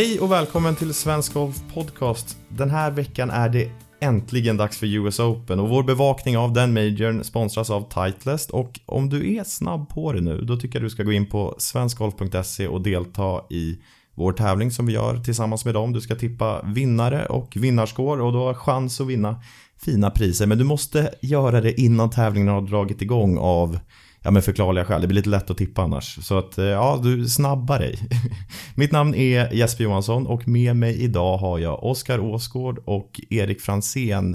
Hej 0.00 0.20
och 0.20 0.32
välkommen 0.32 0.76
till 0.76 0.94
Svensk 0.94 1.34
Golf 1.34 1.56
Podcast. 1.74 2.38
Den 2.48 2.70
här 2.70 2.90
veckan 2.90 3.30
är 3.30 3.48
det 3.48 3.70
äntligen 4.00 4.56
dags 4.56 4.78
för 4.78 4.86
US 4.86 5.20
Open 5.20 5.60
och 5.60 5.68
vår 5.68 5.82
bevakning 5.82 6.38
av 6.38 6.52
den 6.52 6.72
majorn 6.72 7.24
sponsras 7.24 7.70
av 7.70 7.88
Titleist 7.88 8.50
och 8.50 8.80
om 8.86 9.08
du 9.08 9.34
är 9.34 9.44
snabb 9.44 9.88
på 9.88 10.12
det 10.12 10.20
nu 10.20 10.40
då 10.40 10.56
tycker 10.56 10.78
jag 10.78 10.86
du 10.86 10.90
ska 10.90 11.02
gå 11.02 11.12
in 11.12 11.26
på 11.26 11.54
svenskgolf.se 11.58 12.68
och 12.68 12.80
delta 12.80 13.40
i 13.50 13.78
vår 14.14 14.32
tävling 14.32 14.70
som 14.70 14.86
vi 14.86 14.92
gör 14.92 15.16
tillsammans 15.18 15.64
med 15.64 15.74
dem. 15.74 15.92
Du 15.92 16.00
ska 16.00 16.14
tippa 16.14 16.62
vinnare 16.62 17.26
och 17.26 17.56
vinnarskår 17.56 18.20
och 18.20 18.32
du 18.32 18.38
har 18.38 18.54
chans 18.54 19.00
att 19.00 19.06
vinna 19.06 19.42
fina 19.76 20.10
priser 20.10 20.46
men 20.46 20.58
du 20.58 20.64
måste 20.64 21.14
göra 21.22 21.60
det 21.60 21.80
innan 21.80 22.10
tävlingen 22.10 22.48
har 22.48 22.62
dragit 22.62 23.02
igång 23.02 23.38
av 23.38 23.78
Ja 24.22 24.30
men 24.30 24.42
förklarliga 24.42 24.84
skäl, 24.84 25.00
det 25.00 25.06
blir 25.06 25.16
lite 25.16 25.28
lätt 25.28 25.50
att 25.50 25.58
tippa 25.58 25.82
annars. 25.82 26.24
Så 26.24 26.38
att 26.38 26.58
ja, 26.58 27.00
du 27.02 27.28
snabbar 27.28 27.78
dig. 27.78 27.98
Mitt 28.74 28.92
namn 28.92 29.14
är 29.14 29.52
Jesper 29.52 29.84
Johansson 29.84 30.26
och 30.26 30.48
med 30.48 30.76
mig 30.76 31.02
idag 31.02 31.38
har 31.38 31.58
jag 31.58 31.84
Oskar 31.84 32.18
Åsgård 32.18 32.78
och 32.84 33.20
Erik 33.30 33.60
Fransén. 33.60 34.34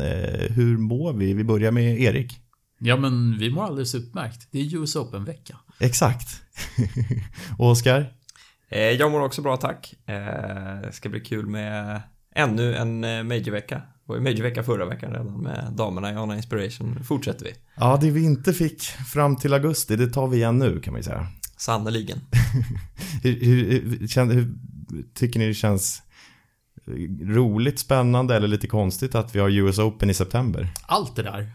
Hur 0.49 0.77
mår 0.77 1.13
vi? 1.13 1.33
Vi 1.33 1.43
börjar 1.43 1.71
med 1.71 1.99
Erik. 2.01 2.39
Ja 2.79 2.97
men 2.97 3.37
vi 3.37 3.49
mår 3.49 3.63
alldeles 3.63 3.95
utmärkt. 3.95 4.47
Det 4.51 4.59
är 4.59 4.75
US 4.75 4.95
Open-vecka. 4.95 5.57
Exakt. 5.79 6.27
Oskar? 7.57 8.13
Jag 8.69 9.11
mår 9.11 9.21
också 9.21 9.41
bra 9.41 9.57
tack. 9.57 9.93
Det 10.05 10.89
ska 10.91 11.09
bli 11.09 11.19
kul 11.19 11.45
med 11.45 12.01
ännu 12.35 12.75
en 12.75 12.99
majorvecka. 13.27 13.81
Var 14.05 14.15
ju 14.15 14.21
majorvecka 14.21 14.63
förra 14.63 14.85
veckan 14.85 15.11
redan 15.11 15.41
med 15.41 15.73
damerna 15.77 16.11
i 16.11 16.15
Anna 16.15 16.35
Inspiration. 16.35 17.03
Fortsätter 17.03 17.45
vi. 17.45 17.53
Ja, 17.75 17.97
det 18.01 18.11
vi 18.11 18.23
inte 18.23 18.53
fick 18.53 18.83
fram 18.83 19.35
till 19.35 19.53
augusti, 19.53 19.95
det 19.95 20.07
tar 20.07 20.27
vi 20.27 20.37
igen 20.37 20.59
nu 20.59 20.79
kan 20.79 20.93
man 20.93 20.99
ju 20.99 21.03
säga. 21.03 21.27
Sannerligen. 21.57 22.19
hur, 23.23 23.39
hur, 23.39 23.69
hur, 23.71 24.33
hur, 24.33 24.53
tycker 25.13 25.39
ni 25.39 25.47
det 25.47 25.53
känns 25.53 26.01
roligt, 27.21 27.79
spännande 27.79 28.35
eller 28.35 28.47
lite 28.47 28.67
konstigt 28.67 29.15
att 29.15 29.35
vi 29.35 29.39
har 29.39 29.49
US 29.49 29.79
Open 29.79 30.09
i 30.09 30.13
september? 30.13 30.69
Allt 30.87 31.15
det 31.15 31.23
där. 31.23 31.51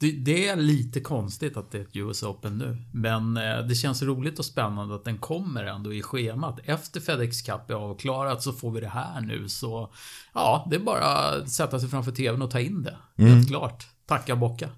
Det, 0.00 0.10
det, 0.10 0.48
är 0.48 0.56
lite 0.56 1.00
konstigt 1.00 1.56
att 1.56 1.70
det 1.70 1.78
är 1.78 1.82
ett 1.82 1.96
US 1.96 2.22
Open 2.22 2.58
nu. 2.58 2.76
Men 2.92 3.36
eh, 3.36 3.58
det 3.58 3.74
känns 3.74 4.02
roligt 4.02 4.38
och 4.38 4.44
spännande 4.44 4.94
att 4.94 5.04
den 5.04 5.18
kommer 5.18 5.64
ändå 5.64 5.94
i 5.94 6.02
schemat. 6.02 6.58
Efter 6.64 7.00
FedEx 7.00 7.42
Cup 7.42 7.70
är 7.70 7.74
avklarat 7.74 8.42
så 8.42 8.52
får 8.52 8.70
vi 8.70 8.80
det 8.80 8.88
här 8.88 9.20
nu. 9.20 9.48
Så 9.48 9.90
ja, 10.34 10.66
det 10.70 10.76
är 10.76 10.80
bara 10.80 11.04
att 11.04 11.48
sätta 11.50 11.80
sig 11.80 11.88
framför 11.88 12.12
TVn 12.12 12.42
och 12.42 12.50
ta 12.50 12.60
in 12.60 12.82
det. 12.82 12.96
Mm. 13.16 13.34
Helt 13.34 13.48
klart. 13.48 13.86
Tacka 14.06 14.36
bocka. 14.36 14.68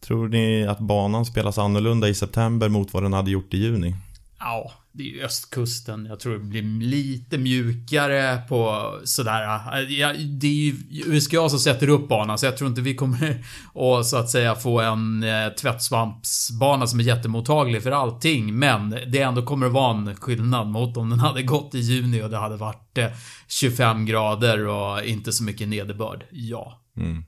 Tror 0.00 0.28
ni 0.28 0.66
att 0.66 0.78
banan 0.78 1.26
spelas 1.26 1.58
annorlunda 1.58 2.08
i 2.08 2.14
september 2.14 2.68
mot 2.68 2.92
vad 2.92 3.02
den 3.02 3.12
hade 3.12 3.30
gjort 3.30 3.54
i 3.54 3.56
juni? 3.56 3.96
Ja, 4.38 4.72
det 4.92 5.02
är 5.02 5.06
ju 5.06 5.22
östkusten. 5.22 6.06
Jag 6.06 6.20
tror 6.20 6.32
det 6.32 6.38
blir 6.38 6.62
lite 6.62 7.38
mjukare 7.38 8.42
på 8.48 8.92
sådär. 9.04 9.42
Äh, 9.78 9.92
ja, 9.92 10.12
det 10.12 10.46
är 10.46 10.52
ju 10.52 10.74
USGA 11.06 11.48
som 11.48 11.58
sätter 11.58 11.88
upp 11.88 12.08
banan 12.08 12.38
så 12.38 12.46
jag 12.46 12.56
tror 12.56 12.70
inte 12.70 12.80
vi 12.80 12.94
kommer 12.94 13.44
att 13.98 14.06
så 14.06 14.16
att 14.16 14.30
säga 14.30 14.54
få 14.54 14.80
en 14.80 15.22
eh, 15.22 15.48
tvättsvampsbana 15.48 16.86
som 16.86 17.00
är 17.00 17.04
jättemottaglig 17.04 17.82
för 17.82 17.90
allting. 17.90 18.58
Men 18.58 18.90
det 18.90 19.18
ändå 19.18 19.42
kommer 19.42 19.66
att 19.66 19.72
vara 19.72 19.96
en 19.96 20.16
skillnad 20.16 20.66
mot 20.66 20.96
om 20.96 21.10
den 21.10 21.20
hade 21.20 21.42
gått 21.42 21.74
i 21.74 21.78
juni 21.78 22.22
och 22.22 22.30
det 22.30 22.38
hade 22.38 22.56
varit 22.56 22.98
eh, 22.98 23.06
25 23.48 24.06
grader 24.06 24.66
och 24.66 25.04
inte 25.04 25.32
så 25.32 25.44
mycket 25.44 25.68
nederbörd. 25.68 26.24
Ja. 26.30 26.80
Mm. 26.96 27.24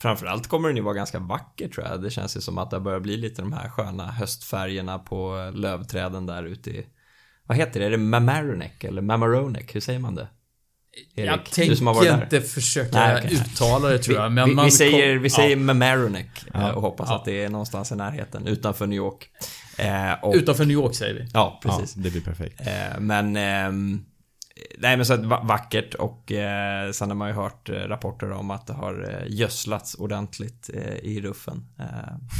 Framförallt 0.00 0.46
kommer 0.46 0.68
den 0.68 0.76
ju 0.76 0.82
vara 0.82 0.94
ganska 0.94 1.18
vacker 1.18 1.68
tror 1.68 1.86
jag. 1.86 2.02
Det 2.02 2.10
känns 2.10 2.36
ju 2.36 2.40
som 2.40 2.58
att 2.58 2.70
det 2.70 2.80
börjar 2.80 3.00
bli 3.00 3.16
lite 3.16 3.42
de 3.42 3.52
här 3.52 3.68
sköna 3.68 4.06
höstfärgerna 4.06 4.98
på 4.98 5.38
eh, 5.38 5.52
lövträden 5.52 6.26
där 6.26 6.42
ute 6.42 6.70
i... 6.70 6.86
Vad 7.48 7.56
heter 7.56 7.80
det? 7.80 7.86
Är 7.86 7.90
det 7.90 7.96
Mamaroneck 7.96 8.84
eller 8.84 9.02
Mamaroneck? 9.02 9.74
Hur 9.74 9.80
säger 9.80 9.98
man 9.98 10.14
det? 10.14 10.28
Erik, 11.14 11.30
jag 11.30 11.44
tänker 11.44 12.22
inte 12.22 12.40
försöka 12.40 12.98
Nej, 12.98 13.16
okay. 13.16 13.36
uttala 13.36 13.88
det 13.88 13.98
tror 13.98 14.16
jag. 14.16 14.32
Men 14.32 14.48
vi, 14.48 14.54
vi, 14.54 14.64
vi 14.64 14.70
säger, 14.70 15.16
vi 15.16 15.30
säger 15.30 15.56
ja. 15.56 15.62
Mamaroneck 15.62 16.44
ja. 16.54 16.72
och 16.72 16.82
hoppas 16.82 17.08
ja. 17.10 17.16
att 17.16 17.24
det 17.24 17.44
är 17.44 17.48
någonstans 17.48 17.92
i 17.92 17.96
närheten 17.96 18.46
utanför 18.46 18.86
New 18.86 18.96
York. 18.96 19.30
Eh, 19.78 20.12
och, 20.22 20.34
utanför 20.34 20.64
New 20.64 20.74
York 20.74 20.94
säger 20.94 21.14
vi. 21.14 21.28
Ja, 21.34 21.60
precis. 21.62 21.94
det 21.94 22.10
blir 22.10 22.22
perfekt. 22.22 22.60
Eh, 22.60 23.00
men... 23.00 23.36
Eh, 23.36 24.00
Nej 24.78 24.96
men 24.96 25.06
så 25.06 25.14
att 25.14 25.24
vackert 25.24 25.94
och 25.94 26.32
eh, 26.32 26.90
sen 26.90 27.08
har 27.08 27.16
man 27.16 27.28
ju 27.28 27.34
hört 27.34 27.68
eh, 27.68 27.74
rapporter 27.74 28.32
om 28.32 28.50
att 28.50 28.66
det 28.66 28.72
har 28.72 29.08
eh, 29.10 29.34
gödslats 29.34 29.94
ordentligt 29.94 30.70
eh, 30.74 30.94
i 31.02 31.20
ruffen. 31.20 31.64
Eh, 31.78 31.86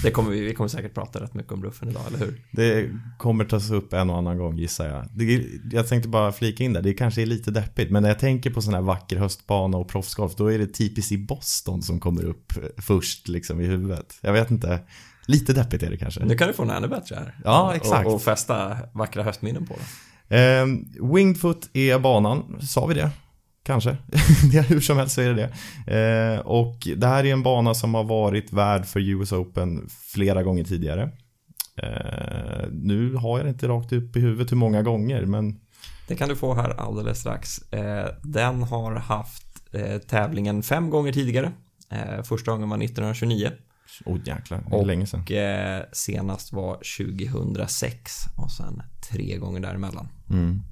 det 0.03 0.11
kommer 0.11 0.31
vi, 0.31 0.41
vi 0.41 0.55
kommer 0.55 0.69
säkert 0.69 0.95
prata 0.95 1.21
rätt 1.21 1.35
mycket 1.35 1.53
om 1.53 1.65
ruffen 1.65 1.89
idag, 1.89 2.03
eller 2.09 2.19
hur? 2.19 2.45
Det 2.53 2.91
kommer 3.19 3.45
tas 3.45 3.71
upp 3.71 3.93
en 3.93 4.11
och 4.11 4.19
annan 4.19 4.39
gång 4.39 4.59
gissar 4.59 4.89
jag. 4.89 5.07
Det, 5.15 5.47
jag 5.73 5.89
tänkte 5.89 6.09
bara 6.09 6.33
flika 6.33 6.65
in 6.65 6.73
där, 6.73 6.83
det 6.83 6.95
kanske 6.95 7.23
är 7.23 7.27
lite 7.27 7.51
deppigt 7.51 7.91
men 7.91 8.03
när 8.03 8.11
jag 8.11 8.19
tänker 8.19 8.51
på 8.51 8.63
sån 8.63 8.75
här 8.75 8.81
vacker 8.81 9.17
höstbana 9.17 9.77
och 9.79 9.89
proffsgolf 9.89 10.35
då 10.37 10.53
är 10.53 10.59
det 10.59 10.67
TPC 10.67 11.17
Boston 11.17 11.83
som 11.83 12.01
kommer 12.01 12.25
upp 12.25 12.53
först 12.77 13.29
liksom 13.29 13.61
i 13.61 13.67
huvudet. 13.67 14.19
Jag 14.21 14.33
vet 14.33 14.51
inte. 14.51 14.81
Lite 15.27 15.53
deppigt 15.53 15.83
är 15.83 15.91
det 15.91 15.97
kanske. 15.97 16.25
Nu 16.25 16.35
kan 16.35 16.49
du 16.49 16.55
få 16.55 16.63
en 16.63 16.71
ännu 16.71 16.89
bättre 16.89 17.17
här. 17.17 17.35
Ja, 17.45 17.75
exakt. 17.75 18.07
Och, 18.07 18.15
och 18.15 18.23
fästa 18.23 18.77
vackra 18.93 19.23
höstminnen 19.23 19.67
på 19.67 19.75
det. 19.75 20.08
Eh, 20.29 20.67
Wingfoot 21.13 21.71
är 21.73 21.99
banan, 21.99 22.61
sa 22.61 22.87
vi 22.87 22.95
det? 22.95 23.11
Kanske. 23.63 23.97
hur 24.69 24.81
som 24.81 24.97
helst 24.97 25.15
så 25.15 25.21
är 25.21 25.35
det 25.35 25.51
det. 25.87 25.95
Eh, 25.97 26.41
och 26.41 26.89
det 26.97 27.07
här 27.07 27.25
är 27.25 27.33
en 27.33 27.43
bana 27.43 27.75
som 27.75 27.95
har 27.95 28.05
varit 28.05 28.53
värd 28.53 28.87
för 28.87 29.01
US 29.01 29.33
Open 29.33 29.89
flera 30.13 30.43
gånger 30.43 30.65
tidigare. 30.65 31.11
Eh, 31.83 32.69
nu 32.71 33.15
har 33.15 33.39
jag 33.39 33.47
det 33.47 33.51
inte 33.51 33.69
rakt 33.69 33.93
upp 33.93 34.17
i 34.17 34.21
huvudet 34.21 34.53
hur 34.53 34.57
många 34.57 34.83
gånger, 34.83 35.27
men... 35.27 35.61
Det 36.09 36.17
kan 36.17 36.29
du 36.29 36.37
få 36.37 36.55
här 36.55 36.71
alldeles 36.71 37.21
strax. 37.21 37.73
Eh, 37.73 38.07
den 38.23 38.63
har 38.63 38.95
haft 38.95 39.75
eh, 39.75 39.99
tävlingen 39.99 40.63
fem 40.63 40.91
gånger 40.91 41.13
tidigare. 41.13 41.53
Eh, 41.91 42.23
första 42.23 42.51
gången 42.51 42.69
var 42.69 42.77
1929. 42.77 43.51
Åh 44.05 44.15
oh, 44.15 44.19
jäklar, 44.25 44.65
det 44.67 44.77
är 44.77 44.81
och, 44.81 44.87
länge 44.87 45.07
sedan. 45.07 45.21
Och 45.21 45.33
eh, 45.33 45.83
senast 45.93 46.53
var 46.53 46.75
2006 46.75 48.13
och 48.37 48.51
sen 48.51 48.83
tre 49.11 49.37
gånger 49.37 49.61
däremellan. 49.61 50.09
Mm. 50.31 50.63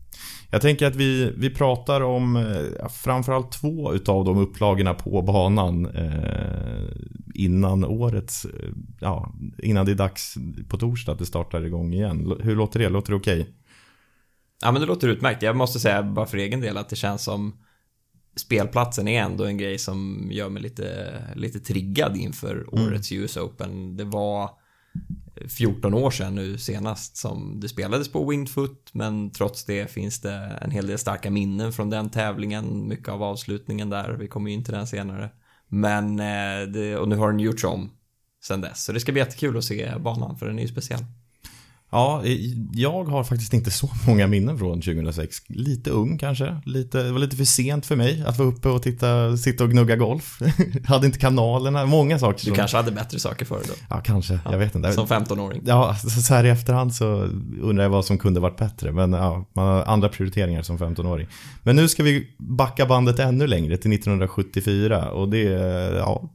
Jag 0.51 0.63
tänker 0.63 0.87
att 0.87 0.97
vi, 0.97 1.33
vi 1.37 1.51
pratar 1.51 2.01
om 2.01 2.37
eh, 2.37 2.89
framförallt 2.89 3.53
två 3.53 3.95
utav 3.95 4.25
de 4.25 4.39
upplagorna 4.39 4.95
på 4.95 5.23
banan 5.23 5.87
eh, 5.87 6.89
innan 7.35 7.85
årets, 7.85 8.45
eh, 8.45 8.71
ja, 9.01 9.35
innan 9.59 9.87
det 9.87 9.93
är 9.93 9.97
dags 9.97 10.35
på 10.69 10.77
torsdag 10.77 11.13
att 11.13 11.19
det 11.19 11.27
startar 11.27 11.65
igång 11.65 11.95
igen. 11.95 12.33
Hur 12.41 12.57
låter 12.57 12.81
det? 12.81 12.89
Låter 12.89 13.13
det 13.13 13.17
okej? 13.17 13.41
Okay? 13.41 13.53
Ja 14.63 14.73
men 14.73 14.81
det 14.81 14.87
låter 14.87 15.09
utmärkt. 15.09 15.43
Jag 15.43 15.57
måste 15.57 15.81
säga 15.81 16.03
bara 16.03 16.27
för 16.27 16.39
egen 16.39 16.61
del 16.61 16.77
att 16.77 16.89
det 16.89 16.97
känns 16.97 17.25
som 17.25 17.57
spelplatsen 18.37 19.09
är 19.09 19.23
ändå 19.23 19.45
en 19.45 19.59
grej 19.59 19.79
som 19.79 20.29
gör 20.33 20.49
mig 20.49 20.63
lite, 20.63 21.13
lite 21.35 21.61
triggad 21.61 22.17
inför 22.17 22.69
mm. 22.73 22.87
årets 22.87 23.13
US 23.13 23.37
Open. 23.37 23.97
Det 23.97 24.05
var 24.05 24.51
14 25.49 25.95
år 25.95 26.11
sedan 26.11 26.35
nu 26.35 26.59
senast 26.59 27.17
som 27.17 27.61
det 27.61 27.69
spelades 27.69 28.13
på 28.13 28.31
Wingfoot 28.31 28.91
men 28.93 29.31
trots 29.31 29.65
det 29.65 29.91
finns 29.91 30.21
det 30.21 30.59
en 30.63 30.71
hel 30.71 30.87
del 30.87 30.99
starka 30.99 31.31
minnen 31.31 31.73
från 31.73 31.91
den 31.91 32.11
tävlingen. 32.11 32.89
Mycket 32.89 33.09
av 33.09 33.23
avslutningen 33.23 33.91
där, 33.91 34.13
vi 34.13 34.29
kommer 34.29 34.51
ju 34.51 34.57
in 34.57 34.65
till 34.65 34.75
den 34.75 34.87
senare. 34.87 35.31
Men, 35.69 36.21
eh, 36.21 36.69
det, 36.73 36.97
och 36.97 37.09
nu 37.09 37.17
har 37.17 37.31
den 37.31 37.41
gjorts 37.41 37.65
om 37.65 37.91
sen 38.45 38.61
dess. 38.61 38.85
Så 38.85 38.93
det 38.93 39.01
ska 39.01 39.13
bli 39.13 39.21
jättekul 39.21 39.57
att 39.57 39.65
se 39.65 39.93
banan 39.99 40.39
för 40.39 40.47
den 40.47 40.59
är 40.59 40.63
ju 40.63 40.69
speciell. 40.69 41.05
Ja, 41.91 42.23
jag 42.73 43.05
har 43.05 43.25
faktiskt 43.25 43.53
inte 43.53 43.71
så 43.71 43.91
många 44.07 44.27
minnen 44.27 44.59
från 44.59 44.81
2006. 44.81 45.37
Lite 45.47 45.91
ung 45.91 46.19
kanske. 46.19 46.61
Lite, 46.65 47.03
det 47.03 47.13
var 47.13 47.19
lite 47.19 47.37
för 47.37 47.45
sent 47.45 47.87
för 47.87 47.97
mig 47.97 48.25
att 48.27 48.39
vara 48.39 48.49
uppe 48.49 48.69
och 48.69 48.83
titta, 48.83 49.37
sitta 49.37 49.65
och 49.65 49.71
gnugga 49.71 49.97
golf. 49.97 50.39
hade 50.87 51.07
inte 51.07 51.19
kanalerna, 51.19 51.87
många 51.87 52.19
saker. 52.19 52.45
Du 52.47 52.53
kanske 52.53 52.77
hade 52.77 52.91
bättre 52.91 53.19
saker 53.19 53.45
för 53.45 53.55
då? 53.55 53.75
Ja, 53.91 54.01
kanske. 54.01 54.41
Ja, 54.45 54.53
jag 54.53 54.59
vet 54.59 54.75
inte. 54.75 54.93
Som 54.93 55.07
15-åring? 55.07 55.63
Ja, 55.65 55.97
så 55.97 56.35
här 56.35 56.45
i 56.45 56.49
efterhand 56.49 56.95
så 56.95 57.07
undrar 57.61 57.83
jag 57.85 57.91
vad 57.91 58.05
som 58.05 58.19
kunde 58.19 58.41
varit 58.41 58.59
bättre. 58.59 58.93
Men 58.93 59.13
ja, 59.13 59.47
man 59.53 59.67
har 59.67 59.83
andra 59.85 60.09
prioriteringar 60.09 60.63
som 60.63 60.79
15-åring. 60.79 61.27
Men 61.63 61.77
nu 61.77 61.89
ska 61.89 62.03
vi 62.03 62.29
backa 62.39 62.87
bandet 62.87 63.19
ännu 63.19 63.47
längre 63.47 63.77
till 63.77 63.93
1974 63.93 65.11
och 65.11 65.29
det, 65.29 65.43
ja, 65.97 66.31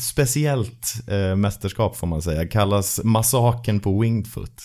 speciellt 0.00 0.94
eh, 1.06 1.36
mästerskap 1.36 1.96
får 1.96 2.06
man 2.06 2.22
säga. 2.22 2.48
Kallas 2.48 3.00
massakern 3.04 3.80
på 3.80 4.00
Wingfoot. 4.00 4.62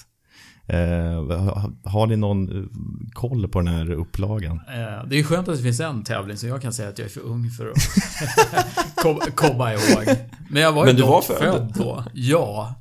Eh, 0.67 0.77
har 1.83 2.07
ni 2.07 2.15
någon 2.15 2.57
eh, 2.57 2.67
koll 3.13 3.47
på 3.47 3.59
den 3.59 3.67
här 3.67 3.91
upplagan? 3.91 4.55
Eh, 4.67 5.07
det 5.09 5.19
är 5.19 5.23
skönt 5.23 5.47
att 5.47 5.57
det 5.57 5.63
finns 5.63 5.79
en 5.79 6.03
tävling 6.03 6.37
som 6.37 6.49
jag 6.49 6.61
kan 6.61 6.73
säga 6.73 6.89
att 6.89 6.97
jag 6.99 7.05
är 7.05 7.09
för 7.09 7.21
ung 7.21 7.49
för 7.49 7.71
att 7.71 9.35
komma 9.35 9.73
ihåg. 9.73 10.15
Men 10.49 10.61
jag 10.61 10.71
var 10.71 10.81
ju 10.81 10.93
Men 10.93 10.95
du 10.95 11.01
var 11.07 11.21
född. 11.21 11.37
född 11.39 11.73
då. 11.75 12.03
Ja. 12.13 12.75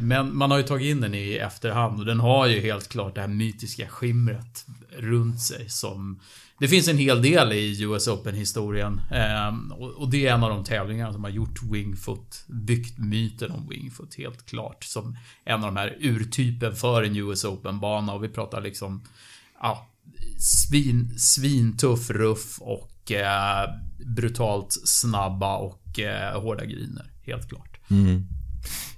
Men 0.00 0.36
man 0.36 0.50
har 0.50 0.58
ju 0.58 0.64
tagit 0.64 0.86
in 0.86 1.00
den 1.00 1.14
i 1.14 1.34
efterhand 1.34 2.00
och 2.00 2.06
den 2.06 2.20
har 2.20 2.46
ju 2.46 2.60
helt 2.60 2.88
klart 2.88 3.14
det 3.14 3.20
här 3.20 3.28
mytiska 3.28 3.88
skimret 3.88 4.66
runt 4.98 5.40
sig 5.40 5.68
som 5.68 6.20
det 6.60 6.68
finns 6.68 6.88
en 6.88 6.98
hel 6.98 7.22
del 7.22 7.52
i 7.52 7.82
US 7.82 8.08
Open-historien. 8.08 9.00
Ehm, 9.10 9.72
och, 9.72 9.90
och, 9.90 10.10
det 10.10 10.26
är 10.26 10.34
en 10.34 10.44
av 10.44 10.50
de 10.50 10.64
tävlingarna 10.64 11.12
som 11.12 11.24
har 11.24 11.30
gjort 11.30 11.62
Wingfoot, 11.62 12.44
byggt 12.48 12.98
myten 12.98 13.50
om 13.50 13.68
Wingfoot 13.68 14.14
helt 14.14 14.46
klart. 14.46 14.84
Som 14.84 15.16
en 15.44 15.64
av 15.64 15.74
de 15.74 15.76
här 15.76 15.96
urtypen 16.00 16.76
för 16.76 17.02
en 17.02 17.16
US 17.16 17.44
Open-bana. 17.44 18.12
Och 18.12 18.24
vi 18.24 18.28
pratar 18.28 18.60
liksom, 18.60 19.02
ja, 19.60 19.88
svin, 20.38 21.18
svintuff 21.18 22.10
ruff 22.10 22.58
och 22.60 23.12
eh, 23.12 23.70
brutalt 24.16 24.72
snabba 24.84 25.56
och 25.56 25.98
eh, 26.00 26.42
hårda 26.42 26.64
griner. 26.64 27.10
Helt 27.22 27.48
klart. 27.48 27.80
Mm. 27.90 28.26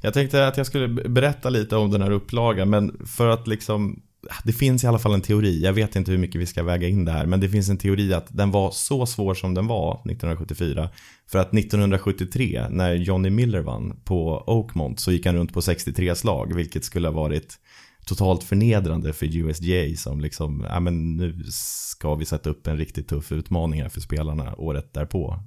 Jag 0.01 0.15
tänkte 0.15 0.47
att 0.47 0.57
jag 0.57 0.67
skulle 0.67 0.89
berätta 0.89 1.51
lite 1.51 1.77
om 1.77 1.91
den 1.91 2.03
här 2.03 2.11
upplagan, 2.11 2.71
men 2.71 3.07
för 3.07 3.29
att 3.29 3.47
liksom 3.47 4.03
det 4.45 4.53
finns 4.53 4.85
i 4.85 4.87
alla 4.87 4.99
fall 4.99 5.15
en 5.15 5.21
teori, 5.21 5.63
jag 5.63 5.73
vet 5.73 5.97
inte 5.97 6.11
hur 6.11 6.19
mycket 6.19 6.41
vi 6.41 6.47
ska 6.47 6.63
väga 6.63 6.89
in 6.89 7.05
det 7.05 7.13
här, 7.13 7.27
men 7.27 7.41
det 7.41 7.49
finns 7.49 7.69
en 7.69 7.79
teori 7.79 8.15
att 8.15 8.27
den 8.29 8.51
var 8.51 8.71
så 8.71 9.07
svår 9.07 9.35
som 9.35 9.55
den 9.55 9.67
var 9.67 9.95
1974. 9.95 10.89
För 11.31 11.39
att 11.39 11.55
1973, 11.55 12.67
när 12.71 12.95
Johnny 12.95 13.31
Miller 13.31 13.61
vann 13.61 14.01
på 14.05 14.45
Oakmont, 14.47 15.01
så 15.01 15.13
gick 15.13 15.27
han 15.27 15.35
runt 15.35 15.53
på 15.53 15.63
63 15.63 16.15
slag, 16.15 16.55
vilket 16.55 16.85
skulle 16.85 17.09
ha 17.09 17.13
varit 17.15 17.59
totalt 18.07 18.45
förnedrande 18.45 19.13
för 19.13 19.37
USGA 19.37 19.97
som 19.97 20.21
liksom, 20.21 20.67
ja 20.69 20.81
men 20.81 21.17
nu 21.17 21.45
ska 21.51 22.15
vi 22.15 22.25
sätta 22.25 22.51
upp 22.51 22.67
en 22.67 22.77
riktigt 22.77 23.09
tuff 23.09 23.33
utmaning 23.33 23.83
här 23.83 23.89
för 23.89 24.01
spelarna 24.01 24.55
året 24.55 24.95
därpå. 24.95 25.39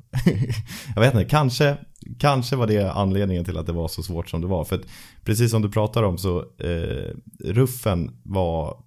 jag 0.96 1.02
vet 1.02 1.14
inte, 1.14 1.30
kanske, 1.30 1.78
kanske 2.20 2.56
var 2.56 2.68
det 2.68 2.92
anledningen 2.92 3.46
till 3.46 3.58
att 3.58 3.66
det 3.66 3.74
var 3.74 3.88
så 3.88 4.04
svårt 4.04 4.30
som 4.30 4.42
det 4.42 4.48
var. 4.48 4.66
För 4.66 4.76
att 4.76 4.86
precis 5.24 5.52
som 5.52 5.62
du 5.62 5.72
pratar 5.72 6.04
om 6.04 6.18
så, 6.18 6.40
eh, 6.40 7.16
ruffen 7.40 8.22
var 8.24 8.86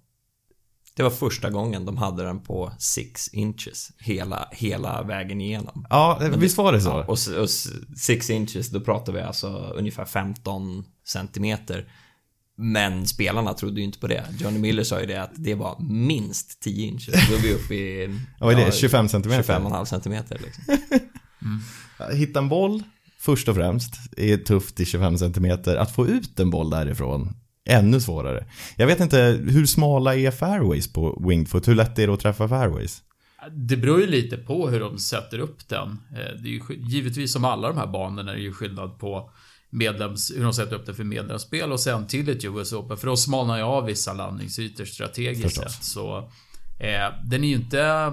det 0.95 1.03
var 1.03 1.09
första 1.09 1.49
gången 1.49 1.85
de 1.85 1.97
hade 1.97 2.23
den 2.23 2.39
på 2.39 2.71
6 2.79 3.33
inches 3.33 3.91
hela, 3.99 4.47
hela 4.51 5.03
vägen 5.03 5.41
igenom. 5.41 5.85
Ja, 5.89 6.21
visst 6.37 6.57
var 6.57 6.73
det 6.73 6.81
så? 6.81 6.89
Ja, 6.89 7.41
och 7.41 7.49
6 7.99 8.29
inches, 8.29 8.69
då 8.69 8.79
pratar 8.79 9.13
vi 9.13 9.21
alltså 9.21 9.47
ungefär 9.75 10.05
15 10.05 10.83
centimeter. 11.05 11.91
Men 12.61 13.07
spelarna 13.07 13.53
trodde 13.53 13.79
ju 13.79 13.85
inte 13.85 13.99
på 13.99 14.07
det. 14.07 14.25
Johnny 14.39 14.59
Miller 14.59 14.83
sa 14.83 14.99
ju 14.99 15.05
det 15.05 15.21
att 15.23 15.31
det 15.35 15.55
var 15.55 15.75
minst 15.79 16.61
10 16.61 16.87
incher. 16.87 17.29
Då 17.29 17.35
är 17.37 17.41
vi 17.41 17.53
uppe 17.53 17.75
i... 17.75 18.19
Vad 18.39 18.59
är 18.59 18.65
det? 18.65 18.71
25 18.71 19.09
centimeter? 19.09 19.59
25,5 19.59 19.85
centimeter 19.85 20.41
liksom. 20.43 20.63
mm. 21.41 22.17
Hitta 22.19 22.39
en 22.39 22.49
boll, 22.49 22.83
först 23.17 23.47
och 23.47 23.55
främst, 23.55 23.93
är 24.17 24.37
tufft 24.37 24.79
i 24.79 24.85
25 24.85 25.17
centimeter. 25.17 25.75
Att 25.75 25.95
få 25.95 26.07
ut 26.07 26.39
en 26.39 26.49
boll 26.49 26.69
därifrån, 26.69 27.35
ännu 27.65 28.01
svårare. 28.01 28.45
Jag 28.75 28.87
vet 28.87 28.99
inte, 28.99 29.39
hur 29.47 29.65
smala 29.65 30.15
är 30.15 30.31
fairways 30.31 30.93
på 30.93 31.23
Wingfoot? 31.27 31.67
Hur 31.67 31.75
lätt 31.75 31.99
är 31.99 32.07
det 32.07 32.13
att 32.13 32.19
träffa 32.19 32.47
fairways? 32.47 33.03
Det 33.51 33.77
beror 33.77 34.01
ju 34.01 34.07
lite 34.07 34.37
på 34.37 34.69
hur 34.69 34.79
de 34.79 34.97
sätter 34.97 35.39
upp 35.39 35.67
den. 35.67 35.99
Eh, 36.11 36.41
det 36.41 36.49
är 36.49 36.51
ju 36.51 36.61
givetvis 36.69 37.33
som 37.33 37.45
alla 37.45 37.67
de 37.67 37.77
här 37.77 37.87
banorna 37.87 38.31
är 38.31 38.35
det 38.35 38.41
ju 38.41 38.53
skillnad 38.53 38.99
på 38.99 39.31
medlems, 39.69 40.31
hur 40.35 40.43
de 40.43 40.53
sätter 40.53 40.75
upp 40.75 40.85
det 40.85 40.93
för 40.93 41.03
medlemsspel 41.03 41.71
och 41.71 41.79
sen 41.79 42.07
till 42.07 42.29
ett 42.29 42.45
US 42.45 42.73
Open. 42.73 42.97
För 42.97 43.07
då 43.07 43.17
smalnar 43.17 43.57
jag 43.57 43.69
av 43.69 43.85
vissa 43.85 44.13
landningsytor 44.13 44.85
strategiskt 44.85 45.55
sett. 45.55 45.83
Så 45.83 46.17
eh, 46.79 47.13
den 47.23 47.43
är 47.43 47.47
ju 47.47 47.55
inte, 47.55 48.11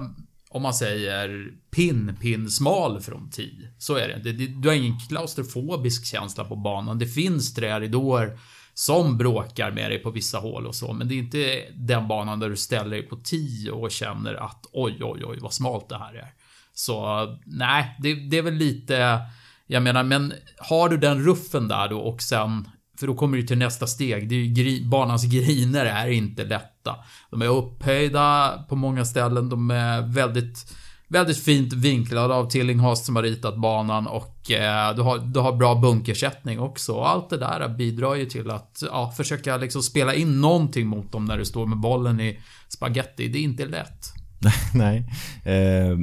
om 0.49 0.61
man 0.61 0.73
säger 0.73 1.51
pin, 1.71 2.17
pin 2.21 2.49
smal 2.49 3.01
från 3.01 3.29
10. 3.29 3.49
Så 3.77 3.95
är 3.95 4.07
det. 4.07 4.31
det, 4.31 4.47
Du 4.47 4.67
har 4.67 4.75
ingen 4.75 4.99
klaustrofobisk 4.99 6.05
känsla 6.05 6.43
på 6.43 6.55
banan. 6.55 6.99
Det 6.99 7.07
finns 7.07 7.53
träridåer 7.53 8.39
som 8.73 9.17
bråkar 9.17 9.71
med 9.71 9.91
dig 9.91 9.99
på 9.99 10.11
vissa 10.11 10.37
hål 10.37 10.67
och 10.67 10.75
så. 10.75 10.93
Men 10.93 11.07
det 11.07 11.13
är 11.13 11.17
inte 11.17 11.63
den 11.75 12.07
banan 12.07 12.39
där 12.39 12.49
du 12.49 12.57
ställer 12.57 12.89
dig 12.89 13.03
på 13.03 13.15
10 13.15 13.71
och 13.71 13.91
känner 13.91 14.33
att 14.33 14.65
oj, 14.71 14.97
oj, 15.01 15.21
oj, 15.25 15.37
vad 15.41 15.53
smalt 15.53 15.89
det 15.89 15.97
här 15.97 16.13
är. 16.13 16.33
Så 16.73 17.25
nej, 17.45 17.95
det, 17.99 18.13
det 18.13 18.37
är 18.37 18.41
väl 18.41 18.53
lite 18.53 19.19
jag 19.67 19.83
menar, 19.83 20.03
men 20.03 20.33
har 20.57 20.89
du 20.89 20.97
den 20.97 21.23
ruffen 21.23 21.67
där 21.67 21.89
då 21.89 21.99
och 21.99 22.21
sen 22.21 22.67
för 22.99 23.07
då 23.07 23.15
kommer 23.15 23.37
du 23.37 23.43
till 23.43 23.57
nästa 23.57 23.87
steg. 23.87 24.29
Det 24.29 24.35
är 24.35 24.39
ju, 24.39 24.85
banans 24.85 25.23
griner 25.23 25.85
är 25.85 26.07
inte 26.07 26.43
lätta. 26.43 26.95
De 27.31 27.41
är 27.41 27.47
upphöjda 27.47 28.53
på 28.69 28.75
många 28.75 29.05
ställen. 29.05 29.49
De 29.49 29.71
är 29.71 30.01
väldigt, 30.01 30.73
väldigt 31.07 31.43
fint 31.43 31.73
vinklade 31.73 32.33
av 32.33 32.49
Tillinghast 32.49 33.05
som 33.05 33.15
har 33.15 33.23
ritat 33.23 33.57
banan 33.57 34.07
och 34.07 34.51
eh, 34.51 34.95
du, 34.95 35.01
har, 35.01 35.17
du 35.17 35.39
har 35.39 35.53
bra 35.53 35.75
bunkersättning 35.75 36.59
också. 36.59 36.93
Och 36.93 37.09
allt 37.09 37.29
det 37.29 37.37
där 37.37 37.69
bidrar 37.69 38.15
ju 38.15 38.25
till 38.25 38.51
att 38.51 38.83
ja, 38.85 39.11
försöka 39.17 39.57
liksom 39.57 39.83
spela 39.83 40.13
in 40.13 40.41
någonting 40.41 40.87
mot 40.87 41.11
dem 41.11 41.25
när 41.25 41.37
du 41.37 41.45
står 41.45 41.65
med 41.65 41.77
bollen 41.77 42.19
i 42.19 42.39
spaghetti. 42.67 43.27
Det 43.27 43.37
är 43.37 43.43
inte 43.43 43.65
lätt. 43.65 44.13
Nej. 44.73 45.09
Eh, 45.43 45.97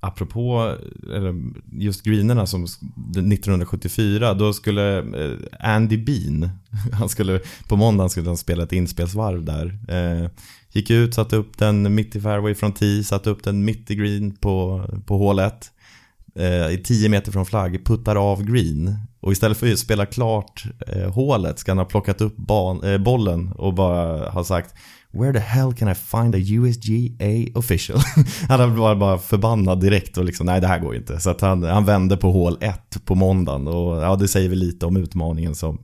apropå 0.00 0.76
just 1.72 2.02
greenerna 2.02 2.46
som 2.46 2.64
1974, 2.64 4.34
då 4.34 4.52
skulle 4.52 4.98
eh, 4.98 5.36
Andy 5.60 5.96
Bean, 5.96 6.50
han 6.92 7.08
skulle, 7.08 7.40
på 7.68 7.76
måndagen 7.76 8.10
skulle 8.10 8.28
han 8.28 8.36
spela 8.36 8.62
ett 8.62 8.72
inspelsvarv 8.72 9.44
där. 9.44 9.78
Eh, 9.88 10.30
gick 10.72 10.90
ut, 10.90 11.14
satte 11.14 11.36
upp 11.36 11.58
den 11.58 11.94
mitt 11.94 12.16
i 12.16 12.20
fairway 12.20 12.54
från 12.54 12.72
10, 12.72 13.04
satte 13.04 13.30
upp 13.30 13.44
den 13.44 13.64
mitt 13.64 13.90
i 13.90 13.94
green 13.94 14.36
på, 14.36 14.84
på 15.06 15.18
hål 15.18 15.38
1. 15.38 15.70
Eh, 16.34 16.70
I 16.70 16.82
10 16.84 17.08
meter 17.08 17.32
från 17.32 17.46
flagg, 17.46 17.84
puttar 17.84 18.16
av 18.16 18.42
green. 18.42 18.96
Och 19.20 19.32
istället 19.32 19.58
för 19.58 19.72
att 19.72 19.78
spela 19.78 20.06
klart 20.06 20.64
hålet 21.14 21.58
ska 21.58 21.70
han 21.70 21.78
ha 21.78 21.84
plockat 21.84 22.20
upp 22.20 22.36
bollen 22.98 23.52
och 23.52 23.74
bara 23.74 24.30
ha 24.30 24.44
sagt 24.44 24.74
Where 25.12 25.32
the 25.32 25.38
hell 25.38 25.72
can 25.72 25.88
I 25.88 25.94
find 25.94 26.34
a 26.34 26.38
USGA 26.38 27.58
official? 27.58 27.98
han 28.48 28.76
var 28.76 28.94
bara 28.94 29.18
förbannad 29.18 29.80
direkt 29.80 30.18
och 30.18 30.24
liksom, 30.24 30.46
nej 30.46 30.60
det 30.60 30.66
här 30.66 30.78
går 30.78 30.94
ju 30.94 31.00
inte. 31.00 31.20
Så 31.20 31.30
att 31.30 31.40
han, 31.40 31.62
han 31.62 31.84
vände 31.84 32.16
på 32.16 32.32
hål 32.32 32.58
1 32.60 33.04
på 33.04 33.14
måndagen 33.14 33.68
och 33.68 34.02
ja, 34.02 34.16
det 34.16 34.28
säger 34.28 34.48
väl 34.48 34.58
lite 34.58 34.86
om 34.86 34.96
utmaningen 34.96 35.54
som, 35.54 35.78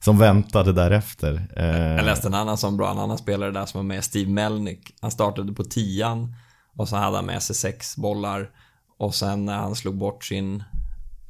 som 0.00 0.18
väntade 0.18 0.72
därefter. 0.72 1.48
Jag 1.56 1.98
eh, 1.98 2.04
läste 2.04 2.28
en 2.28 2.34
annan 2.34 2.58
som 2.58 2.76
bra, 2.76 2.90
en 2.90 2.98
annan 2.98 3.18
spelare 3.18 3.50
där 3.50 3.66
som 3.66 3.78
var 3.78 3.94
med, 3.94 4.04
Steve 4.04 4.30
Melnick. 4.30 4.94
Han 5.00 5.10
startade 5.10 5.52
på 5.52 5.64
tian 5.64 6.34
och 6.76 6.88
så 6.88 6.96
hade 6.96 7.16
han 7.16 7.26
med 7.26 7.42
sig 7.42 7.56
sex 7.56 7.96
bollar 7.96 8.50
och 8.98 9.14
sen 9.14 9.44
när 9.44 9.56
han 9.56 9.74
slog 9.74 9.98
bort 9.98 10.24
sin 10.24 10.62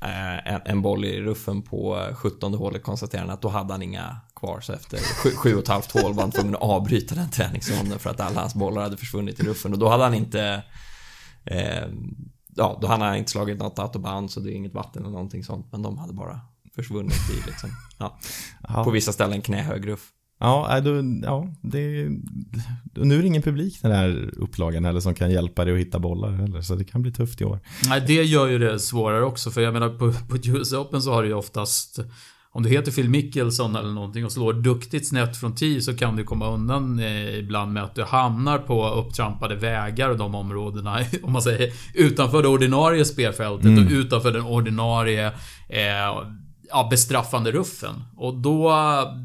Eh, 0.03 0.53
en, 0.55 0.61
en 0.65 0.83
boll 0.83 1.05
i 1.05 1.21
ruffen 1.21 1.63
på 1.63 2.09
17 2.15 2.55
hålet 2.55 2.83
konstaterade 2.83 3.29
han 3.29 3.35
att 3.35 3.43
då 3.43 3.49
hade 3.49 3.73
han 3.73 3.83
inga 3.83 4.17
kvar. 4.43 4.61
Så 4.61 4.73
efter 4.73 4.99
sju, 4.99 5.31
sju 5.31 5.55
och 5.55 5.63
ett 5.63 5.69
halvt 5.69 5.93
hål 5.93 6.15
var 6.15 6.23
han 6.23 6.31
tvungen 6.31 6.55
att 6.55 6.63
avbryta 6.63 7.15
den 7.15 7.31
träningsronden 7.31 7.99
för 7.99 8.11
att 8.11 8.21
alla 8.21 8.41
hans 8.41 8.55
bollar 8.55 8.83
hade 8.83 8.97
försvunnit 8.97 9.41
i 9.41 9.43
ruffen. 9.43 9.73
Och 9.73 9.79
då 9.79 9.89
hade 9.89 10.05
han 10.05 10.15
inte 10.15 10.63
eh, 11.45 11.89
Ja, 12.57 12.79
då 12.83 12.87
hade 12.87 13.05
han 13.05 13.17
inte 13.17 13.31
slagit 13.31 13.59
något 13.59 13.79
autobahn 13.79 14.29
så 14.29 14.41
det 14.41 14.53
är 14.53 14.55
inget 14.55 14.75
vatten 14.75 15.03
eller 15.03 15.13
någonting 15.13 15.45
sånt. 15.45 15.67
Men 15.73 15.83
de 15.83 15.99
hade 15.99 16.13
bara 16.13 16.41
försvunnit 16.75 17.31
i 17.31 17.47
liksom, 17.47 17.71
ja, 17.99 18.19
på 18.85 18.91
vissa 18.91 19.13
ställen 19.13 19.43
knähög 19.43 19.89
ruff. 19.89 20.09
Ja, 20.41 20.81
då, 20.81 20.91
ja 21.23 21.55
det, 21.61 22.09
nu 22.95 23.19
är 23.19 23.23
det 23.23 23.27
ingen 23.27 23.43
publik 23.43 23.83
den 23.83 23.93
här 23.93 24.31
upplagan 24.37 24.85
heller 24.85 25.01
som 25.01 25.15
kan 25.15 25.31
hjälpa 25.31 25.65
dig 25.65 25.75
att 25.75 25.81
hitta 25.81 25.99
bollar 25.99 26.31
heller. 26.31 26.63
Så 26.63 26.75
det 26.75 26.85
kan 26.85 27.03
bli 27.03 27.13
tufft 27.13 27.41
i 27.41 27.45
år. 27.45 27.61
Nej, 27.89 28.05
det 28.07 28.25
gör 28.25 28.49
ju 28.49 28.59
det 28.59 28.79
svårare 28.79 29.25
också. 29.25 29.51
För 29.51 29.61
jag 29.61 29.73
menar 29.73 29.89
på, 29.89 30.13
på 30.13 30.37
US 30.45 30.73
Open 30.73 31.03
så 31.03 31.13
har 31.13 31.23
du 31.23 31.29
ju 31.29 31.35
oftast 31.35 31.99
om 32.55 32.63
du 32.63 32.69
heter 32.69 32.93
Phil 32.93 33.09
Mickelson 33.09 33.77
eller 33.77 33.91
någonting 33.91 34.25
och 34.25 34.33
slår 34.33 34.53
duktigt 34.53 35.09
snett 35.09 35.37
från 35.37 35.55
10 35.55 35.81
så 35.81 35.97
kan 35.97 36.17
du 36.17 36.25
komma 36.25 36.49
undan 36.49 36.99
eh, 36.99 37.39
ibland 37.39 37.73
med 37.73 37.85
att 37.85 37.95
du 37.95 38.05
hamnar 38.05 38.59
på 38.59 38.89
upptrampade 38.89 39.55
vägar 39.55 40.09
och 40.09 40.19
de 40.19 40.35
områdena, 40.35 40.99
om 41.23 41.33
man 41.33 41.43
säger, 41.43 41.73
utanför 41.95 42.43
det 42.43 42.49
ordinarie 42.49 43.05
spelfältet 43.05 43.67
mm. 43.67 43.87
och 43.87 43.93
utanför 43.93 44.33
den 44.33 44.43
ordinarie 44.43 45.27
eh, 45.69 46.23
ja, 46.69 46.89
bestraffande 46.91 47.53
ruffen. 47.53 48.05
Och 48.17 48.35
då, 48.35 48.73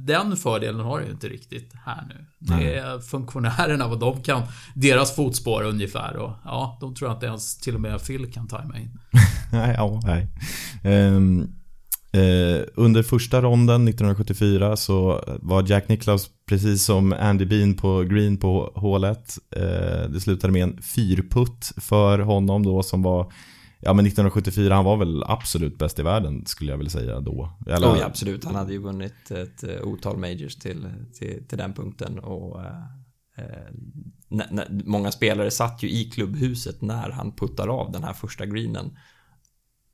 den 0.06 0.38
fördelen 0.38 0.82
har 0.82 1.00
du 1.00 1.06
ju 1.06 1.12
inte 1.12 1.28
riktigt 1.28 1.74
här 1.86 2.04
nu. 2.10 2.26
Det 2.40 2.76
är 2.76 3.00
funktionärerna, 3.00 3.88
vad 3.88 4.00
de 4.00 4.24
kan, 4.24 4.42
deras 4.76 5.16
fotspår 5.16 5.64
ungefär. 5.64 6.18
Och 6.18 6.32
ja, 6.44 6.78
de 6.82 6.96
tror 6.96 7.10
jag 7.10 7.16
inte 7.16 7.26
ens 7.26 7.58
till 7.58 7.76
och 7.76 7.82
med 7.82 8.06
Phil 8.08 8.34
kan 8.34 8.48
tajma 8.48 8.78
in. 8.78 9.00
nej, 9.52 9.76
ja, 9.78 10.02
nej. 10.04 10.28
Um, 11.14 11.58
Eh, 12.12 12.66
under 12.76 13.04
första 13.04 13.42
ronden 13.42 13.88
1974 13.88 14.76
så 14.76 15.24
var 15.42 15.70
Jack 15.70 15.90
Nicklaus 15.90 16.30
precis 16.46 16.86
som 16.86 17.14
Andy 17.14 17.46
Bean 17.46 17.74
på 17.74 18.04
green 18.04 18.38
på 18.38 18.72
hålet. 18.76 19.38
Eh, 19.52 20.10
det 20.10 20.20
slutade 20.22 20.54
med 20.54 20.64
en 20.64 20.82
fyrputt 20.82 21.72
för 21.78 22.20
honom 22.20 22.64
då 22.64 22.84
som 22.84 23.02
var 23.02 23.32
Ja 23.80 23.94
men 23.94 24.06
1974, 24.06 24.76
han 24.76 24.86
var 24.86 24.98
väl 24.98 25.24
absolut 25.28 25.78
bäst 25.78 26.00
i 26.00 26.04
världen 26.04 26.46
skulle 26.46 26.72
jag 26.72 26.78
vilja 26.78 26.92
säga 26.92 27.20
då. 27.20 27.50
Eller... 27.68 27.88
Oh, 27.88 27.98
ja, 28.00 28.06
absolut, 28.06 28.46
han 28.46 28.56
hade 28.56 28.74
ju 28.74 28.80
vunnit 28.80 29.32
ett 29.32 29.64
eh, 29.64 29.82
otal 29.84 30.18
majors 30.18 30.56
till, 30.56 30.88
till, 31.14 31.44
till 31.48 31.58
den 31.58 31.74
punkten 31.74 32.20
och 32.20 32.60
uh, 32.60 33.44
många 34.86 35.12
spelare 35.12 35.52
satt 35.52 35.84
ju 35.84 35.90
i 35.90 36.04
klubbhuset 36.04 36.82
när 36.82 37.10
han 37.10 37.32
puttar 37.32 37.68
av 37.68 37.92
den 37.92 38.04
här 38.04 38.14
första 38.14 38.46
greenen 38.46 38.98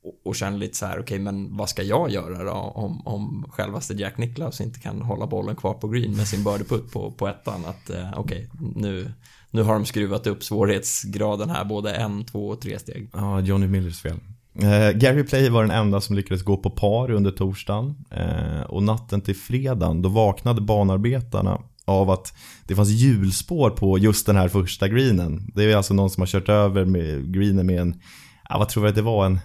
och, 0.03 0.21
och 0.23 0.35
känner 0.35 0.57
lite 0.57 0.77
så 0.77 0.85
här, 0.85 0.93
okej 0.93 1.03
okay, 1.03 1.19
men 1.19 1.57
vad 1.57 1.69
ska 1.69 1.83
jag 1.83 2.09
göra 2.09 2.43
då 2.43 2.51
om, 2.51 3.07
om 3.07 3.45
självaste 3.49 3.93
Jack 3.93 4.17
Nicklaus 4.17 4.61
inte 4.61 4.79
kan 4.79 5.01
hålla 5.01 5.27
bollen 5.27 5.55
kvar 5.55 5.73
på 5.73 5.87
green 5.87 6.15
med 6.15 6.27
sin 6.27 6.43
birdieputt 6.43 6.91
på, 6.91 7.11
på 7.11 7.27
ettan 7.27 7.65
att 7.65 7.89
eh, 7.89 8.19
okej, 8.19 8.49
okay, 8.53 8.71
nu 8.75 9.11
nu 9.53 9.63
har 9.63 9.73
de 9.73 9.85
skruvat 9.85 10.27
upp 10.27 10.43
svårighetsgraden 10.43 11.49
här 11.49 11.65
både 11.65 11.93
en, 11.93 12.25
två 12.25 12.47
och 12.47 12.61
tre 12.61 12.79
steg. 12.79 13.09
Ja, 13.13 13.39
Johnny 13.39 13.67
Millers 13.67 14.01
fel. 14.01 14.19
Eh, 14.61 14.97
Gary 14.97 15.23
Play 15.23 15.49
var 15.49 15.61
den 15.61 15.71
enda 15.71 16.01
som 16.01 16.15
lyckades 16.15 16.43
gå 16.43 16.57
på 16.57 16.69
par 16.69 17.11
under 17.11 17.31
torsdagen. 17.31 17.95
Eh, 18.11 18.61
och 18.61 18.83
natten 18.83 19.21
till 19.21 19.35
fredagen, 19.35 20.01
då 20.01 20.09
vaknade 20.09 20.61
banarbetarna 20.61 21.61
av 21.85 22.09
att 22.09 22.33
det 22.67 22.75
fanns 22.75 22.89
hjulspår 22.89 23.69
på 23.69 23.97
just 23.97 24.25
den 24.25 24.35
här 24.35 24.47
första 24.47 24.87
greenen. 24.87 25.51
Det 25.55 25.63
är 25.63 25.75
alltså 25.75 25.93
någon 25.93 26.09
som 26.09 26.21
har 26.21 26.27
kört 26.27 26.49
över 26.49 26.85
med 26.85 27.33
greenen 27.33 27.65
med 27.65 27.81
en, 27.81 28.01
ja, 28.49 28.57
vad 28.57 28.69
tror 28.69 28.85
jag 28.85 28.89
att 28.89 28.95
det 28.95 29.01
var, 29.01 29.25
en 29.25 29.39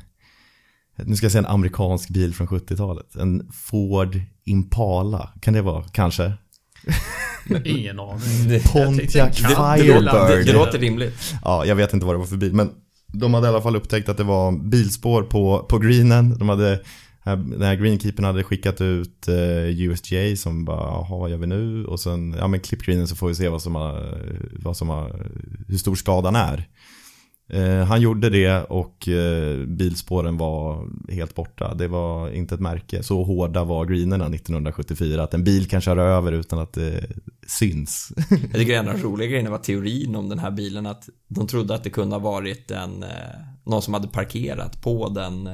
nu 1.04 1.16
ska 1.16 1.24
jag 1.24 1.32
säga 1.32 1.42
en 1.42 1.54
amerikansk 1.54 2.08
bil 2.08 2.34
från 2.34 2.46
70-talet. 2.46 3.16
En 3.16 3.50
Ford 3.52 4.20
Impala, 4.44 5.32
kan 5.40 5.54
det 5.54 5.62
vara 5.62 5.84
kanske? 5.92 6.32
Ingen 7.64 8.00
aning. 8.00 8.60
Pontiac 8.72 9.36
Firebird. 9.36 10.04
Det, 10.04 10.44
det, 10.44 10.52
låter 10.52 10.78
rimligt. 10.78 11.34
Ja, 11.44 11.64
jag 11.64 11.76
vet 11.76 11.92
inte 11.92 12.06
vad 12.06 12.14
det 12.14 12.18
var 12.18 12.26
för 12.26 12.36
bil, 12.36 12.54
men 12.54 12.70
de 13.12 13.34
hade 13.34 13.46
i 13.46 13.50
alla 13.50 13.62
fall 13.62 13.76
upptäckt 13.76 14.08
att 14.08 14.16
det 14.16 14.24
var 14.24 14.52
bilspår 14.52 15.22
på, 15.22 15.66
på 15.68 15.78
greenen. 15.78 16.38
De 16.38 16.48
hade, 16.48 16.80
den 17.24 17.62
här 17.62 17.74
greenkeepern 17.74 18.24
hade 18.24 18.44
skickat 18.44 18.80
ut 18.80 19.28
eh, 19.28 19.80
USGA 19.80 20.36
som 20.36 20.64
bara, 20.64 20.80
jaha 20.80 21.18
vad 21.18 21.30
gör 21.30 21.38
vi 21.38 21.46
nu? 21.46 21.84
Och 21.84 22.00
sen, 22.00 22.36
ja 22.38 22.48
men 22.48 22.60
klipp 22.60 22.82
greenen 22.82 23.08
så 23.08 23.16
får 23.16 23.28
vi 23.28 23.34
se 23.34 23.48
vad 23.48 23.62
som 23.62 23.74
har, 23.74 24.18
vad 24.52 24.76
som 24.76 24.88
har, 24.88 25.26
hur 25.68 25.78
stor 25.78 25.94
skadan 25.94 26.36
är. 26.36 26.68
Eh, 27.50 27.84
han 27.84 28.00
gjorde 28.00 28.30
det 28.30 28.64
och 28.64 29.08
eh, 29.08 29.58
bilspåren 29.66 30.36
var 30.36 30.88
helt 31.12 31.34
borta. 31.34 31.74
Det 31.74 31.88
var 31.88 32.30
inte 32.30 32.54
ett 32.54 32.60
märke. 32.60 33.02
Så 33.02 33.22
hårda 33.22 33.64
var 33.64 33.84
greenerna 33.84 34.26
1974 34.26 35.22
att 35.22 35.34
en 35.34 35.44
bil 35.44 35.68
kan 35.68 35.80
köra 35.80 36.02
över 36.02 36.32
utan 36.32 36.58
att 36.58 36.72
det 36.72 37.04
syns. 37.46 38.12
Jag 38.30 38.52
tycker 38.52 38.78
en 38.78 38.88
av 38.88 38.94
de 38.94 39.02
roliga 39.02 39.28
grejerna 39.28 39.50
var 39.50 39.58
teorin 39.58 40.16
om 40.16 40.28
den 40.28 40.38
här 40.38 40.50
bilen 40.50 40.86
att 40.86 41.08
de 41.28 41.46
trodde 41.46 41.74
att 41.74 41.84
det 41.84 41.90
kunde 41.90 42.16
ha 42.16 42.20
varit 42.20 42.70
en, 42.70 43.02
eh, 43.02 43.08
någon 43.64 43.82
som 43.82 43.94
hade 43.94 44.08
parkerat 44.08 44.82
på 44.82 45.08
den 45.08 45.48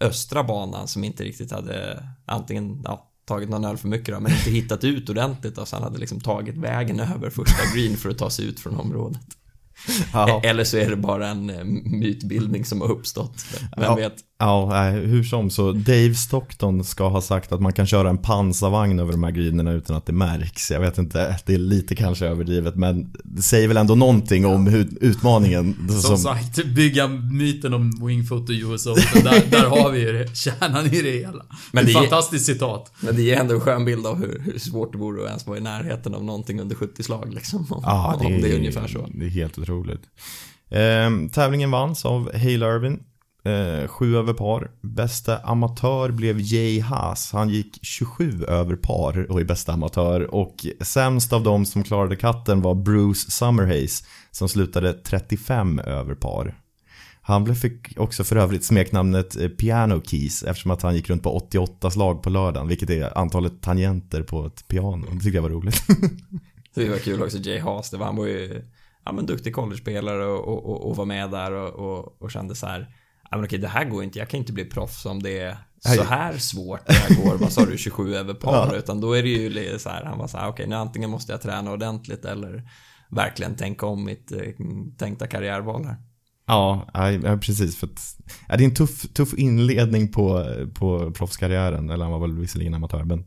östra 0.00 0.44
banan 0.44 0.88
som 0.88 1.04
inte 1.04 1.24
riktigt 1.24 1.52
hade 1.52 2.04
antingen 2.26 2.82
ja, 2.84 3.08
tagit 3.24 3.48
någon 3.48 3.64
öl 3.64 3.76
för 3.76 3.88
mycket 3.88 4.14
då, 4.14 4.20
men 4.20 4.32
inte 4.32 4.50
hittat 4.50 4.84
ut 4.84 5.10
ordentligt 5.10 5.58
och 5.58 5.68
sen 5.68 5.82
hade 5.82 5.98
liksom 5.98 6.20
tagit 6.20 6.56
vägen 6.56 7.00
över 7.00 7.30
första 7.30 7.76
green 7.76 7.96
för 7.96 8.10
att 8.10 8.18
ta 8.18 8.30
sig 8.30 8.44
ut 8.44 8.60
från 8.60 8.80
området. 8.80 9.37
Ja. 10.12 10.40
Eller 10.44 10.64
så 10.64 10.76
är 10.76 10.90
det 10.90 10.96
bara 10.96 11.28
en 11.28 11.50
eh, 11.50 11.64
mytbildning 11.84 12.64
som 12.64 12.80
har 12.80 12.90
uppstått. 12.90 13.44
Vem 13.76 13.84
ja. 13.84 13.94
vet? 13.94 14.16
Ja, 14.40 14.82
hur 14.90 15.24
som 15.24 15.50
så. 15.50 15.72
Dave 15.72 16.14
Stockton 16.14 16.84
ska 16.84 17.08
ha 17.08 17.20
sagt 17.20 17.52
att 17.52 17.60
man 17.60 17.72
kan 17.72 17.86
köra 17.86 18.10
en 18.10 18.18
pansarvagn 18.18 19.00
över 19.00 19.12
de 19.12 19.24
här 19.24 19.30
grinerna 19.30 19.72
utan 19.72 19.96
att 19.96 20.06
det 20.06 20.12
märks. 20.12 20.70
Jag 20.70 20.80
vet 20.80 20.98
inte, 20.98 21.38
det 21.46 21.54
är 21.54 21.58
lite 21.58 21.94
kanske 21.94 22.26
överdrivet 22.26 22.76
men 22.76 23.12
det 23.24 23.42
säger 23.42 23.68
väl 23.68 23.76
ändå 23.76 23.94
någonting 23.94 24.46
om 24.46 24.86
utmaningen. 25.00 25.74
Som, 25.88 26.00
som 26.00 26.18
sagt, 26.18 26.64
bygga 26.64 27.08
myten 27.08 27.74
om 27.74 28.06
Wingfoot 28.06 28.48
och 28.48 28.54
US 28.54 28.86
Open. 28.86 29.24
Där, 29.24 29.50
där 29.50 29.66
har 29.66 29.90
vi 29.90 30.00
ju 30.00 30.12
det, 30.12 30.36
kärnan 30.36 30.86
i 30.86 31.02
det 31.02 31.10
hela. 31.10 31.44
Men 31.72 31.84
det 31.84 31.92
är 31.92 31.94
ett 31.94 32.00
fantastiskt 32.00 32.46
citat. 32.46 32.92
Men 33.00 33.16
det 33.16 33.22
ger 33.22 33.36
ändå 33.36 33.54
en 33.54 33.60
skön 33.60 33.84
bild 33.84 34.06
av 34.06 34.18
hur, 34.18 34.42
hur 34.44 34.58
svårt 34.58 34.92
det 34.92 34.98
vore 34.98 35.22
att 35.22 35.28
ens 35.28 35.46
vara 35.46 35.58
i 35.58 35.60
närheten 35.60 36.14
av 36.14 36.24
någonting 36.24 36.60
under 36.60 36.76
70 36.76 37.02
slag 37.02 37.34
liksom. 37.34 37.66
Om, 37.70 37.82
ja, 37.86 38.16
det, 38.20 38.26
om 38.26 38.40
det 38.42 38.52
är 38.52 38.56
ungefär 38.56 38.88
så. 38.88 39.08
Det 39.14 39.26
är 39.26 39.30
helt 39.30 39.58
otroligt. 39.58 40.02
Eh, 40.70 41.30
tävlingen 41.32 41.70
vanns 41.70 42.04
av 42.04 42.32
Hale 42.32 42.76
Irvin 42.76 43.00
Eh, 43.48 43.88
sju 43.88 44.16
över 44.16 44.32
par. 44.32 44.70
Bästa 44.80 45.38
amatör 45.38 46.10
blev 46.10 46.40
Jay 46.40 46.80
Haas. 46.80 47.32
Han 47.32 47.48
gick 47.48 47.78
27 47.82 48.44
över 48.44 48.76
par 48.76 49.30
och 49.30 49.40
är 49.40 49.44
bästa 49.44 49.72
amatör. 49.72 50.34
Och 50.34 50.66
sämst 50.80 51.32
av 51.32 51.42
dem 51.42 51.66
som 51.66 51.82
klarade 51.82 52.16
katten 52.16 52.62
var 52.62 52.74
Bruce 52.74 53.30
Summerhays 53.30 54.04
som 54.30 54.48
slutade 54.48 54.92
35 54.92 55.78
över 55.78 56.14
par. 56.14 56.54
Han 57.22 57.56
fick 57.56 57.98
också 58.00 58.24
för 58.24 58.36
övrigt 58.36 58.64
smeknamnet 58.64 59.36
eh, 59.36 59.48
Piano 59.48 60.02
Keys 60.02 60.42
eftersom 60.42 60.70
att 60.70 60.82
han 60.82 60.94
gick 60.94 61.10
runt 61.10 61.22
på 61.22 61.36
88 61.36 61.90
slag 61.90 62.22
på 62.22 62.30
lördagen, 62.30 62.68
vilket 62.68 62.90
är 62.90 63.18
antalet 63.18 63.62
tangenter 63.62 64.22
på 64.22 64.46
ett 64.46 64.68
piano. 64.68 65.06
Det 65.06 65.20
tyckte 65.20 65.36
jag 65.36 65.42
var 65.42 65.50
roligt. 65.50 65.82
det 66.74 66.88
var 66.88 66.98
kul 66.98 67.22
också, 67.22 67.38
Jay 67.38 67.58
Haas. 67.58 67.90
Det 67.90 67.96
var, 67.96 68.06
han 68.06 68.16
var 68.16 68.26
ju 68.26 68.62
ja, 69.04 69.12
men 69.12 69.26
duktig 69.26 69.54
college-spelare 69.54 70.26
och, 70.26 70.48
och, 70.48 70.90
och, 70.90 70.96
var 70.96 71.04
med 71.04 71.30
där 71.30 71.52
och, 71.52 71.68
och, 71.68 72.22
och 72.22 72.30
kände 72.30 72.54
så 72.54 72.66
här 72.66 72.88
men 73.36 73.44
okej 73.44 73.58
det 73.58 73.68
här 73.68 73.84
går 73.84 74.04
inte, 74.04 74.18
jag 74.18 74.28
kan 74.28 74.38
inte 74.38 74.52
bli 74.52 74.64
proffs 74.64 75.06
om 75.06 75.22
det 75.22 75.38
är 75.38 75.56
så 75.80 76.02
här 76.02 76.38
svårt 76.38 76.88
när 76.88 77.06
jag 77.08 77.24
går, 77.24 77.38
vad 77.38 77.52
sa 77.52 77.64
du, 77.64 77.78
27 77.78 78.14
över 78.14 78.34
par, 78.34 78.66
ja. 78.72 78.78
utan 78.78 79.00
då 79.00 79.12
är 79.12 79.22
det 79.22 79.28
ju 79.28 79.78
så 79.78 79.88
här, 79.88 80.04
han 80.04 80.18
var 80.18 80.28
så 80.28 80.38
här, 80.38 80.48
okej 80.48 80.66
nu 80.66 80.76
antingen 80.76 81.10
måste 81.10 81.32
jag 81.32 81.42
träna 81.42 81.72
ordentligt 81.72 82.24
eller 82.24 82.70
verkligen 83.10 83.56
tänka 83.56 83.86
om 83.86 84.04
mitt 84.04 84.32
eh, 84.32 84.38
tänkta 84.98 85.26
karriärval 85.26 85.84
här. 85.84 85.96
Ja, 86.48 86.86
ja, 86.94 87.36
precis. 87.36 87.76
För 87.76 87.86
att, 87.86 88.16
ja, 88.48 88.56
det 88.56 88.62
är 88.62 88.68
en 88.68 88.74
tuff, 88.74 89.08
tuff 89.12 89.34
inledning 89.34 90.12
på, 90.12 90.54
på 90.74 91.12
proffskarriären. 91.12 91.90
Eller 91.90 92.04
han 92.04 92.12
var 92.12 92.20
väl 92.20 92.38
visserligen 92.38 92.74
amatör. 92.74 93.04
Men 93.04 93.24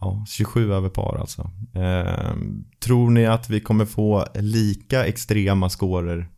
ja, 0.00 0.24
27 0.28 0.72
över 0.72 0.88
par 0.88 1.16
alltså. 1.20 1.50
Eh, 1.74 2.34
tror 2.80 3.10
ni 3.10 3.26
att 3.26 3.50
vi 3.50 3.60
kommer 3.60 3.84
få 3.84 4.26
lika 4.34 5.06
extrema 5.06 5.68
scorer 5.68 6.28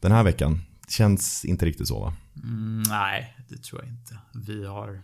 den 0.00 0.12
här 0.12 0.22
veckan? 0.22 0.62
Känns 0.88 1.44
inte 1.44 1.66
riktigt 1.66 1.88
så 1.88 2.00
va? 2.00 2.14
Mm, 2.36 2.82
nej, 2.82 3.36
det 3.48 3.56
tror 3.56 3.82
jag 3.82 3.90
inte. 3.90 4.18
Vi 4.46 4.66
har... 4.66 5.02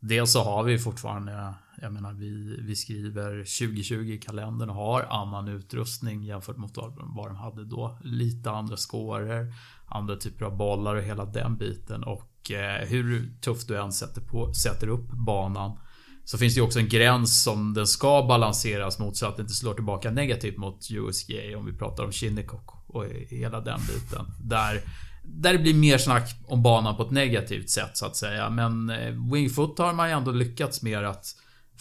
Dels 0.00 0.32
så 0.32 0.42
har 0.44 0.64
vi 0.64 0.78
fortfarande, 0.78 1.54
jag 1.80 1.92
menar 1.92 2.12
vi, 2.12 2.56
vi 2.60 2.76
skriver 2.76 3.30
2020 3.38 3.94
i 3.94 4.18
kalendern 4.18 4.70
och 4.70 4.76
har 4.76 5.02
annan 5.02 5.48
utrustning 5.48 6.24
jämfört 6.24 6.56
mot 6.56 6.76
vad 6.96 7.28
de 7.28 7.36
hade 7.36 7.64
då. 7.64 7.98
Lite 8.02 8.50
andra 8.50 8.76
scorer, 8.76 9.54
andra 9.86 10.16
typer 10.16 10.44
av 10.44 10.56
bollar 10.56 10.94
och 10.94 11.02
hela 11.02 11.24
den 11.24 11.56
biten. 11.56 12.04
Och 12.04 12.50
eh, 12.50 12.86
hur 12.86 13.32
tufft 13.40 13.68
du 13.68 13.78
än 13.78 13.92
sätter, 13.92 14.20
på, 14.20 14.54
sätter 14.54 14.88
upp 14.88 15.10
banan 15.10 15.78
så 16.24 16.38
finns 16.38 16.54
det 16.54 16.58
ju 16.58 16.64
också 16.64 16.78
en 16.78 16.88
gräns 16.88 17.42
som 17.42 17.74
den 17.74 17.86
ska 17.86 18.26
balanseras 18.28 18.98
mot 18.98 19.16
så 19.16 19.26
att 19.26 19.36
det 19.36 19.42
inte 19.42 19.54
slår 19.54 19.74
tillbaka 19.74 20.10
negativt 20.10 20.56
mot 20.56 20.90
USGA 20.90 21.58
om 21.58 21.66
vi 21.66 21.72
pratar 21.72 22.04
om 22.04 22.12
Shinnecock 22.12 22.70
och 22.86 23.04
hela 23.28 23.60
den 23.60 23.80
biten. 23.80 24.26
Där 24.40 24.80
där 25.22 25.52
det 25.52 25.58
blir 25.58 25.74
mer 25.74 25.98
snack 25.98 26.36
om 26.46 26.62
banan 26.62 26.96
på 26.96 27.02
ett 27.02 27.10
negativt 27.10 27.70
sätt 27.70 27.96
så 27.96 28.06
att 28.06 28.16
säga. 28.16 28.50
Men 28.50 28.90
eh, 28.90 29.32
Wingfoot 29.32 29.78
har 29.78 29.92
man 29.92 30.08
ju 30.08 30.16
ändå 30.16 30.30
lyckats 30.30 30.82
med 30.82 31.04
att 31.04 31.26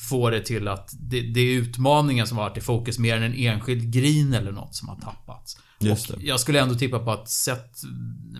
få 0.09 0.29
det 0.29 0.41
till 0.41 0.67
att 0.67 0.91
det, 0.99 1.21
det 1.21 1.39
är 1.39 1.53
utmaningen 1.53 2.27
som 2.27 2.37
har 2.37 2.49
varit 2.49 2.57
i 2.57 2.61
fokus 2.61 2.99
mer 2.99 3.17
än 3.17 3.23
en 3.23 3.33
enskild 3.33 3.93
green 3.93 4.33
eller 4.33 4.51
något 4.51 4.75
som 4.75 4.89
har 4.89 4.95
tappats. 4.95 5.57
Just 5.79 6.07
det. 6.07 6.13
Och 6.13 6.21
jag 6.21 6.39
skulle 6.39 6.59
ändå 6.59 6.75
tippa 6.75 6.99
på 6.99 7.11
att 7.11 7.29
sett 7.29 7.81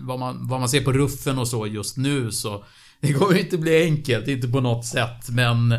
vad 0.00 0.18
man, 0.18 0.48
vad 0.48 0.60
man 0.60 0.68
ser 0.68 0.80
på 0.80 0.92
ruffen 0.92 1.38
och 1.38 1.48
så 1.48 1.66
just 1.66 1.96
nu 1.96 2.32
så 2.32 2.64
det 3.00 3.12
kommer 3.12 3.38
inte 3.38 3.58
bli 3.58 3.82
enkelt, 3.82 4.28
inte 4.28 4.48
på 4.48 4.60
något 4.60 4.86
sätt 4.86 5.28
men 5.28 5.74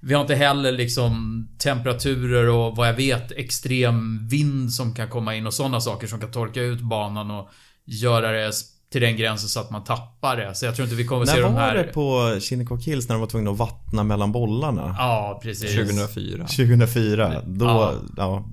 vi 0.00 0.14
har 0.14 0.20
inte 0.20 0.34
heller 0.34 0.72
liksom 0.72 1.44
temperaturer 1.58 2.48
och 2.48 2.76
vad 2.76 2.88
jag 2.88 2.94
vet 2.94 3.32
extrem 3.32 4.28
vind 4.28 4.72
som 4.72 4.94
kan 4.94 5.08
komma 5.08 5.34
in 5.34 5.46
och 5.46 5.54
sådana 5.54 5.80
saker 5.80 6.06
som 6.06 6.20
kan 6.20 6.30
torka 6.30 6.62
ut 6.62 6.80
banan 6.80 7.30
och 7.30 7.50
göra 7.88 8.32
det 8.32 8.52
till 8.92 9.00
den 9.00 9.16
gränsen 9.16 9.48
så 9.48 9.60
att 9.60 9.70
man 9.70 9.84
tappar 9.84 10.36
det. 10.36 10.54
Så 10.54 10.66
jag 10.66 10.76
tror 10.76 10.84
inte 10.84 10.96
vi 10.96 11.04
kommer 11.04 11.26
när 11.26 11.34
se 11.34 11.40
de 11.40 11.54
här... 11.54 11.66
När 11.66 11.76
var 11.76 11.84
det 11.84 11.92
på 11.92 12.40
Shinnecock 12.40 12.84
Hills 12.84 13.08
när 13.08 13.14
de 13.14 13.20
var 13.20 13.28
tvungna 13.28 13.50
att 13.50 13.58
vattna 13.58 14.02
mellan 14.02 14.32
bollarna? 14.32 14.96
Ja, 14.98 15.40
precis. 15.42 15.74
2004. 15.74 16.46
2004. 16.46 17.42
Då, 17.46 17.66
ja. 17.66 17.94
ja. 18.16 18.48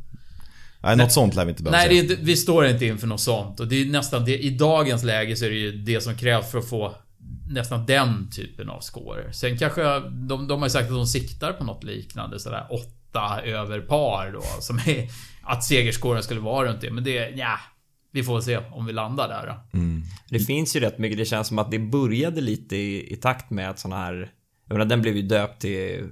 Nej, 0.84 0.96
något 0.96 1.12
sånt 1.12 1.36
lär 1.36 1.46
vi 1.46 1.50
inte 1.50 1.64
behöva 1.64 1.78
Nej, 1.78 1.98
inte, 1.98 2.16
vi 2.16 2.36
står 2.38 2.66
inte 2.66 2.86
inför 2.86 3.08
något 3.08 3.22
sånt. 3.22 3.60
Och 3.60 3.68
det 3.68 3.82
är 3.82 3.86
nästan 3.86 4.26
det, 4.26 4.40
I 4.40 4.50
dagens 4.50 5.04
läge 5.04 5.36
så 5.36 5.46
är 5.46 5.50
det 5.50 5.56
ju 5.56 5.72
det 5.72 6.02
som 6.02 6.18
krävs 6.18 6.52
för 6.52 6.58
att 6.58 6.70
få 6.70 6.96
nästan 7.50 7.86
den 7.86 8.30
typen 8.32 8.70
av 8.70 8.80
score. 8.80 9.34
Sen 9.34 9.58
kanske, 9.58 10.00
de, 10.10 10.48
de 10.48 10.60
har 10.60 10.66
ju 10.66 10.70
sagt 10.70 10.90
att 10.90 10.96
de 10.96 11.08
siktar 11.08 11.54
på 11.54 11.64
något 11.64 11.84
liknande. 11.84 12.40
Sådär 12.40 12.68
åtta 12.70 13.42
över 13.44 13.80
par 13.80 14.32
då. 14.34 14.44
Som 14.60 14.78
är 14.78 15.10
att 15.44 15.64
segerskåren 15.64 16.24
skulle 16.24 16.40
vara 16.40 16.68
runt 16.68 16.82
det. 16.82 16.92
Men 16.92 17.04
det, 17.04 17.30
ja 17.30 17.58
vi 18.16 18.24
får 18.24 18.42
se 18.42 18.58
om 18.58 18.86
vi 18.86 18.94
landar 18.94 19.28
där. 19.28 19.60
Mm. 19.74 20.04
Det 20.30 20.40
finns 20.40 20.76
ju 20.76 20.80
rätt 20.80 20.98
mycket, 20.98 21.18
det 21.18 21.26
känns 21.26 21.48
som 21.48 21.60
att 21.60 21.72
det 21.72 21.80
började 21.80 22.42
lite 22.42 22.76
i, 22.76 23.14
i 23.14 23.16
takt 23.16 23.50
med 23.50 23.70
att 23.70 23.80
sådana 23.80 24.04
här, 24.04 24.32
jag 24.68 24.78
menar 24.78 24.90
den 24.90 25.02
blev 25.02 25.16
ju 25.16 25.22
döpt 25.22 25.62
till 25.62 26.10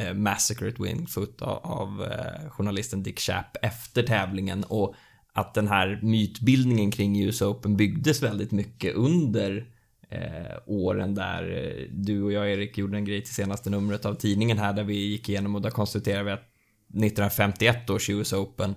eh, 0.00 0.14
Massacre 0.14 0.68
at 0.68 0.80
Wingfoot 0.80 1.42
av, 1.42 1.58
av 1.58 2.02
eh, 2.02 2.50
journalisten 2.50 3.02
Dick 3.02 3.20
Chapp 3.20 3.56
efter 3.62 4.02
tävlingen 4.02 4.64
och 4.64 4.94
att 5.32 5.54
den 5.54 5.68
här 5.68 5.98
mytbildningen 6.02 6.90
kring 6.90 7.22
US 7.22 7.42
Open 7.42 7.76
byggdes 7.76 8.22
väldigt 8.22 8.52
mycket 8.52 8.94
under 8.94 9.66
eh, 10.10 10.56
åren 10.66 11.14
där 11.14 11.50
eh, 11.50 11.88
du 11.90 12.22
och 12.22 12.32
jag 12.32 12.52
Erik 12.52 12.78
gjorde 12.78 12.96
en 12.96 13.04
grej 13.04 13.22
till 13.22 13.34
senaste 13.34 13.70
numret 13.70 14.04
av 14.04 14.14
tidningen 14.14 14.58
här 14.58 14.72
där 14.72 14.84
vi 14.84 14.96
gick 14.96 15.28
igenom 15.28 15.54
och 15.54 15.62
där 15.62 15.70
konstaterade 15.70 16.24
vi 16.24 16.30
att 16.30 16.48
1951 16.88 17.90
års 17.90 18.10
US 18.10 18.32
Open 18.32 18.74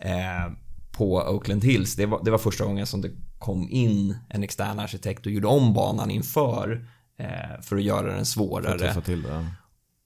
eh, 0.00 0.65
på 0.96 1.16
Oakland 1.16 1.64
Hills. 1.64 1.96
Det 1.96 2.06
var, 2.06 2.24
det 2.24 2.30
var 2.30 2.38
första 2.38 2.64
gången 2.64 2.86
som 2.86 3.00
det 3.00 3.10
kom 3.38 3.68
in 3.70 4.16
en 4.28 4.42
extern 4.42 4.78
arkitekt 4.78 5.26
och 5.26 5.32
gjorde 5.32 5.46
om 5.46 5.74
banan 5.74 6.10
inför 6.10 6.88
eh, 7.18 7.60
för 7.62 7.76
att 7.76 7.82
göra 7.82 8.14
den 8.14 8.26
svårare. 8.26 8.92
För 8.92 9.00
till 9.00 9.22
det. 9.22 9.46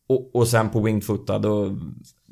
Och, 0.09 0.37
och 0.37 0.49
sen 0.49 0.71
på 0.71 0.83
Wingfoota 0.83 1.39
då, 1.39 1.79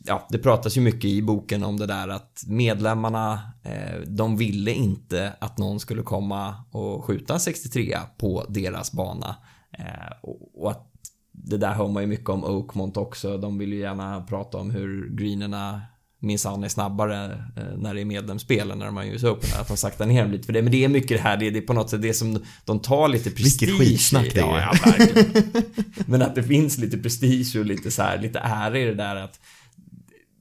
ja, 0.05 0.27
det 0.31 0.38
pratas 0.38 0.77
ju 0.77 0.81
mycket 0.81 1.05
i 1.05 1.23
boken 1.23 1.65
om 1.65 1.77
det 1.77 1.87
där 1.87 2.09
att 2.09 2.45
medlemmarna, 2.47 3.41
eh, 3.62 4.00
de 4.07 4.37
ville 4.37 4.73
inte 4.73 5.33
att 5.38 5.59
någon 5.59 5.81
skulle 5.81 6.03
komma 6.03 6.55
och 6.71 7.05
skjuta 7.05 7.38
63 7.38 7.99
på 8.17 8.45
deras 8.49 8.93
bana. 8.93 9.37
Eh, 9.79 10.12
och, 10.23 10.62
och, 10.62 10.71
att 10.71 10.85
det 11.33 11.57
där 11.57 11.75
hör 11.75 11.88
man 11.88 12.03
ju 12.03 12.07
mycket 12.07 12.29
om 12.29 12.45
Oakmont 12.45 12.97
också. 12.97 13.38
De 13.38 13.59
vill 13.59 13.73
ju 13.73 13.79
gärna 13.79 14.21
prata 14.21 14.59
om 14.59 14.71
hur 14.71 15.09
greenerna 15.09 15.83
minsann 16.20 16.64
är 16.64 16.68
snabbare 16.68 17.44
eh, 17.56 17.78
när 17.78 17.94
det 17.94 18.00
är 18.00 18.04
medlemsspel 18.04 18.70
än 18.70 18.78
när 18.78 18.90
man 18.90 19.06
US 19.06 19.25
Open. 19.25 19.50
Att 19.60 19.68
de 19.68 19.76
saktar 19.76 20.06
ner 20.06 20.22
dem 20.22 20.32
lite 20.32 20.46
för 20.46 20.52
det. 20.52 20.62
Men 20.62 20.72
det 20.72 20.84
är 20.84 20.88
mycket 20.88 21.08
det 21.08 21.22
här, 21.22 21.37
det 21.37 21.46
är, 21.46 21.50
det 21.50 21.58
är 21.58 21.66
på 21.66 21.72
något 21.72 21.90
sätt 21.90 22.02
det 22.02 22.14
som 22.14 22.44
de 22.64 22.80
tar 22.80 23.08
lite 23.08 23.30
prestige 23.30 23.68
Vilket 23.68 23.88
skitsnack 23.88 24.34
det 24.34 24.40
är. 24.40 24.44
Ja, 24.44 24.76
ja, 24.84 24.90
verkligen. 24.90 25.52
Men 26.06 26.22
att 26.22 26.34
det 26.34 26.42
finns 26.42 26.78
lite 26.78 26.98
prestige 26.98 27.56
och 27.58 27.66
lite 27.66 27.90
så 27.90 28.02
här, 28.02 28.18
lite 28.18 28.38
ära 28.38 28.78
i 28.78 28.84
det 28.84 28.94
där 28.94 29.16
att 29.16 29.40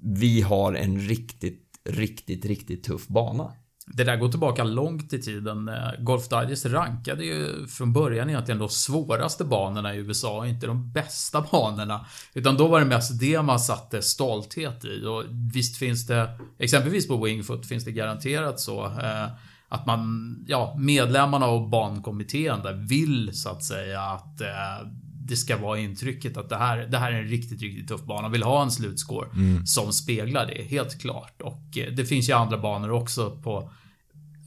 vi 0.03 0.41
har 0.41 0.74
en 0.74 1.00
riktigt, 1.00 1.63
riktigt, 1.89 2.46
riktigt 2.46 2.84
tuff 2.84 3.07
bana. 3.07 3.51
Det 3.89 4.03
där 4.03 4.17
går 4.17 4.29
tillbaka 4.29 4.63
långt 4.63 5.13
i 5.13 5.22
tiden. 5.22 5.67
Eh, 5.67 5.91
Golf 6.00 6.27
Digest 6.29 6.65
rankade 6.65 7.25
ju 7.25 7.67
från 7.67 7.94
början 7.94 8.29
egentligen 8.29 8.60
de 8.60 8.70
svåraste 8.70 9.44
banorna 9.44 9.96
i 9.96 9.98
USA, 9.98 10.48
inte 10.48 10.67
de 10.67 10.91
bästa 10.91 11.41
banorna. 11.51 12.06
Utan 12.34 12.58
då 12.58 12.67
var 12.67 12.79
det 12.79 12.86
mest 12.86 13.20
det 13.20 13.41
man 13.41 13.60
satte 13.60 14.01
stolthet 14.01 14.86
i. 14.86 15.06
Och 15.06 15.24
visst 15.53 15.77
finns 15.77 16.08
det, 16.08 16.29
exempelvis 16.60 17.08
på 17.08 17.25
Wingfoot 17.25 17.65
finns 17.65 17.86
det 17.86 17.91
garanterat 17.91 18.60
så. 18.60 18.86
Eh, 18.86 19.27
att 19.70 19.86
man, 19.86 20.36
ja, 20.48 20.75
medlemmarna 20.79 21.46
av 21.46 21.70
bankommittén 21.70 22.62
där 22.63 22.74
vill 22.74 23.29
så 23.34 23.50
att 23.50 23.63
säga 23.63 24.01
att 24.01 24.41
eh, 24.41 24.88
det 25.27 25.36
ska 25.36 25.57
vara 25.57 25.79
intrycket 25.79 26.38
att 26.38 26.50
det 26.50 26.57
här, 26.57 26.77
det 26.77 26.98
här 26.98 27.12
är 27.12 27.22
en 27.22 27.27
riktigt, 27.27 27.62
riktigt 27.62 27.88
tuff 27.88 28.01
bana. 28.01 28.29
Vill 28.29 28.43
ha 28.43 28.63
en 28.63 28.72
slutscore 28.72 29.27
mm. 29.36 29.65
som 29.65 29.93
speglar 29.93 30.46
det, 30.46 30.63
helt 30.63 31.01
klart. 31.01 31.41
Och 31.41 31.77
eh, 31.77 31.93
det 31.93 32.05
finns 32.05 32.29
ju 32.29 32.34
andra 32.34 32.57
banor 32.57 32.91
också 32.91 33.31
på... 33.43 33.72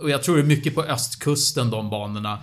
Och 0.00 0.10
jag 0.10 0.22
tror 0.22 0.36
det 0.36 0.42
är 0.42 0.46
mycket 0.46 0.74
på 0.74 0.82
östkusten 0.82 1.70
de 1.70 1.90
banorna. 1.90 2.38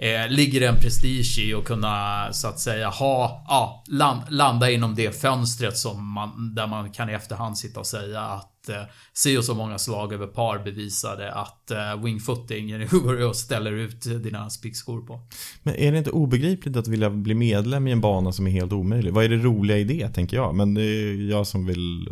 Eh, 0.00 0.28
ligger 0.28 0.60
det 0.60 0.66
en 0.66 0.76
prestige 0.76 1.38
i 1.38 1.54
att 1.54 1.64
kunna 1.64 2.28
så 2.32 2.48
att 2.48 2.60
säga 2.60 2.88
ha, 2.88 3.44
ja, 3.48 3.84
land, 3.88 4.20
landa 4.28 4.70
inom 4.70 4.94
det 4.94 5.20
fönstret 5.20 5.76
som 5.76 6.12
man, 6.12 6.54
där 6.54 6.66
man 6.66 6.90
kan 6.90 7.10
i 7.10 7.12
efterhand 7.12 7.58
sitta 7.58 7.80
och 7.80 7.86
säga 7.86 8.20
att 8.20 8.68
eh, 8.68 8.82
se 9.12 9.38
och 9.38 9.44
så 9.44 9.54
många 9.54 9.78
slag 9.78 10.12
över 10.12 10.26
par 10.26 10.64
bevisade 10.64 11.32
att 11.32 11.70
eh, 11.70 12.02
wingfooting 12.04 12.86
går 12.90 13.26
och 13.26 13.36
ställer 13.36 13.72
ut 13.72 14.02
dina 14.22 14.50
spickskor 14.50 15.00
på. 15.00 15.20
Men 15.62 15.74
är 15.74 15.92
det 15.92 15.98
inte 15.98 16.10
obegripligt 16.10 16.76
att 16.76 16.88
vilja 16.88 17.10
bli 17.10 17.34
medlem 17.34 17.86
i 17.88 17.92
en 17.92 18.00
bana 18.00 18.32
som 18.32 18.46
är 18.46 18.50
helt 18.50 18.72
omöjlig? 18.72 19.12
Vad 19.12 19.24
är 19.24 19.28
det 19.28 19.36
roliga 19.36 19.78
i 19.78 19.84
det, 19.84 20.08
tänker 20.08 20.36
jag? 20.36 20.54
Men 20.54 20.74
det 20.74 20.82
är 20.82 21.30
jag 21.30 21.46
som 21.46 21.66
vill 21.66 22.08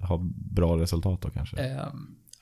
ha 0.00 0.20
bra 0.50 0.78
resultat 0.78 1.22
då 1.22 1.30
kanske. 1.30 1.56
Eh, 1.56 1.86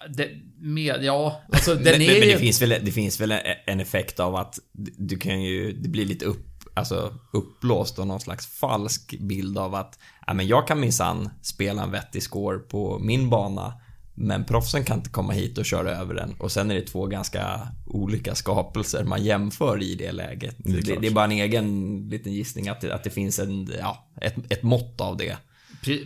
det, 0.08 0.30
med, 0.58 1.04
ja, 1.04 1.42
alltså 1.52 1.74
den 1.74 1.82
men, 1.84 2.00
är 2.02 2.20
men 2.20 2.28
det 2.28 2.38
finns 2.38 2.62
väl, 2.62 2.74
det 2.82 2.92
finns 2.92 3.20
väl 3.20 3.34
en 3.66 3.80
effekt 3.80 4.20
av 4.20 4.36
att 4.36 4.58
du 4.96 5.18
kan 5.18 5.42
ju, 5.42 5.72
det 5.72 5.88
blir 5.88 6.06
lite 6.06 6.24
upp 6.24 6.48
alltså, 6.74 7.14
uppblåst 7.32 7.98
och 7.98 8.06
någon 8.06 8.20
slags 8.20 8.46
falsk 8.46 9.14
bild 9.20 9.58
av 9.58 9.74
att 9.74 9.98
ja, 10.26 10.34
men 10.34 10.46
jag 10.46 10.68
kan 10.68 10.80
minsann 10.80 11.30
spela 11.42 11.82
en 11.82 11.90
vettig 11.90 12.22
score 12.22 12.58
på 12.58 12.98
min 12.98 13.30
bana 13.30 13.74
men 14.14 14.44
proffsen 14.44 14.84
kan 14.84 14.98
inte 14.98 15.10
komma 15.10 15.32
hit 15.32 15.58
och 15.58 15.64
köra 15.64 15.90
över 15.90 16.14
den 16.14 16.34
och 16.38 16.52
sen 16.52 16.70
är 16.70 16.74
det 16.74 16.86
två 16.86 17.06
ganska 17.06 17.68
olika 17.86 18.34
skapelser 18.34 19.04
man 19.04 19.24
jämför 19.24 19.82
i 19.82 19.94
det 19.94 20.12
läget. 20.12 20.56
Det, 20.58 20.80
det, 20.80 20.96
det 21.00 21.06
är 21.06 21.10
bara 21.10 21.24
en 21.24 21.32
egen 21.32 21.98
liten 22.08 22.32
gissning 22.32 22.68
att 22.68 22.80
det, 22.80 22.94
att 22.94 23.04
det 23.04 23.10
finns 23.10 23.38
en, 23.38 23.72
ja, 23.78 24.10
ett, 24.20 24.34
ett 24.48 24.62
mått 24.62 25.00
av 25.00 25.16
det. 25.16 25.36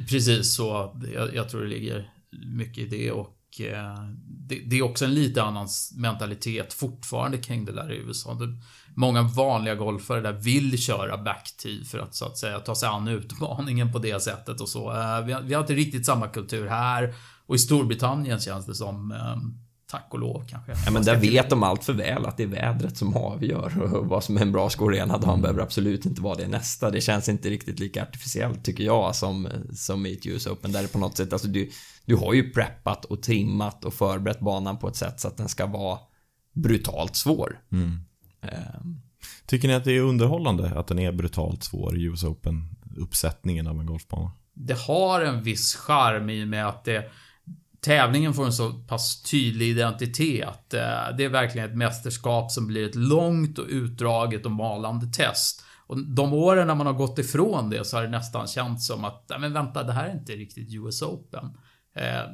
Precis 0.09 0.55
så. 0.55 0.97
Jag, 1.15 1.35
jag 1.35 1.49
tror 1.49 1.62
det 1.62 1.69
ligger 1.69 2.11
mycket 2.47 2.79
i 2.79 2.87
det 2.87 3.11
och 3.11 3.36
Eh, 3.61 4.09
det, 4.27 4.59
det, 4.59 4.79
är 4.79 4.83
också 4.83 5.05
en 5.05 5.15
lite 5.15 5.43
annan 5.43 5.69
mentalitet 5.97 6.73
fortfarande 6.73 7.39
kring 7.39 7.65
det 7.65 7.73
där 7.73 7.93
i 7.93 7.97
USA. 7.97 8.35
Det, 8.35 8.57
många 8.95 9.23
vanliga 9.23 9.75
golfare 9.75 10.21
där 10.21 10.33
vill 10.33 10.79
köra 10.79 11.17
backtee 11.17 11.85
för 11.85 11.99
att 11.99 12.15
så 12.15 12.25
att 12.25 12.39
säga 12.39 12.61
ta 12.61 12.75
sig 12.75 12.89
an 12.89 13.09
utmaningen 13.09 13.93
på 13.93 13.99
det 13.99 14.23
sättet 14.23 14.61
och 14.61 14.69
så. 14.69 14.91
Eh, 14.91 15.25
vi 15.25 15.33
har, 15.33 15.43
vi 15.43 15.54
har 15.54 15.61
inte 15.61 15.75
riktigt 15.75 16.07
samma 16.07 16.28
kultur 16.28 16.67
här 16.67 17.15
och 17.47 17.54
i 17.54 17.59
Storbritannien 17.59 18.41
känns 18.41 18.67
det 18.67 18.75
som 18.75 19.13
eh, 19.13 19.37
Tack 19.97 20.06
och 20.15 20.19
lov 20.19 20.45
kanske. 20.49 20.73
Ja, 20.85 20.91
men 20.91 21.02
där 21.02 21.17
vet 21.17 21.50
de 21.50 21.63
allt 21.63 21.85
för 21.85 21.93
väl 21.93 22.26
att 22.26 22.37
det 22.37 22.43
är 22.43 22.47
vädret 22.47 22.97
som 22.97 23.17
avgör 23.17 23.95
och 23.95 24.06
vad 24.06 24.25
som 24.25 24.37
är 24.37 24.41
en 24.41 24.52
bra 24.52 24.71
score 24.71 24.99
ena 24.99 25.19
dagen 25.19 25.43
behöver 25.43 25.63
absolut 25.63 26.06
inte 26.06 26.23
vara 26.23 26.35
det 26.35 26.49
nästa. 26.49 26.91
Det 26.91 27.00
känns 27.00 27.28
inte 27.28 27.50
riktigt 27.50 27.78
lika 27.78 28.02
artificiellt 28.02 28.65
tycker 28.65 28.85
jag 28.85 29.17
som, 29.17 29.49
som 29.73 30.06
i 30.06 30.13
ett 30.13 30.26
US 30.26 30.47
Open 30.47 30.73
där 30.73 30.82
det 30.82 30.89
på 30.89 30.99
något 30.99 31.17
sätt, 31.17 31.32
alltså 31.32 31.49
du, 31.49 31.71
du 32.04 32.17
har 32.17 32.35
ju 32.35 32.50
preppat 32.50 33.04
och 33.04 33.23
trimmat 33.23 33.85
och 33.85 33.95
förberett 33.95 34.41
banan 34.41 34.78
på 34.78 34.89
ett 34.89 34.97
sätt 34.97 35.21
så 35.21 35.28
att 35.28 35.37
den 35.37 35.49
ska 35.49 35.67
vara 35.67 35.99
brutalt 36.54 37.17
svår. 37.17 37.61
Mm. 37.73 38.00
Um. 38.43 39.00
Tycker 39.47 39.69
ni 39.69 39.75
att 39.75 39.85
det 39.85 39.93
är 39.93 40.00
underhållande 40.00 40.78
att 40.78 40.87
den 40.87 40.99
är 40.99 41.13
brutalt 41.13 41.65
svår, 41.65 41.99
US 41.99 42.25
Open, 42.25 42.69
uppsättningen 42.97 43.67
av 43.67 43.80
en 43.80 43.87
golfbana? 43.87 44.32
Det 44.54 44.78
har 44.78 45.21
en 45.21 45.43
viss 45.43 45.75
charm 45.75 46.30
i 46.30 46.45
och 46.45 46.49
med 46.49 46.69
att 46.69 46.85
det 46.85 47.11
tävlingen 47.87 48.35
får 48.35 48.45
en 48.45 48.53
så 48.53 48.73
pass 48.73 49.23
tydlig 49.23 49.69
identitet. 49.69 50.75
Eh, 50.75 51.17
det 51.19 51.25
är 51.25 51.29
verkligen 51.29 51.71
ett 51.71 51.77
mästerskap 51.77 52.51
som 52.51 52.67
blir 52.67 52.89
ett 52.89 52.95
långt 52.95 53.59
och 53.59 53.67
utdraget 53.69 54.47
och 54.47 54.53
malande 54.53 55.07
test. 55.07 55.65
Och 55.87 55.99
de 55.99 56.33
åren 56.33 56.67
när 56.67 56.75
man 56.75 56.87
har 56.87 56.95
gått 56.95 57.19
ifrån 57.19 57.71
det 57.71 57.85
så 57.85 57.97
har 57.97 58.03
det 58.03 58.09
nästan 58.09 58.47
känts 58.47 58.87
som 58.87 59.05
att, 59.05 59.27
nej 59.29 59.39
men 59.39 59.53
vänta, 59.53 59.83
det 59.83 59.93
här 59.93 60.09
är 60.09 60.15
inte 60.15 60.33
riktigt 60.33 60.75
US 60.75 61.03
Open. 61.03 61.45
Eh, 61.97 62.31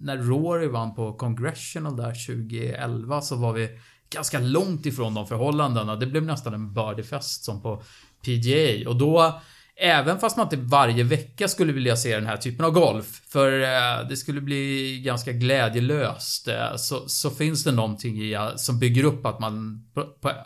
när 0.00 0.16
Rory 0.16 0.68
vann 0.68 0.94
på 0.94 1.12
Congressional 1.12 1.96
där 1.96 2.26
2011 2.26 3.20
så 3.20 3.36
var 3.36 3.52
vi 3.52 3.68
ganska 4.10 4.40
långt 4.40 4.86
ifrån 4.86 5.14
de 5.14 5.26
förhållandena. 5.26 5.96
Det 5.96 6.06
blev 6.06 6.22
nästan 6.22 6.54
en 6.54 6.74
birdiefest 6.74 7.44
som 7.44 7.62
på 7.62 7.82
PGA 8.24 8.88
och 8.88 8.96
då 8.96 9.40
Även 9.76 10.18
fast 10.18 10.36
man 10.36 10.46
inte 10.46 10.56
varje 10.56 11.04
vecka 11.04 11.48
skulle 11.48 11.72
vilja 11.72 11.96
se 11.96 12.14
den 12.14 12.26
här 12.26 12.36
typen 12.36 12.64
av 12.64 12.72
golf, 12.72 13.22
för 13.28 13.60
eh, 13.60 14.08
det 14.08 14.16
skulle 14.16 14.40
bli 14.40 15.00
ganska 15.04 15.32
glädjelöst, 15.32 16.48
eh, 16.48 16.76
så, 16.76 17.08
så, 17.08 17.30
finns 17.30 17.64
det 17.64 17.72
någonting 17.72 18.22
i, 18.22 18.32
eh, 18.32 18.56
som 18.56 18.78
bygger 18.78 19.04
upp 19.04 19.26
att 19.26 19.40
man 19.40 19.84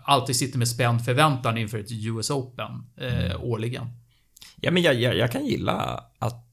alltid 0.04 0.36
sitter 0.36 0.58
med 0.58 0.68
spänd 0.68 1.04
förväntan 1.04 1.58
inför 1.58 1.78
ett 1.78 1.92
US 1.92 2.30
Open 2.30 2.70
eh, 3.00 3.24
mm. 3.24 3.42
årligen. 3.42 3.86
Ja, 4.56 4.70
men 4.70 4.82
jag, 4.82 4.94
jag, 4.94 5.16
jag, 5.16 5.32
kan 5.32 5.46
gilla 5.46 6.04
att, 6.18 6.48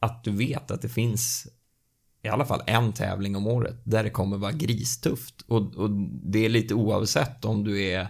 att 0.00 0.24
du 0.24 0.30
vet 0.30 0.70
att 0.70 0.82
det 0.82 0.88
finns 0.88 1.46
i 2.22 2.28
alla 2.28 2.44
fall 2.44 2.62
en 2.66 2.92
tävling 2.92 3.36
om 3.36 3.46
året 3.46 3.80
där 3.84 4.04
det 4.04 4.10
kommer 4.10 4.36
vara 4.36 4.52
gristufft. 4.52 5.44
Och, 5.46 5.74
och 5.74 5.90
det 6.22 6.44
är 6.44 6.48
lite 6.48 6.74
oavsett 6.74 7.44
om 7.44 7.64
du 7.64 7.82
är 7.82 8.08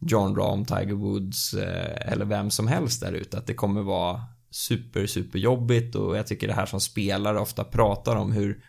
John 0.00 0.36
Rahm, 0.36 0.64
Tiger 0.64 0.94
Woods 0.94 1.54
eh, 1.54 2.12
eller 2.12 2.24
vem 2.24 2.50
som 2.50 2.68
helst 2.68 3.00
där 3.00 3.12
ute. 3.12 3.38
Att 3.38 3.46
det 3.46 3.54
kommer 3.54 3.82
vara 3.82 4.22
super, 4.50 5.06
super 5.06 5.38
jobbigt 5.38 5.94
och 5.94 6.16
jag 6.16 6.26
tycker 6.26 6.46
det 6.46 6.54
här 6.54 6.66
som 6.66 6.80
spelare 6.80 7.40
ofta 7.40 7.64
pratar 7.64 8.16
om 8.16 8.32
hur 8.32 8.64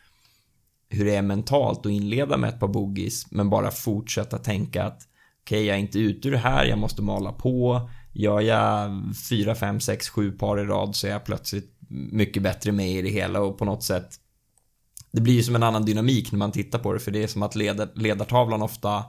hur 0.90 1.06
det 1.06 1.16
är 1.16 1.22
mentalt 1.22 1.86
att 1.86 1.92
inleda 1.92 2.38
med 2.38 2.50
ett 2.50 2.60
par 2.60 2.68
boogies 2.68 3.32
men 3.32 3.50
bara 3.50 3.72
fortsätta 3.72 4.38
tänka 4.38 4.84
att 4.84 5.02
okej, 5.44 5.58
okay, 5.58 5.66
jag 5.66 5.76
är 5.76 5.80
inte 5.80 6.00
ute 6.00 6.28
ur 6.28 6.32
det 6.32 6.38
här, 6.38 6.66
jag 6.66 6.80
måste 6.80 7.02
mala 7.02 7.32
på. 7.32 7.90
Gör 8.13 8.42
jag 8.42 8.92
4, 9.30 9.56
5, 9.56 9.80
6, 9.80 10.10
7 10.10 10.32
par 10.32 10.60
i 10.60 10.63
rad 10.63 10.96
så 10.96 11.08
är 11.08 11.12
jag 11.12 11.26
plötsligt 11.26 11.78
mycket 11.90 12.44
bättre 12.44 12.72
med 12.72 12.92
i 12.92 13.02
det 13.02 13.10
hela 13.10 13.42
och 13.42 13.58
på 13.58 13.66
något 13.66 13.84
sätt 13.84 14.10
det 15.12 15.22
blir 15.22 15.34
ju 15.34 15.44
som 15.44 15.56
en 15.56 15.63
annan 15.63 15.86
dynamik 15.86 16.32
när 16.32 16.40
man 16.40 16.52
tittar 16.52 16.80
på 16.80 16.94
det 16.94 17.00
för 17.00 17.12
det 17.12 17.24
är 17.24 17.28
som 17.28 17.44
att 17.44 17.56
ledartavlan 17.96 18.62
ofta 18.62 19.04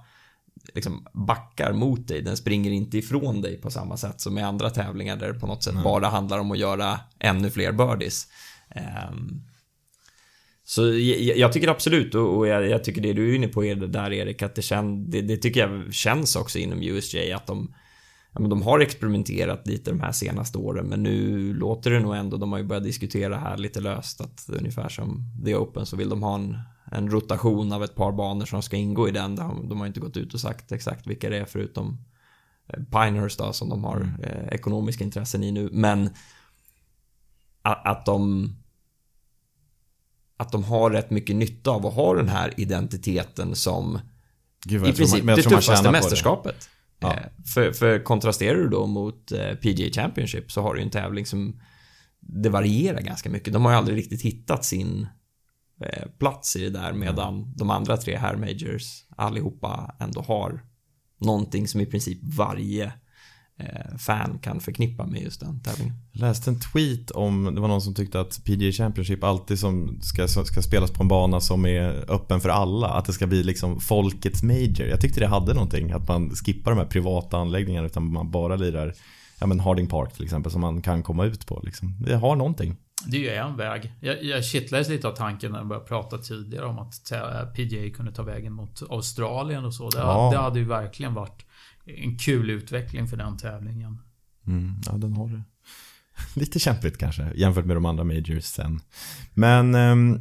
liksom 0.75 1.07
backar 1.13 1.73
mot 1.73 2.09
dig. 2.09 2.23
Den 2.23 2.37
springer 2.37 2.71
inte 2.71 2.99
ifrån 2.99 3.41
dig 3.43 3.61
på 3.61 3.71
samma 3.71 3.97
sätt 3.97 4.21
som 4.21 4.39
i 4.39 4.43
andra 4.43 4.71
tävlingar 4.71 5.17
där 5.17 5.33
det 5.33 5.41
på 5.41 5.47
något 5.47 5.63
sätt 5.63 5.73
mm. 5.73 5.85
bara 5.85 6.09
handlar 6.09 6.39
om 6.39 6.51
att 6.51 6.59
göra 6.59 7.01
ännu 7.19 7.51
fler 7.51 7.73
birdies. 7.73 8.27
Um, 9.11 9.43
så 10.65 10.83
jag, 11.37 11.53
tycker 11.53 11.69
absolut 11.69 12.15
och 12.15 12.47
jag, 12.47 12.85
tycker 12.85 13.01
det 13.01 13.13
du 13.13 13.31
är 13.31 13.35
inne 13.35 13.49
på 13.49 13.65
är 13.65 13.75
det 13.75 13.87
där 13.87 14.13
Erik 14.13 14.43
att 14.43 14.55
det, 14.55 14.63
kän, 14.63 15.11
det, 15.11 15.23
det 15.23 15.37
tycker 15.37 15.61
jag 15.61 15.95
känns 15.95 16.37
också 16.37 16.59
inom 16.59 16.83
USJ 16.83 17.33
att 17.33 17.47
de 17.47 17.75
ja, 18.33 18.41
men 18.41 18.51
de 18.51 18.63
har 18.63 18.81
experimenterat 18.81 19.67
lite 19.67 19.91
de 19.91 20.01
här 20.01 20.13
senaste 20.13 20.59
åren 20.59 20.87
men 20.87 21.03
nu 21.03 21.55
låter 21.55 21.91
det 21.91 22.01
nog 22.01 22.17
ändå, 22.17 22.37
de 22.37 22.53
har 22.53 22.59
ju 22.59 22.65
börjat 22.65 22.85
diskutera 22.85 23.39
här 23.39 23.57
lite 23.57 23.81
löst 23.81 24.21
att 24.21 24.47
ungefär 24.49 24.89
som 24.89 25.25
The 25.45 25.55
Open 25.55 25.87
så 25.87 25.97
vill 25.97 26.09
de 26.09 26.23
ha 26.23 26.35
en 26.35 26.59
en 26.91 27.11
rotation 27.11 27.73
av 27.73 27.85
ett 27.85 27.95
par 27.95 28.13
banor 28.13 28.47
som 28.47 28.63
ska 28.63 28.77
ingå 28.77 29.09
i 29.09 29.11
den. 29.11 29.37
De 29.69 29.81
har 29.81 29.87
inte 29.87 30.01
gått 30.01 30.17
ut 30.17 30.35
och 30.35 30.41
sagt 30.41 30.73
exakt 30.73 31.07
vilka 31.07 31.31
det 31.31 31.39
är 31.39 31.45
förutom 31.45 31.99
eh, 32.69 32.83
Pinehurst 32.83 33.39
då, 33.39 33.53
som 33.53 33.69
de 33.69 33.85
har 33.85 33.97
mm. 33.97 34.21
eh, 34.21 34.49
ekonomiska 34.49 35.05
intressen 35.05 35.43
i 35.43 35.53
nu. 35.53 35.69
Men 35.73 36.11
att, 37.63 37.87
att 37.87 38.07
de 38.07 38.53
att 40.37 40.53
de 40.53 40.65
har 40.65 40.91
rätt 40.91 41.11
mycket 41.11 41.37
nytta 41.37 41.71
av 41.71 41.87
att 41.87 41.95
ha 41.95 42.15
den 42.15 42.29
här 42.29 42.55
identiteten 42.57 43.55
som 43.55 44.01
Gud, 44.65 44.87
i 44.87 44.93
princip 44.93 45.25
man, 45.25 45.37
det 45.37 45.43
tuffaste 45.43 45.91
mästerskapet. 45.91 46.69
Ja. 46.99 47.15
Eh, 47.15 47.23
för, 47.55 47.73
för 47.73 48.05
kontrasterar 48.05 48.59
du 48.59 48.69
då 48.69 48.87
mot 48.87 49.33
eh, 49.33 49.55
PGA 49.55 49.91
Championship 49.91 50.53
så 50.53 50.63
har 50.63 50.75
du 50.75 50.83
en 50.83 50.91
tävling 50.91 51.27
som 51.27 51.61
det 52.21 52.49
varierar 52.49 53.01
ganska 53.01 53.31
mycket. 53.31 53.53
De 53.53 53.65
har 53.65 53.73
ju 53.73 53.79
aldrig 53.79 53.99
riktigt 53.99 54.23
hittat 54.23 54.65
sin 54.65 55.07
plats 56.19 56.57
i 56.57 56.65
det 56.65 56.71
där 56.71 56.93
medan 56.93 57.35
mm. 57.35 57.53
de 57.57 57.71
andra 57.71 57.97
tre 57.97 58.17
här 58.17 58.37
majors 58.37 59.05
allihopa 59.17 59.95
ändå 59.99 60.21
har 60.21 60.65
någonting 61.21 61.69
som 61.69 61.81
i 61.81 61.87
princip 61.87 62.19
varje 62.23 62.93
eh, 63.59 63.97
fan 63.99 64.39
kan 64.39 64.61
förknippa 64.61 65.07
med 65.07 65.23
just 65.23 65.41
den 65.41 65.61
tävlingen. 65.61 65.95
Jag 66.13 66.21
läste 66.21 66.51
en 66.51 66.61
tweet 66.61 67.11
om, 67.11 67.55
det 67.55 67.61
var 67.61 67.69
någon 67.69 67.83
som 67.83 67.95
tyckte 67.95 68.21
att 68.21 68.45
PGA 68.45 68.73
Championship 68.73 69.25
alltid 69.25 69.59
som 69.59 70.01
ska, 70.03 70.29
ska 70.29 70.63
spelas 70.63 70.91
på 70.91 71.03
en 71.03 71.09
bana 71.09 71.41
som 71.41 71.67
är 71.67 72.11
öppen 72.13 72.41
för 72.41 72.49
alla. 72.49 72.89
Att 72.89 73.05
det 73.05 73.13
ska 73.13 73.27
bli 73.27 73.43
liksom 73.43 73.81
folkets 73.81 74.43
major. 74.43 74.89
Jag 74.89 75.01
tyckte 75.01 75.21
det 75.21 75.27
hade 75.27 75.55
någonting, 75.55 75.93
att 75.93 76.09
man 76.09 76.31
skippar 76.31 76.71
de 76.71 76.79
här 76.79 76.87
privata 76.87 77.39
anläggningarna 77.39 77.87
utan 77.87 78.13
man 78.13 78.31
bara 78.31 78.57
lirar 78.57 78.95
ja, 79.41 79.47
men 79.47 79.61
Harding 79.61 79.87
Park 79.87 80.13
till 80.15 80.25
exempel 80.25 80.53
som 80.53 80.61
man 80.61 80.83
kan 80.83 81.03
komma 81.03 81.25
ut 81.25 81.47
på. 81.47 81.61
Liksom. 81.65 81.97
Det 82.01 82.17
har 82.17 82.37
någonting. 82.37 82.77
Det 83.07 83.17
är 83.17 83.21
ju 83.21 83.29
en 83.29 83.57
väg. 83.57 83.93
Jag, 84.01 84.25
jag 84.25 84.45
kittlades 84.45 84.89
lite 84.89 85.09
av 85.09 85.13
tanken 85.13 85.53
när 85.53 85.59
jag 85.59 85.69
började 85.69 85.87
prata 85.87 86.19
tidigare 86.19 86.67
om 86.67 86.79
att 86.79 87.13
PGA 87.55 87.91
kunde 87.97 88.13
ta 88.13 88.23
vägen 88.23 88.53
mot 88.53 88.83
Australien 88.91 89.65
och 89.65 89.75
så. 89.75 89.91
Det, 89.91 89.99
ja. 89.99 90.31
det 90.33 90.39
hade 90.39 90.59
ju 90.59 90.65
verkligen 90.65 91.15
varit 91.15 91.47
en 91.85 92.19
kul 92.19 92.51
utveckling 92.51 93.09
för 93.09 93.17
den 93.17 93.37
tävlingen. 93.37 93.99
Mm, 94.47 94.75
ja, 94.87 94.93
den 94.93 95.13
har 95.13 95.29
det. 95.29 95.43
Lite 96.41 96.59
kämpigt 96.59 96.99
kanske 96.99 97.33
jämfört 97.35 97.65
med 97.65 97.77
de 97.77 97.87
andra 97.87 98.05
majors 98.05 98.45
sen. 98.45 98.81
Men 99.35 99.75
ehm, 99.75 100.15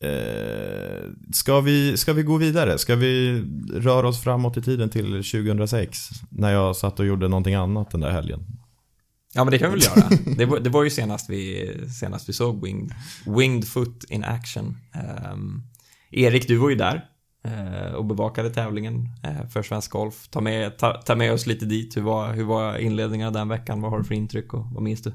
eh, 0.00 1.10
ska, 1.32 1.60
vi, 1.60 1.96
ska 1.96 2.12
vi 2.12 2.22
gå 2.22 2.36
vidare? 2.36 2.78
Ska 2.78 2.96
vi 2.96 3.44
röra 3.74 4.08
oss 4.08 4.22
framåt 4.22 4.56
i 4.56 4.62
tiden 4.62 4.90
till 4.90 5.06
2006? 5.06 5.98
När 6.30 6.52
jag 6.52 6.76
satt 6.76 7.00
och 7.00 7.06
gjorde 7.06 7.28
någonting 7.28 7.54
annat 7.54 7.90
den 7.90 8.00
där 8.00 8.10
helgen. 8.10 8.61
Ja 9.34 9.44
men 9.44 9.50
det 9.50 9.58
kan 9.58 9.72
vi 9.72 9.78
väl 9.78 9.84
göra. 9.84 10.08
Det 10.36 10.46
var, 10.46 10.60
det 10.60 10.70
var 10.70 10.84
ju 10.84 10.90
senast 10.90 11.30
vi, 11.30 11.70
senast 12.00 12.28
vi 12.28 12.32
såg 12.32 12.64
Winged, 12.64 12.94
Winged 13.26 13.68
Foot 13.68 14.04
in 14.08 14.24
action. 14.24 14.76
Um, 15.32 15.62
Erik, 16.10 16.48
du 16.48 16.56
var 16.56 16.70
ju 16.70 16.76
där 16.76 17.04
uh, 17.48 17.94
och 17.94 18.04
bevakade 18.04 18.50
tävlingen 18.50 19.08
uh, 19.26 19.48
för 19.48 19.62
Svensk 19.62 19.90
Golf. 19.90 20.28
Ta 20.30 20.40
med, 20.40 20.78
ta, 20.78 20.92
ta, 20.92 21.14
med 21.14 21.32
oss 21.32 21.46
lite 21.46 21.64
dit. 21.64 21.96
Hur 21.96 22.02
var, 22.02 22.32
hur 22.32 22.44
var 22.44 22.78
inledningen 22.78 23.32
den 23.32 23.48
veckan? 23.48 23.80
Vad 23.80 23.90
har 23.90 23.98
du 23.98 24.04
för 24.04 24.14
intryck 24.14 24.54
och 24.54 24.66
vad 24.72 24.82
minns 24.82 25.02
du? 25.02 25.12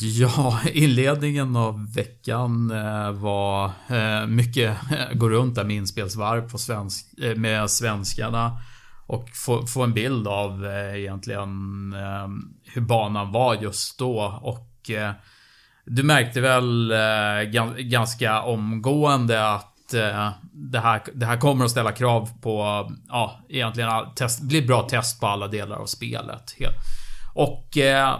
Ja, 0.00 0.60
inledningen 0.72 1.56
av 1.56 1.94
veckan 1.94 2.70
uh, 2.70 3.12
var 3.12 3.72
mycket 4.26 4.76
gå 5.14 5.28
runt 5.28 5.54
där 5.54 5.64
med 5.64 5.76
inspelsvarv 5.76 6.50
på 6.50 6.58
svensk, 6.58 7.06
med 7.36 7.70
svenskarna 7.70 8.58
och 9.10 9.28
få, 9.30 9.66
få 9.66 9.82
en 9.82 9.94
bild 9.94 10.28
av 10.28 10.66
eh, 10.66 11.00
egentligen 11.00 11.48
eh, 11.92 12.28
hur 12.74 12.80
banan 12.80 13.32
var 13.32 13.54
just 13.54 13.98
då. 13.98 14.40
Och 14.42 14.90
eh, 14.90 15.12
du 15.84 16.02
märkte 16.02 16.40
väl 16.40 16.94
ganska 17.78 18.42
omgående 18.42 19.52
att 19.54 19.66
det, 20.52 20.80
här, 20.80 21.02
det 21.14 21.26
här 21.26 21.36
kommer 21.36 21.64
att 21.64 21.70
ställa 21.70 21.92
krav 21.92 22.40
på, 22.40 22.86
ja, 23.08 23.40
egentligen 23.48 23.90
test, 24.16 24.42
blir 24.42 24.66
bra 24.66 24.88
test 24.88 25.20
på 25.20 25.26
alla 25.26 25.48
delar 25.48 25.76
av 25.76 25.86
spelet. 25.86 26.54
Och 27.34 27.68
det, 27.72 28.14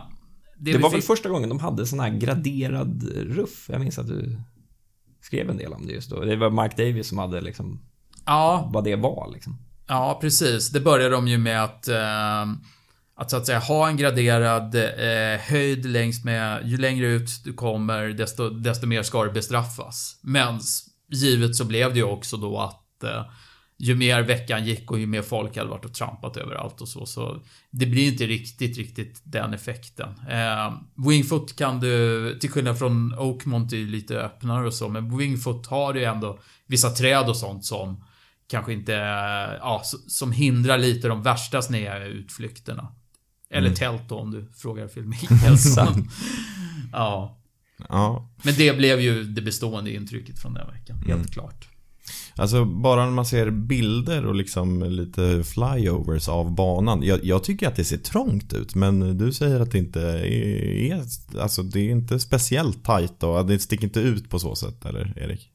det 0.59 0.79
var 0.79 0.91
väl 0.91 1.03
första 1.03 1.29
gången 1.29 1.49
de 1.49 1.61
hade 1.61 1.87
sån 1.87 2.01
här 2.01 2.11
graderad 2.11 3.03
ruff. 3.13 3.69
Jag 3.69 3.81
minns 3.81 3.99
att 3.99 4.09
du 4.09 4.41
skrev 5.21 5.51
en 5.51 5.57
del 5.57 5.73
om 5.73 5.87
det 5.87 5.93
just 5.93 6.11
då. 6.11 6.21
Det 6.21 6.37
var 6.37 6.51
Mark 6.51 6.77
Davis 6.77 7.09
som 7.09 7.19
hade 7.19 7.41
liksom... 7.41 7.81
Ja. 8.27 8.71
Vad 8.73 8.85
det 8.85 8.97
var 8.97 9.31
liksom. 9.33 9.59
Ja, 9.91 10.19
precis. 10.21 10.71
Det 10.71 10.81
började 10.81 11.15
de 11.15 11.29
ju 11.29 11.39
med 11.39 11.65
att 11.65 11.89
eh, 11.89 12.47
att 13.15 13.31
så 13.31 13.37
att 13.37 13.47
säga 13.47 13.59
ha 13.59 13.89
en 13.89 13.97
graderad 13.97 14.75
eh, 14.75 15.41
höjd 15.41 15.87
längs 15.87 16.25
med, 16.25 16.69
ju 16.69 16.77
längre 16.77 17.07
ut 17.07 17.31
du 17.45 17.53
kommer 17.53 18.09
desto, 18.09 18.51
desto 18.51 18.87
mer 18.87 19.03
ska 19.03 19.25
du 19.25 19.33
bestraffas. 19.33 20.17
Men 20.23 20.61
givet 21.09 21.57
så 21.57 21.65
blev 21.65 21.93
det 21.93 21.99
ju 21.99 22.05
också 22.05 22.37
då 22.37 22.59
att 22.59 23.05
eh, 23.05 23.25
ju 23.79 23.95
mer 23.95 24.23
veckan 24.23 24.65
gick 24.65 24.91
och 24.91 24.99
ju 24.99 25.07
mer 25.07 25.23
folk 25.23 25.57
hade 25.57 25.71
varit 25.71 25.85
och 25.85 25.95
trampat 25.95 26.37
överallt 26.37 26.81
och 26.81 26.89
så, 26.89 27.07
så 27.07 27.43
det 27.71 27.87
blir 27.87 28.13
inte 28.13 28.27
riktigt, 28.27 28.79
riktigt 28.79 29.21
den 29.25 29.55
effekten. 29.55 30.09
Eh, 30.31 30.73
Wingfoot 31.09 31.57
kan 31.57 31.81
du, 31.81 32.39
till 32.39 32.51
skillnad 32.51 32.79
från 32.79 33.15
Oakmont, 33.19 33.73
är 33.73 33.77
ju 33.77 33.89
lite 33.89 34.19
öppnare 34.21 34.67
och 34.67 34.75
så, 34.75 34.89
men 34.89 35.19
Wingfoot 35.19 35.67
har 35.67 35.95
ju 35.95 36.05
ändå 36.05 36.39
vissa 36.67 36.91
träd 36.91 37.29
och 37.29 37.37
sånt 37.37 37.65
som 37.65 38.05
kanske 38.51 38.73
inte, 38.73 38.93
ja, 39.61 39.83
som 40.07 40.33
hindrar 40.33 40.79
lite 40.79 41.09
de 41.09 41.23
värsta 41.23 41.63
sneda 41.63 42.05
utflykterna. 42.05 42.93
Eller 43.51 43.67
mm. 43.67 43.77
tält 43.77 44.03
då 44.09 44.15
om 44.19 44.31
du 44.31 44.47
frågar 44.57 44.89
Phil 44.89 45.05
Mickelson. 45.09 46.11
ja. 46.93 47.39
ja. 47.89 48.31
Men 48.43 48.55
det 48.55 48.77
blev 48.77 49.01
ju 49.01 49.25
det 49.25 49.43
bestående 49.43 49.95
intrycket 49.95 50.39
från 50.39 50.55
den 50.55 50.67
veckan, 50.67 50.97
helt 50.97 51.11
mm. 51.11 51.27
klart. 51.27 51.69
Alltså 52.35 52.65
bara 52.65 53.05
när 53.05 53.13
man 53.13 53.27
ser 53.27 53.51
bilder 53.51 54.27
och 54.27 54.35
liksom 54.35 54.83
lite 54.83 55.45
flyovers 55.45 56.29
av 56.29 56.55
banan. 56.55 57.03
Jag, 57.03 57.25
jag, 57.25 57.45
tycker 57.45 57.69
att 57.69 57.77
det 57.77 57.85
ser 57.85 57.97
trångt 57.97 58.53
ut 58.53 58.75
men 58.75 59.19
du 59.19 59.33
säger 59.33 59.61
att 59.61 59.71
det 59.71 59.79
inte 59.79 60.03
är, 60.03 60.25
är 60.25 61.03
alltså 61.41 61.63
det 61.63 61.81
är 61.81 61.91
inte 61.91 62.21
speciellt 62.21 62.85
tight 62.85 63.23
och 63.23 63.47
det 63.47 63.59
sticker 63.59 63.85
inte 63.85 64.01
ut 64.01 64.31
på 64.31 64.39
så 64.39 64.55
sätt 64.55 64.85
eller 64.85 65.13
Erik? 65.17 65.50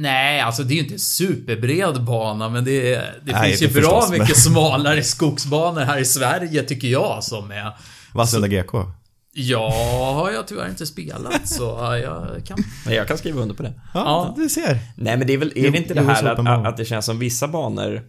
Nej, 0.00 0.40
alltså 0.40 0.62
det 0.62 0.72
är 0.72 0.76
ju 0.76 0.82
inte 0.82 0.94
en 0.94 0.98
superbred 0.98 2.04
bana, 2.04 2.48
men 2.48 2.64
det, 2.64 2.94
det 2.94 3.32
Nej, 3.32 3.48
finns 3.48 3.60
det 3.60 3.66
ju 3.66 3.80
bra 3.80 4.00
förstås, 4.00 4.10
mycket 4.10 4.28
men... 4.28 4.36
smalare 4.36 5.02
skogsbanor 5.02 5.80
här 5.80 5.98
i 5.98 6.04
Sverige, 6.04 6.62
tycker 6.62 6.88
jag, 6.88 7.24
som 7.24 7.50
är... 7.50 7.72
Vassunda 8.14 8.48
GK? 8.48 8.74
Ja, 9.32 9.70
har 10.14 10.30
jag 10.30 10.48
tyvärr 10.48 10.68
inte 10.68 10.86
spelat, 10.86 11.48
så 11.48 11.62
jag 12.02 12.46
kan... 12.46 12.58
Jag 12.88 13.08
kan 13.08 13.18
skriva 13.18 13.40
under 13.40 13.54
på 13.54 13.62
det. 13.62 13.72
Ja, 13.94 14.00
ja. 14.04 14.34
du 14.36 14.48
ser. 14.48 14.78
Nej, 14.96 15.16
men 15.16 15.26
det 15.26 15.32
är 15.32 15.38
väl, 15.38 15.52
är 15.56 15.70
det 15.70 15.78
inte 15.78 15.94
det 15.94 16.02
här 16.02 16.24
att, 16.24 16.66
att 16.66 16.76
det 16.76 16.84
känns 16.84 17.06
som 17.06 17.18
vissa 17.18 17.48
banor 17.48 18.02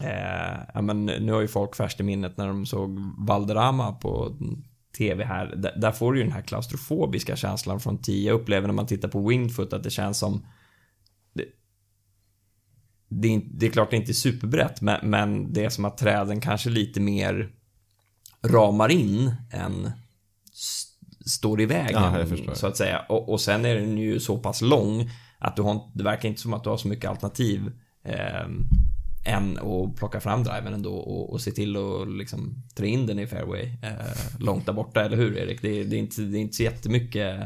eh, 0.00 0.58
ja, 0.74 0.82
men 0.82 1.06
nu 1.06 1.32
har 1.32 1.40
ju 1.40 1.48
folk 1.48 1.76
färskt 1.76 2.00
i 2.00 2.02
minnet 2.02 2.36
när 2.36 2.46
de 2.46 2.66
såg 2.66 2.98
Valderrama 3.18 3.92
på 3.92 4.36
TV 4.98 5.24
här. 5.24 5.46
Där, 5.56 5.72
där 5.76 5.92
får 5.92 6.12
du 6.12 6.18
ju 6.18 6.24
den 6.24 6.32
här 6.32 6.42
klaustrofobiska 6.42 7.36
känslan 7.36 7.80
från 7.80 7.98
10. 7.98 8.28
Jag 8.28 8.40
upplever 8.40 8.66
när 8.66 8.74
man 8.74 8.86
tittar 8.86 9.08
på 9.08 9.28
Wingfoot 9.28 9.72
att 9.72 9.82
det 9.82 9.90
känns 9.90 10.18
som 10.18 10.46
det 13.20 13.34
är, 13.34 13.42
det 13.44 13.66
är 13.66 13.70
klart 13.70 13.90
det 13.90 13.96
är 13.96 14.00
inte 14.00 14.14
superbrett, 14.14 14.80
men, 14.80 15.10
men 15.10 15.52
det 15.52 15.64
är 15.64 15.68
som 15.68 15.84
att 15.84 15.98
träden 15.98 16.40
kanske 16.40 16.70
lite 16.70 17.00
mer 17.00 17.50
ramar 18.42 18.90
in 18.90 19.34
än 19.50 19.90
står 21.26 21.60
i 21.60 21.66
vägen, 21.66 22.02
ja, 22.46 22.54
så 22.54 22.66
att 22.66 22.76
säga. 22.76 23.04
Och, 23.08 23.28
och 23.28 23.40
sen 23.40 23.64
är 23.64 23.74
den 23.74 23.98
ju 23.98 24.20
så 24.20 24.38
pass 24.38 24.62
lång 24.62 25.10
att 25.38 25.56
du 25.56 25.62
har, 25.62 25.90
det 25.94 26.04
verkar 26.04 26.28
inte 26.28 26.40
som 26.40 26.54
att 26.54 26.64
du 26.64 26.70
har 26.70 26.76
så 26.76 26.88
mycket 26.88 27.10
alternativ 27.10 27.72
eh, 28.04 28.46
än 29.24 29.58
att 29.58 29.96
plocka 29.96 30.20
fram 30.20 30.44
driven 30.44 30.74
ändå 30.74 30.94
och, 30.94 31.32
och 31.32 31.40
se 31.40 31.50
till 31.50 31.76
att 31.76 32.08
liksom 32.08 32.62
trä 32.74 32.86
in 32.86 33.06
den 33.06 33.18
i 33.18 33.26
fairway 33.26 33.64
eh, 33.82 34.38
långt 34.38 34.66
där 34.66 34.72
borta, 34.72 35.04
eller 35.04 35.16
hur 35.16 35.36
Erik? 35.36 35.62
Det, 35.62 35.84
det, 35.84 35.96
är 35.96 36.00
inte, 36.00 36.22
det 36.22 36.38
är 36.38 36.40
inte 36.40 36.56
så 36.56 36.62
jättemycket 36.62 37.40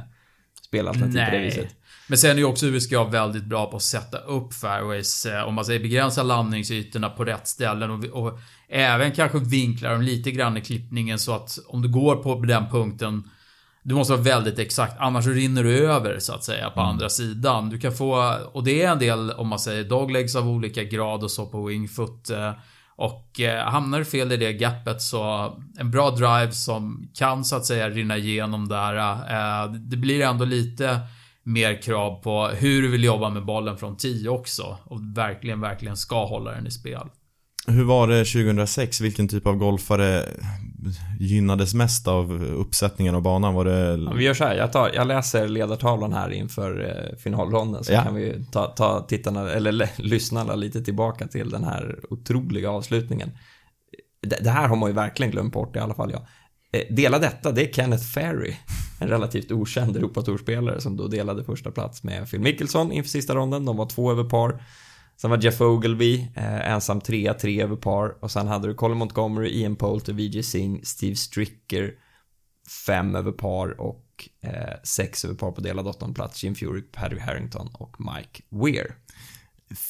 spelalternativ 0.68 1.24
på 1.24 1.31
det 1.31 1.38
viset. 1.38 1.74
Men 2.09 2.18
sen 2.18 2.31
är 2.31 2.37
ju 2.37 2.44
också 2.44 2.66
USGA 2.66 3.04
väldigt 3.04 3.44
bra 3.44 3.70
på 3.70 3.76
att 3.76 3.83
sätta 3.83 4.18
upp 4.18 4.54
fairways, 4.54 5.26
eh, 5.26 5.42
om 5.42 5.54
man 5.54 5.64
säger 5.64 5.81
begränsa 5.81 6.22
landningsytorna 6.22 7.11
på 7.11 7.24
rätt 7.24 7.48
ställen 7.48 7.90
och, 7.90 8.04
och 8.04 8.38
även 8.68 9.12
kanske 9.12 9.38
vinkla 9.38 9.90
dem 9.90 10.02
lite 10.02 10.31
grann 10.31 10.57
i 10.57 10.61
klippningen 10.61 11.18
så 11.18 11.35
att 11.35 11.59
om 11.66 11.83
du 11.83 11.88
går 11.88 12.16
på 12.16 12.35
den 12.35 12.68
punkten 12.70 13.31
du 13.83 13.94
måste 13.94 14.12
vara 14.12 14.22
väldigt 14.22 14.59
exakt, 14.59 14.94
annars 14.98 15.26
rinner 15.26 15.64
du 15.64 15.90
över 15.90 16.18
så 16.18 16.33
att 16.33 16.44
säga 16.44 16.70
på 16.70 16.81
mm. 16.81 16.90
andra 16.90 17.09
sidan. 17.09 17.70
Du 17.70 17.78
kan 17.78 17.92
få, 17.92 18.38
och 18.52 18.64
det 18.64 18.83
är 18.83 18.92
en 18.92 18.98
del 18.98 19.31
om 19.31 19.48
man 19.48 19.59
säger 19.59 19.85
doglegs 19.85 20.37
av 20.37 20.48
olika 20.48 20.85
grad 20.85 21.24
och 21.24 21.31
så 21.31 21.46
på 21.46 21.64
wingfoot. 21.64 22.31
Och 22.98 23.40
eh, 23.40 23.64
hamnar 23.64 23.98
du 23.98 24.04
fel 24.04 24.32
i 24.32 24.37
det 24.37 24.52
gapet 24.52 25.02
så 25.02 25.52
en 25.78 25.90
bra 25.90 26.11
drive 26.11 26.52
som 26.52 27.08
kan 27.14 27.44
så 27.44 27.56
att 27.56 27.66
säga 27.66 27.88
rinna 27.88 28.16
igenom 28.16 28.68
där. 28.68 28.96
Eh, 28.96 29.72
det 29.72 29.96
blir 29.96 30.20
ändå 30.20 30.44
lite 30.44 31.00
mer 31.42 31.82
krav 31.82 32.22
på 32.22 32.46
hur 32.48 32.82
du 32.82 32.88
vill 32.88 33.04
jobba 33.04 33.30
med 33.30 33.44
bollen 33.44 33.76
från 33.76 33.96
10 33.96 34.28
också. 34.28 34.78
Och 34.84 35.00
verkligen, 35.14 35.61
verkligen 35.61 35.96
ska 35.96 36.26
hålla 36.26 36.50
den 36.50 36.66
i 36.66 36.70
spel. 36.70 37.06
Hur 37.66 37.84
var 37.84 38.08
det 38.08 38.24
2006? 38.24 39.00
Vilken 39.00 39.28
typ 39.28 39.46
av 39.46 39.56
golfare 39.56 40.24
gynnades 41.21 41.75
mest 41.75 42.09
av 42.09 42.43
uppsättningen 42.43 43.14
av 43.14 43.23
banan? 43.23 43.55
Var 43.55 43.64
det... 43.64 44.05
Ja, 44.05 44.12
vi 44.12 44.25
gör 44.25 44.35
så 44.35 44.45
här, 44.45 44.57
jag, 44.57 44.73
tar, 44.73 44.91
jag 44.95 45.07
läser 45.07 45.49
ledartavlan 45.49 46.12
här 46.12 46.31
inför 46.31 46.88
eh, 46.88 47.17
finalronden 47.19 47.85
så 47.85 47.93
ja. 47.93 48.03
kan 48.03 48.14
vi 48.14 48.47
ta, 48.53 48.67
ta 48.67 49.01
tittarna, 49.01 49.51
eller 49.51 49.91
lyssnarna 49.97 50.55
lite 50.55 50.85
tillbaka 50.85 51.27
till 51.27 51.51
den 51.51 51.64
här 51.64 52.01
otroliga 52.11 52.71
avslutningen. 52.71 53.31
Det, 54.23 54.38
det, 54.45 54.51
här 54.51 54.69
har 54.69 54.77
man 54.77 54.88
ju 54.88 54.95
verkligen 54.95 55.33
glömt 55.33 55.53
bort, 55.53 55.77
i 55.77 55.79
alla 55.79 55.95
fall 55.95 56.11
jag. 56.11 56.23
Eh, 56.73 56.95
dela 56.95 57.19
detta, 57.19 57.53
det 57.53 57.69
är 57.69 57.73
Kenneth 57.73 58.05
Ferry, 58.05 58.55
en 59.01 59.09
relativt 59.09 59.53
okänd 59.53 59.97
Europatourspelare 59.97 60.81
som 60.81 60.97
då 60.97 61.09
delade 61.09 61.45
första 61.45 61.71
plats 61.71 62.03
med 62.03 62.31
Phil 62.31 62.41
Mickelson 62.41 62.93
inför 62.93 63.11
sista 63.11 63.35
ronden. 63.35 63.64
De 63.64 63.77
var 63.77 63.87
två 63.87 64.11
över 64.11 64.25
par. 64.25 64.62
Sen 65.20 65.31
var 65.31 65.38
Jeff 65.42 65.61
Ogilvy 65.61 66.26
eh, 66.35 66.72
ensam 66.72 67.00
trea, 67.00 67.35
tre 67.35 67.62
över 67.62 67.76
par. 67.76 68.24
Och 68.24 68.31
sen 68.31 68.48
hade 68.48 68.68
du 68.68 68.74
Colin 68.74 68.98
Montgomery, 68.98 69.48
Ian 69.48 69.76
Poulter, 69.76 70.12
VJ 70.12 70.42
Singh, 70.42 70.83
Steve 70.83 71.16
Stricker, 71.16 71.92
fem 72.87 73.14
över 73.14 73.33
par 73.33 73.81
och 73.81 74.28
eh, 74.42 74.74
sex 74.83 75.24
över 75.24 75.35
par 75.35 75.52
på 75.52 75.61
delad 75.61 75.87
åttondeplats. 75.87 76.44
Jim 76.44 76.54
Furyk, 76.54 76.92
Paddy 76.92 77.18
Harrington 77.18 77.68
och 77.72 77.96
Mike 78.00 78.42
Weir. 78.48 78.94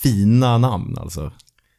Fina 0.02 0.58
namn 0.58 0.98
alltså. 0.98 1.32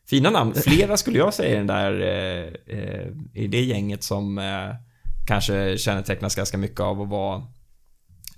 Fina 0.10 0.30
namn. 0.30 0.54
Flera 0.54 0.98
skulle 0.98 1.18
jag 1.18 1.34
säga 1.34 1.54
i 1.54 1.58
den 1.58 1.68
där, 1.68 2.02
eh, 2.02 2.78
eh, 2.80 3.08
i 3.34 3.48
det 3.48 3.62
gänget 3.62 4.04
som 4.04 4.38
eh, 4.38 4.76
kanske 5.28 5.78
kännetecknas 5.78 6.36
ganska 6.36 6.58
mycket 6.58 6.80
av 6.80 7.02
att 7.02 7.10
vara 7.10 7.44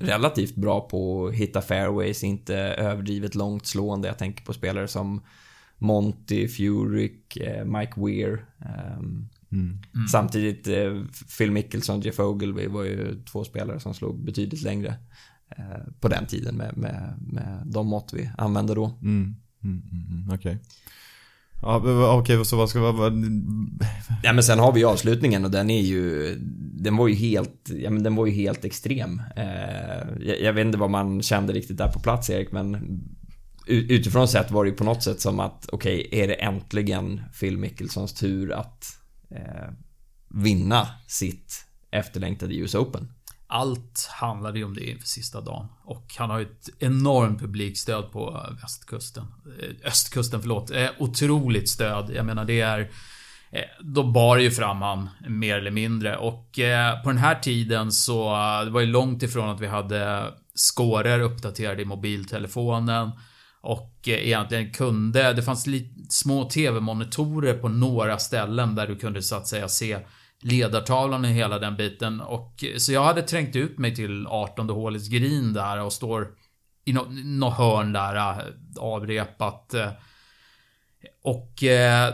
relativt 0.02 0.56
bra 0.56 0.82
på 0.82 1.28
att 1.28 1.34
hitta 1.34 1.62
fairways, 1.62 2.24
inte 2.24 2.56
överdrivet 2.58 3.36
långt 3.36 3.68
slående. 3.68 4.08
Jag 4.08 4.18
tänker 4.18 4.46
på 4.46 4.54
spelare 4.54 4.88
som 4.88 5.22
Monty, 5.78 6.48
Furyk, 6.48 7.38
eh, 7.38 7.66
Mike 7.66 7.94
Weir. 7.96 8.46
Um, 8.98 9.30
mm. 9.52 9.80
Mm. 9.96 10.08
Samtidigt, 10.08 10.68
eh, 10.68 11.04
Phil 11.38 11.52
Mickelson, 11.52 12.02
Jeff 12.02 12.20
Ogilvy 12.20 12.68
var 12.68 12.84
ju 12.84 13.24
två 13.24 13.44
spelare 13.44 13.80
som 13.80 13.94
slog 13.94 14.26
betydligt 14.26 14.62
längre 14.62 14.96
eh, 15.50 15.94
på 16.00 16.08
den 16.08 16.26
tiden 16.26 16.56
med, 16.56 16.78
med, 16.78 17.14
med 17.20 17.64
de 17.66 17.88
mått 17.88 18.14
vi 18.14 18.30
använde 18.38 18.76
då. 18.76 18.86
Mm. 18.86 19.36
mm, 19.64 19.82
mm, 19.92 20.06
mm 20.10 20.26
Okej. 20.28 20.38
Okay. 20.38 20.58
Ja, 21.62 21.78
okej, 22.18 22.36
okay, 22.36 22.46
så 22.46 22.58
vad 22.58 22.70
ska 22.70 22.92
vara... 22.92 23.14
Ja, 24.24 24.34
men 24.34 24.44
sen 24.44 24.60
har 24.60 24.72
vi 24.72 24.84
avslutningen 24.84 25.46
och 25.46 25.52
den 25.52 25.70
är 25.70 25.82
ju... 25.82 26.36
Den 26.74 26.98
var 26.98 27.08
ju 27.08 27.16
helt... 27.16 27.70
Ja, 27.70 27.90
men 27.90 28.04
den 28.04 28.16
var 28.16 28.26
ju 28.26 28.32
helt 28.32 28.66
extrem. 28.66 29.22
Eh, 29.36 29.46
jag, 30.20 30.42
jag, 30.42 30.54
vet 30.54 30.66
inte 30.66 30.78
vad 30.78 30.90
man 30.90 31.22
kände 31.22 31.54
riktigt 31.54 31.78
där 31.78 31.88
på 31.88 32.00
plats, 32.00 32.30
Erik, 32.30 32.52
men... 32.52 33.00
Utifrån 33.68 34.28
sett 34.28 34.52
var 34.52 34.64
det 34.64 34.70
ju 34.70 34.76
på 34.76 34.84
något 34.84 35.04
sätt 35.04 35.22
som 35.22 35.40
att, 35.40 35.70
okej, 35.72 36.06
okay, 36.08 36.22
är 36.22 36.28
det 36.28 36.34
äntligen 36.34 37.22
Phil 37.40 37.58
Mickelsons 37.58 38.14
tur 38.14 38.52
att 38.52 38.86
eh, 39.30 39.74
vinna 40.30 40.88
sitt 41.08 41.66
efterlängtade 41.92 42.56
US 42.56 42.76
Open? 42.76 43.08
Allt 43.52 44.10
handlade 44.12 44.60
ju 44.60 44.66
om 44.66 44.74
det 44.74 44.90
inför 44.90 45.08
sista 45.08 45.42
dagen. 45.42 45.68
Och 45.84 46.16
han 46.18 46.30
har 46.30 46.40
ju 46.40 46.46
ett 46.46 46.70
enormt 46.80 47.40
publikstöd 47.40 48.12
på 48.12 48.46
eh, 48.48 48.62
västkusten. 48.62 49.26
Eh, 49.60 49.88
östkusten, 49.88 50.42
förlåt. 50.42 50.72
Eh, 50.72 50.90
otroligt 51.00 51.70
stöd. 51.70 52.12
Jag 52.16 52.26
menar 52.26 52.46
det 52.46 52.62
är... 52.62 52.92
Då 53.80 54.04
bar 54.04 54.38
ju 54.38 54.52
fram 54.52 54.82
han 54.82 55.10
mer 55.28 55.58
eller 55.58 55.72
mindre 55.72 56.18
och 56.18 56.60
på 57.04 57.10
den 57.10 57.18
här 57.18 57.40
tiden 57.40 57.92
så 57.92 58.24
det 58.66 58.72
var 58.72 58.82
ju 58.82 58.88
långt 58.88 59.24
ifrån 59.24 59.50
att 59.50 59.62
vi 59.62 59.68
hade 59.68 60.34
skåror 60.56 61.20
uppdaterade 61.20 61.82
i 61.82 61.86
mobiltelefonen 61.86 63.12
och 63.62 64.00
egentligen 64.06 64.72
kunde, 64.72 65.34
det 65.34 65.44
fanns 65.44 65.68
små 66.10 66.50
TV-monitorer 66.50 67.54
på 67.54 67.70
några 67.70 68.18
ställen 68.18 68.76
där 68.76 68.88
du 68.88 68.96
kunde 68.96 69.22
så 69.22 69.36
att 69.36 69.48
säga 69.48 69.68
se 69.68 70.00
ledartavlan 70.42 71.26
och 71.26 71.32
hela 71.32 71.60
den 71.60 71.78
biten. 71.78 72.22
Och, 72.22 72.64
eh, 72.64 72.78
så 72.78 72.94
jag 72.94 73.04
hade 73.04 73.22
trängt 73.22 73.56
ut 73.56 73.78
mig 73.78 73.96
till 73.96 74.28
18 74.28 74.70
hålets 74.70 75.08
green 75.08 75.54
där 75.54 75.82
och 75.82 75.94
står 75.94 76.28
i 76.86 76.94
något 76.94 77.10
no 77.26 77.50
hörn 77.50 77.94
där 77.94 78.16
eh, 78.16 78.38
avrepat. 78.78 79.74
Eh. 79.74 79.90
Och 81.24 81.64
eh, 81.64 82.14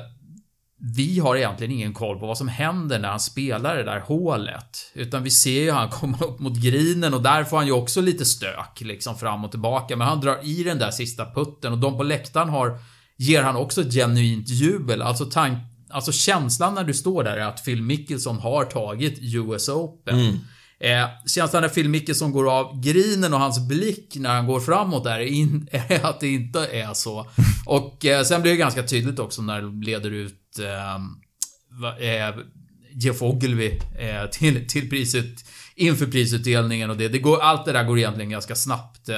vi 0.95 1.19
har 1.19 1.35
egentligen 1.35 1.73
ingen 1.73 1.93
koll 1.93 2.19
på 2.19 2.27
vad 2.27 2.37
som 2.37 2.47
händer 2.47 2.99
när 2.99 3.09
han 3.09 3.19
spelar 3.19 3.77
det 3.77 3.83
där 3.83 3.99
hålet. 3.99 4.91
Utan 4.93 5.23
vi 5.23 5.29
ser 5.29 5.61
ju 5.61 5.71
han 5.71 5.89
komma 5.99 6.17
upp 6.17 6.39
mot 6.39 6.57
grinen 6.57 7.13
och 7.13 7.21
där 7.21 7.43
får 7.43 7.57
han 7.57 7.65
ju 7.65 7.71
också 7.71 8.01
lite 8.01 8.25
stök 8.25 8.81
liksom 8.81 9.17
fram 9.17 9.45
och 9.45 9.51
tillbaka. 9.51 9.95
Men 9.95 10.07
han 10.07 10.21
drar 10.21 10.39
i 10.43 10.63
den 10.63 10.79
där 10.79 10.91
sista 10.91 11.25
putten 11.33 11.73
och 11.73 11.79
de 11.79 11.97
på 11.97 12.03
läktaren 12.03 12.49
har 12.49 12.79
ger 13.17 13.43
han 13.43 13.55
också 13.55 13.81
ett 13.81 13.93
genuint 13.93 14.49
jubel. 14.49 15.01
Alltså 15.01 15.25
tank, 15.25 15.57
Alltså 15.89 16.11
känslan 16.11 16.75
när 16.75 16.83
du 16.83 16.93
står 16.93 17.23
där 17.23 17.37
är 17.37 17.45
att 17.45 17.65
Phil 17.65 17.81
Mickelson 17.81 18.37
har 18.37 18.65
tagit 18.65 19.19
US 19.21 19.69
Open. 19.69 20.19
Mm. 20.19 20.37
Eh, 20.79 21.09
känslan 21.25 21.61
när 21.61 21.69
Phil 21.69 21.89
Mickelson 21.89 22.31
går 22.31 22.51
av 22.51 22.81
grinen 22.81 23.33
och 23.33 23.39
hans 23.39 23.67
blick 23.67 24.15
när 24.15 24.35
han 24.35 24.47
går 24.47 24.59
framåt 24.59 25.03
där 25.03 25.19
är, 25.19 25.25
in, 25.25 25.67
är 25.71 26.05
att 26.05 26.19
det 26.19 26.27
inte 26.27 26.67
är 26.67 26.93
så. 26.93 27.29
Och 27.65 28.05
eh, 28.05 28.23
sen 28.23 28.41
blir 28.41 28.51
det 28.51 28.57
ganska 28.57 28.83
tydligt 28.83 29.19
också 29.19 29.41
när 29.41 29.61
det 29.61 29.85
leder 29.85 30.11
ut 30.11 30.59
eh, 30.59 30.95
eh, 32.09 32.35
Jeff 32.91 33.21
Ogilvy 33.21 33.79
eh, 33.99 34.29
till, 34.31 34.67
till 34.67 34.89
priset 34.89 35.45
inför 35.75 36.05
prisutdelningen 36.05 36.89
och 36.89 36.97
det. 36.97 37.07
det 37.07 37.19
går, 37.19 37.41
allt 37.41 37.65
det 37.65 37.71
där 37.71 37.83
går 37.83 37.97
egentligen 37.97 38.29
ganska 38.29 38.55
snabbt. 38.55 39.09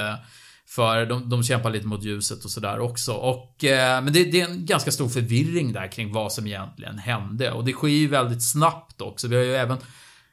För 0.70 1.06
de, 1.06 1.28
de 1.28 1.42
kämpar 1.42 1.70
lite 1.70 1.86
mot 1.86 2.04
ljuset 2.04 2.44
och 2.44 2.50
sådär 2.50 2.80
också. 2.80 3.12
Och, 3.12 3.64
eh, 3.64 4.02
men 4.02 4.12
det, 4.12 4.24
det, 4.24 4.40
är 4.40 4.48
en 4.48 4.66
ganska 4.66 4.90
stor 4.90 5.08
förvirring 5.08 5.72
där 5.72 5.92
kring 5.92 6.12
vad 6.12 6.32
som 6.32 6.46
egentligen 6.46 6.98
hände. 6.98 7.52
Och 7.52 7.64
det 7.64 7.72
sker 7.72 7.88
ju 7.88 8.08
väldigt 8.08 8.42
snabbt 8.42 9.00
också. 9.00 9.28
Vi 9.28 9.36
har 9.36 9.42
ju 9.42 9.54
även 9.54 9.78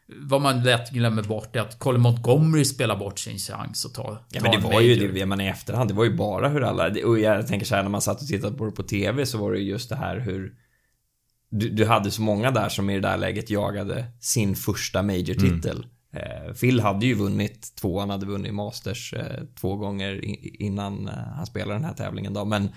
vad 0.07 0.41
man 0.41 0.63
lätt 0.63 0.91
glömmer 0.91 1.23
bort 1.23 1.55
är 1.55 1.59
att 1.59 1.79
Colin 1.79 2.01
Montgomery 2.01 2.65
spelar 2.65 2.95
bort 2.95 3.19
sin 3.19 3.37
chans 3.37 3.85
att 3.85 3.93
ta, 3.93 4.03
ta 4.03 4.19
Ja 4.29 4.41
men 4.41 4.51
det 4.51 4.57
var 4.57 4.81
ju 4.81 5.11
det, 5.11 5.25
man 5.25 5.41
i 5.41 5.47
efterhand, 5.47 5.89
det 5.89 5.93
var 5.93 6.03
ju 6.03 6.15
bara 6.15 6.49
hur 6.49 6.63
alla, 6.63 6.91
och 7.05 7.19
jag 7.19 7.47
tänker 7.47 7.65
så 7.65 7.75
här 7.75 7.83
när 7.83 7.89
man 7.89 8.01
satt 8.01 8.21
och 8.21 8.27
tittade 8.27 8.57
på 8.57 8.65
det 8.65 8.71
på 8.71 8.83
TV 8.83 9.25
så 9.25 9.37
var 9.37 9.51
det 9.51 9.59
ju 9.59 9.69
just 9.69 9.89
det 9.89 9.95
här 9.95 10.19
hur 10.19 10.53
du, 11.49 11.69
du 11.69 11.85
hade 11.85 12.11
så 12.11 12.21
många 12.21 12.51
där 12.51 12.69
som 12.69 12.89
i 12.89 12.93
det 12.93 12.99
där 12.99 13.17
läget 13.17 13.49
jagade 13.49 14.05
sin 14.19 14.55
första 14.55 15.03
major-titel. 15.03 15.77
Mm. 15.77 15.89
Eh, 16.11 16.53
Phil 16.53 16.79
hade 16.79 17.05
ju 17.05 17.13
vunnit 17.13 17.75
två, 17.75 17.99
han 17.99 18.09
hade 18.09 18.25
vunnit 18.25 18.53
Masters 18.53 19.13
eh, 19.13 19.43
två 19.59 19.75
gånger 19.75 20.25
innan 20.61 21.07
eh, 21.07 21.13
han 21.13 21.45
spelade 21.45 21.73
den 21.73 21.85
här 21.85 21.93
tävlingen 21.93 22.33
då, 22.33 22.45
men 22.45 22.69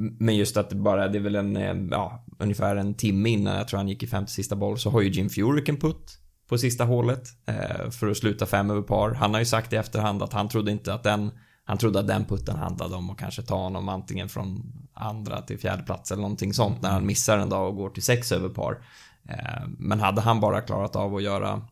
men 0.00 0.36
just 0.36 0.56
att 0.56 0.70
det 0.70 0.76
bara, 0.76 1.08
det 1.08 1.18
är 1.18 1.22
väl 1.22 1.34
en, 1.34 1.88
ja, 1.90 2.24
ungefär 2.38 2.76
en 2.76 2.94
timme 2.94 3.28
innan 3.28 3.56
jag 3.56 3.68
tror 3.68 3.78
han 3.78 3.88
gick 3.88 4.02
i 4.02 4.06
femte 4.06 4.32
sista 4.32 4.56
boll 4.56 4.78
så 4.78 4.90
har 4.90 5.00
ju 5.00 5.10
Jim 5.10 5.28
Furyk 5.28 5.68
en 5.68 5.76
putt 5.76 6.18
på 6.48 6.58
sista 6.58 6.84
hålet 6.84 7.28
eh, 7.46 7.90
för 7.90 8.10
att 8.10 8.16
sluta 8.16 8.46
fem 8.46 8.70
över 8.70 8.82
par. 8.82 9.14
Han 9.14 9.32
har 9.32 9.40
ju 9.40 9.46
sagt 9.46 9.72
i 9.72 9.76
efterhand 9.76 10.22
att 10.22 10.32
han 10.32 10.48
trodde 10.48 10.70
inte 10.70 10.94
att 10.94 11.02
den, 11.02 11.30
han 11.64 11.78
trodde 11.78 12.00
att 12.00 12.06
den 12.06 12.24
putten 12.24 12.56
handlade 12.56 12.96
om 12.96 13.10
att 13.10 13.18
kanske 13.18 13.42
ta 13.42 13.56
honom 13.56 13.88
antingen 13.88 14.28
från 14.28 14.72
andra 14.94 15.42
till 15.42 15.58
fjärde 15.58 15.82
plats 15.82 16.10
eller 16.10 16.22
någonting 16.22 16.54
sånt 16.54 16.82
när 16.82 16.90
han 16.90 17.06
missar 17.06 17.38
en 17.38 17.48
dag 17.48 17.68
och 17.68 17.76
går 17.76 17.90
till 17.90 18.02
sex 18.02 18.32
över 18.32 18.48
par. 18.48 18.84
Eh, 19.28 19.68
men 19.78 20.00
hade 20.00 20.20
han 20.20 20.40
bara 20.40 20.60
klarat 20.60 20.96
av 20.96 21.16
att 21.16 21.22
göra 21.22 21.62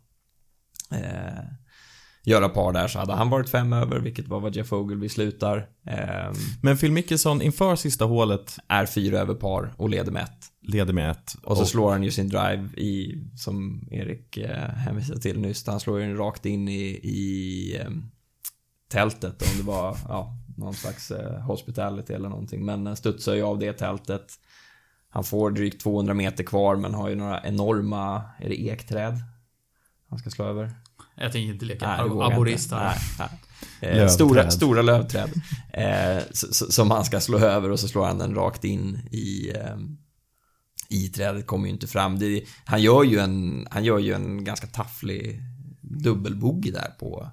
eh, 0.91 1.45
göra 2.25 2.49
par 2.49 2.73
där 2.73 2.89
så 2.89 2.99
hade 2.99 3.13
han 3.13 3.31
varit 3.31 3.49
fem 3.51 3.73
över, 3.73 4.01
vilket 4.01 4.29
var 4.29 4.41
vad 4.41 4.57
Jeff 4.57 4.73
Ogilvy 4.73 5.09
slutar. 5.09 5.69
Eh, 5.87 6.33
Men 6.63 6.77
Phil 6.77 6.93
Mickelson 6.93 7.43
inför 7.43 7.77
sista 7.77 8.05
hålet 8.05 8.57
är 8.69 8.87
fyra 8.87 9.19
över 9.19 9.35
par 9.35 9.75
och 9.77 9.89
leder 9.89 10.13
med 10.13 10.23
ett. 10.23 10.47
Leder 10.63 10.93
med 10.93 11.11
ett. 11.11 11.35
Och, 11.43 11.51
och 11.51 11.57
så 11.57 11.67
slår 11.67 11.91
han 11.93 12.03
ju 12.03 12.11
sin 12.11 12.29
drive 12.29 12.69
i, 12.77 13.23
som 13.37 13.89
Erik 13.91 14.37
eh, 14.37 14.69
hänvisade 14.69 15.21
till 15.21 15.41
nyss, 15.41 15.67
han 15.67 15.81
slår 15.81 16.01
ju 16.01 16.07
den 16.07 16.17
rakt 16.17 16.47
in 16.47 16.69
i, 16.69 16.83
i 17.03 17.77
eh, 17.81 17.91
tältet 18.89 19.43
om 19.43 19.59
det 19.59 19.63
var, 19.67 19.97
ja, 20.09 20.37
någon 20.57 20.75
slags 20.75 21.11
eh, 21.11 21.41
hospitality 21.41 22.13
eller 22.13 22.29
någonting. 22.29 22.65
Men 22.65 22.97
studsar 22.97 23.35
ju 23.35 23.43
av 23.43 23.59
det 23.59 23.73
tältet. 23.73 24.27
Han 25.11 25.25
får 25.25 25.51
drygt 25.51 25.83
200 25.83 26.15
meter 26.15 26.45
kvar 26.45 26.77
men 26.77 26.95
har 26.95 27.09
ju 27.09 27.15
några 27.15 27.43
enorma, 27.43 28.23
är 28.39 28.49
det 28.49 28.61
ekträd? 28.69 29.15
Han 30.09 30.19
ska 30.19 30.31
slå 30.31 30.45
över? 30.45 30.71
Jag 31.15 31.33
tänker 31.33 31.53
inte 31.53 31.65
leka 31.65 31.89
aborist 31.89 32.71
här. 32.71 32.97
Nej, 33.19 33.29
nej. 33.81 33.99
Eh, 33.99 34.09
stora, 34.09 34.51
stora 34.51 34.83
lövträd. 34.83 35.31
Eh, 35.73 36.23
som 36.71 36.91
han 36.91 37.05
ska 37.05 37.21
slå 37.21 37.39
över 37.39 37.71
och 37.71 37.81
så 37.81 37.89
slår 37.89 38.07
han 38.07 38.19
den 38.19 38.35
rakt 38.35 38.65
in 38.65 39.09
i 39.11 39.53
eh, 39.55 39.77
i 40.89 41.09
trädet 41.09 41.47
kommer 41.47 41.67
ju 41.67 41.73
inte 41.73 41.87
fram. 41.87 42.19
Det, 42.19 42.45
han, 42.65 42.83
gör 42.83 43.03
ju 43.03 43.19
en, 43.19 43.67
han 43.71 43.85
gör 43.85 43.99
ju 43.99 44.13
en 44.13 44.45
ganska 44.45 44.67
tafflig 44.67 45.43
dubbelbogey 45.81 46.73
där 46.73 46.95
på, 46.99 47.31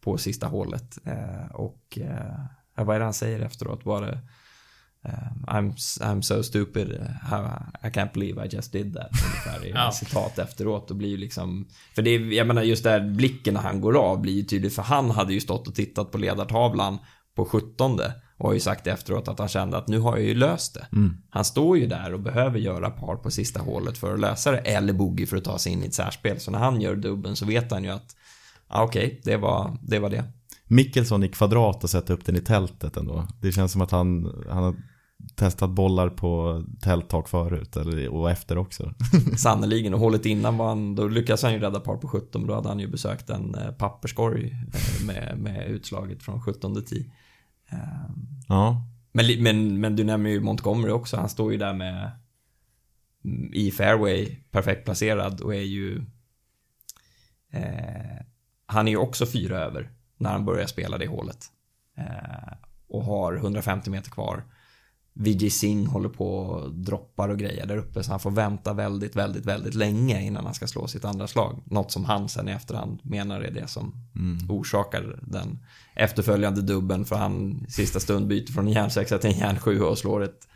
på 0.00 0.18
sista 0.18 0.46
hålet. 0.46 0.98
Eh, 1.04 1.50
och 1.54 1.98
eh, 1.98 2.84
vad 2.84 2.96
är 2.96 2.98
det 2.98 3.04
han 3.04 3.14
säger 3.14 3.40
efteråt? 3.40 3.84
Var 3.84 4.02
det 4.02 4.20
Uh, 5.06 5.54
I'm, 5.54 5.72
I'm 6.00 6.22
so 6.22 6.42
stupid, 6.42 6.92
uh, 7.32 7.58
I 7.82 7.90
can't 7.90 8.12
believe 8.12 8.46
I 8.46 8.48
just 8.56 8.72
did 8.72 8.94
that. 8.94 9.10
Ungefär 9.10 9.66
i 9.66 9.70
ja. 9.74 9.92
citat 9.92 10.38
efteråt. 10.38 10.90
Och 10.90 10.96
blir 10.96 11.08
ju 11.08 11.16
liksom... 11.16 11.68
För 11.94 12.02
det 12.02 12.10
är, 12.10 12.32
jag 12.32 12.46
menar 12.46 12.62
just 12.62 12.84
där 12.84 13.00
blicken 13.00 13.54
när 13.54 13.60
han 13.60 13.80
går 13.80 13.96
av 13.96 14.20
blir 14.20 14.32
ju 14.32 14.42
tydligt. 14.42 14.74
För 14.74 14.82
han 14.82 15.10
hade 15.10 15.34
ju 15.34 15.40
stått 15.40 15.68
och 15.68 15.74
tittat 15.74 16.10
på 16.10 16.18
ledartavlan 16.18 16.98
på 17.34 17.44
17 17.44 18.00
och 18.38 18.46
har 18.46 18.54
ju 18.54 18.60
sagt 18.60 18.86
efteråt 18.86 19.28
att 19.28 19.38
han 19.38 19.48
kände 19.48 19.76
att 19.76 19.88
nu 19.88 19.98
har 19.98 20.16
jag 20.16 20.26
ju 20.26 20.34
löst 20.34 20.74
det. 20.74 20.86
Mm. 20.92 21.16
Han 21.30 21.44
står 21.44 21.78
ju 21.78 21.86
där 21.86 22.14
och 22.14 22.20
behöver 22.20 22.58
göra 22.58 22.90
par 22.90 23.16
på 23.16 23.30
sista 23.30 23.60
hålet 23.60 23.98
för 23.98 24.14
att 24.14 24.20
lösa 24.20 24.52
det. 24.52 24.58
Eller 24.58 24.92
bogey 24.92 25.26
för 25.26 25.36
att 25.36 25.44
ta 25.44 25.58
sig 25.58 25.72
in 25.72 25.82
i 25.82 25.86
ett 25.86 25.94
särspel. 25.94 26.40
Så 26.40 26.50
när 26.50 26.58
han 26.58 26.80
gör 26.80 26.96
dubben 26.96 27.36
så 27.36 27.46
vet 27.46 27.70
han 27.70 27.84
ju 27.84 27.90
att 27.90 28.16
ah, 28.68 28.82
okej, 28.84 29.06
okay, 29.06 29.20
det, 29.24 29.36
var, 29.36 29.76
det 29.82 29.98
var 29.98 30.10
det. 30.10 30.24
Mickelson 30.68 31.24
i 31.24 31.28
kvadrat 31.28 31.84
och 31.84 31.90
sätta 31.90 32.12
upp 32.12 32.24
den 32.24 32.36
i 32.36 32.40
tältet 32.40 32.96
ändå. 32.96 33.26
Det 33.40 33.52
känns 33.52 33.72
som 33.72 33.80
att 33.80 33.90
han, 33.90 34.32
han 34.50 34.62
har 34.62 34.76
testat 35.34 35.70
bollar 35.70 36.08
på 36.08 36.64
tälttak 36.80 37.28
förut 37.28 37.76
eller, 37.76 38.08
och 38.08 38.30
efter 38.30 38.58
också. 38.58 38.94
Sannerligen, 39.36 39.94
och 39.94 40.00
hålet 40.00 40.26
innan 40.26 40.56
var 40.56 40.68
han, 40.68 40.94
då 40.94 41.08
lyckades 41.08 41.42
han 41.42 41.52
ju 41.52 41.58
rädda 41.58 41.80
par 41.80 41.96
på 41.96 42.08
17 42.08 42.46
då 42.46 42.54
hade 42.54 42.68
han 42.68 42.80
ju 42.80 42.88
besökt 42.88 43.30
en 43.30 43.54
eh, 43.54 43.70
papperskorg 43.70 44.50
eh, 44.74 45.06
med, 45.06 45.38
med 45.38 45.70
utslaget 45.70 46.22
från 46.22 46.42
17 46.42 46.84
10. 46.84 47.04
Ja. 48.48 48.82
Men, 49.12 49.42
men, 49.42 49.80
men 49.80 49.96
du 49.96 50.04
nämner 50.04 50.30
ju 50.30 50.40
Montgomery 50.40 50.90
också, 50.90 51.16
han 51.16 51.28
står 51.28 51.52
ju 51.52 51.58
där 51.58 51.74
med 51.74 52.10
mm, 53.24 53.54
i 53.54 53.70
fairway, 53.70 54.36
perfekt 54.50 54.84
placerad 54.84 55.40
och 55.40 55.54
är 55.54 55.62
ju 55.62 55.96
eh, 57.52 58.22
han 58.66 58.88
är 58.88 58.92
ju 58.92 58.98
också 58.98 59.26
fyra 59.26 59.58
över 59.58 59.90
när 60.18 60.30
han 60.30 60.44
börjar 60.44 60.66
spela 60.66 60.98
det 60.98 61.06
hålet. 61.06 61.46
Eh, 61.98 62.52
och 62.88 63.04
har 63.04 63.36
150 63.36 63.90
meter 63.90 64.10
kvar 64.10 64.44
VJ 65.20 65.50
Singh 65.50 65.90
håller 65.90 66.08
på 66.08 66.36
och 66.36 66.74
droppar 66.74 67.28
och 67.28 67.38
grejer 67.38 67.66
där 67.66 67.76
uppe 67.76 68.02
så 68.02 68.10
han 68.10 68.20
får 68.20 68.30
vänta 68.30 68.72
väldigt, 68.72 69.16
väldigt, 69.16 69.46
väldigt 69.46 69.74
länge 69.74 70.22
innan 70.22 70.44
han 70.44 70.54
ska 70.54 70.66
slå 70.66 70.86
sitt 70.86 71.04
andra 71.04 71.26
slag. 71.26 71.62
Något 71.64 71.92
som 71.92 72.04
han 72.04 72.28
sen 72.28 72.48
i 72.48 72.52
efterhand 72.52 73.00
menar 73.02 73.40
är 73.40 73.50
det 73.50 73.68
som 73.68 73.94
mm. 74.16 74.50
orsakar 74.50 75.18
den 75.22 75.58
efterföljande 75.94 76.62
dubben 76.62 77.04
för 77.04 77.16
han 77.16 77.66
sista 77.68 78.00
stund 78.00 78.26
byter 78.26 78.52
från 78.52 78.66
en 78.66 78.72
järnsexa 78.72 79.18
till 79.18 79.30
en 79.30 79.38
järnsjua 79.38 79.88
och 79.88 79.98
slår 79.98 80.22
ett 80.22 80.48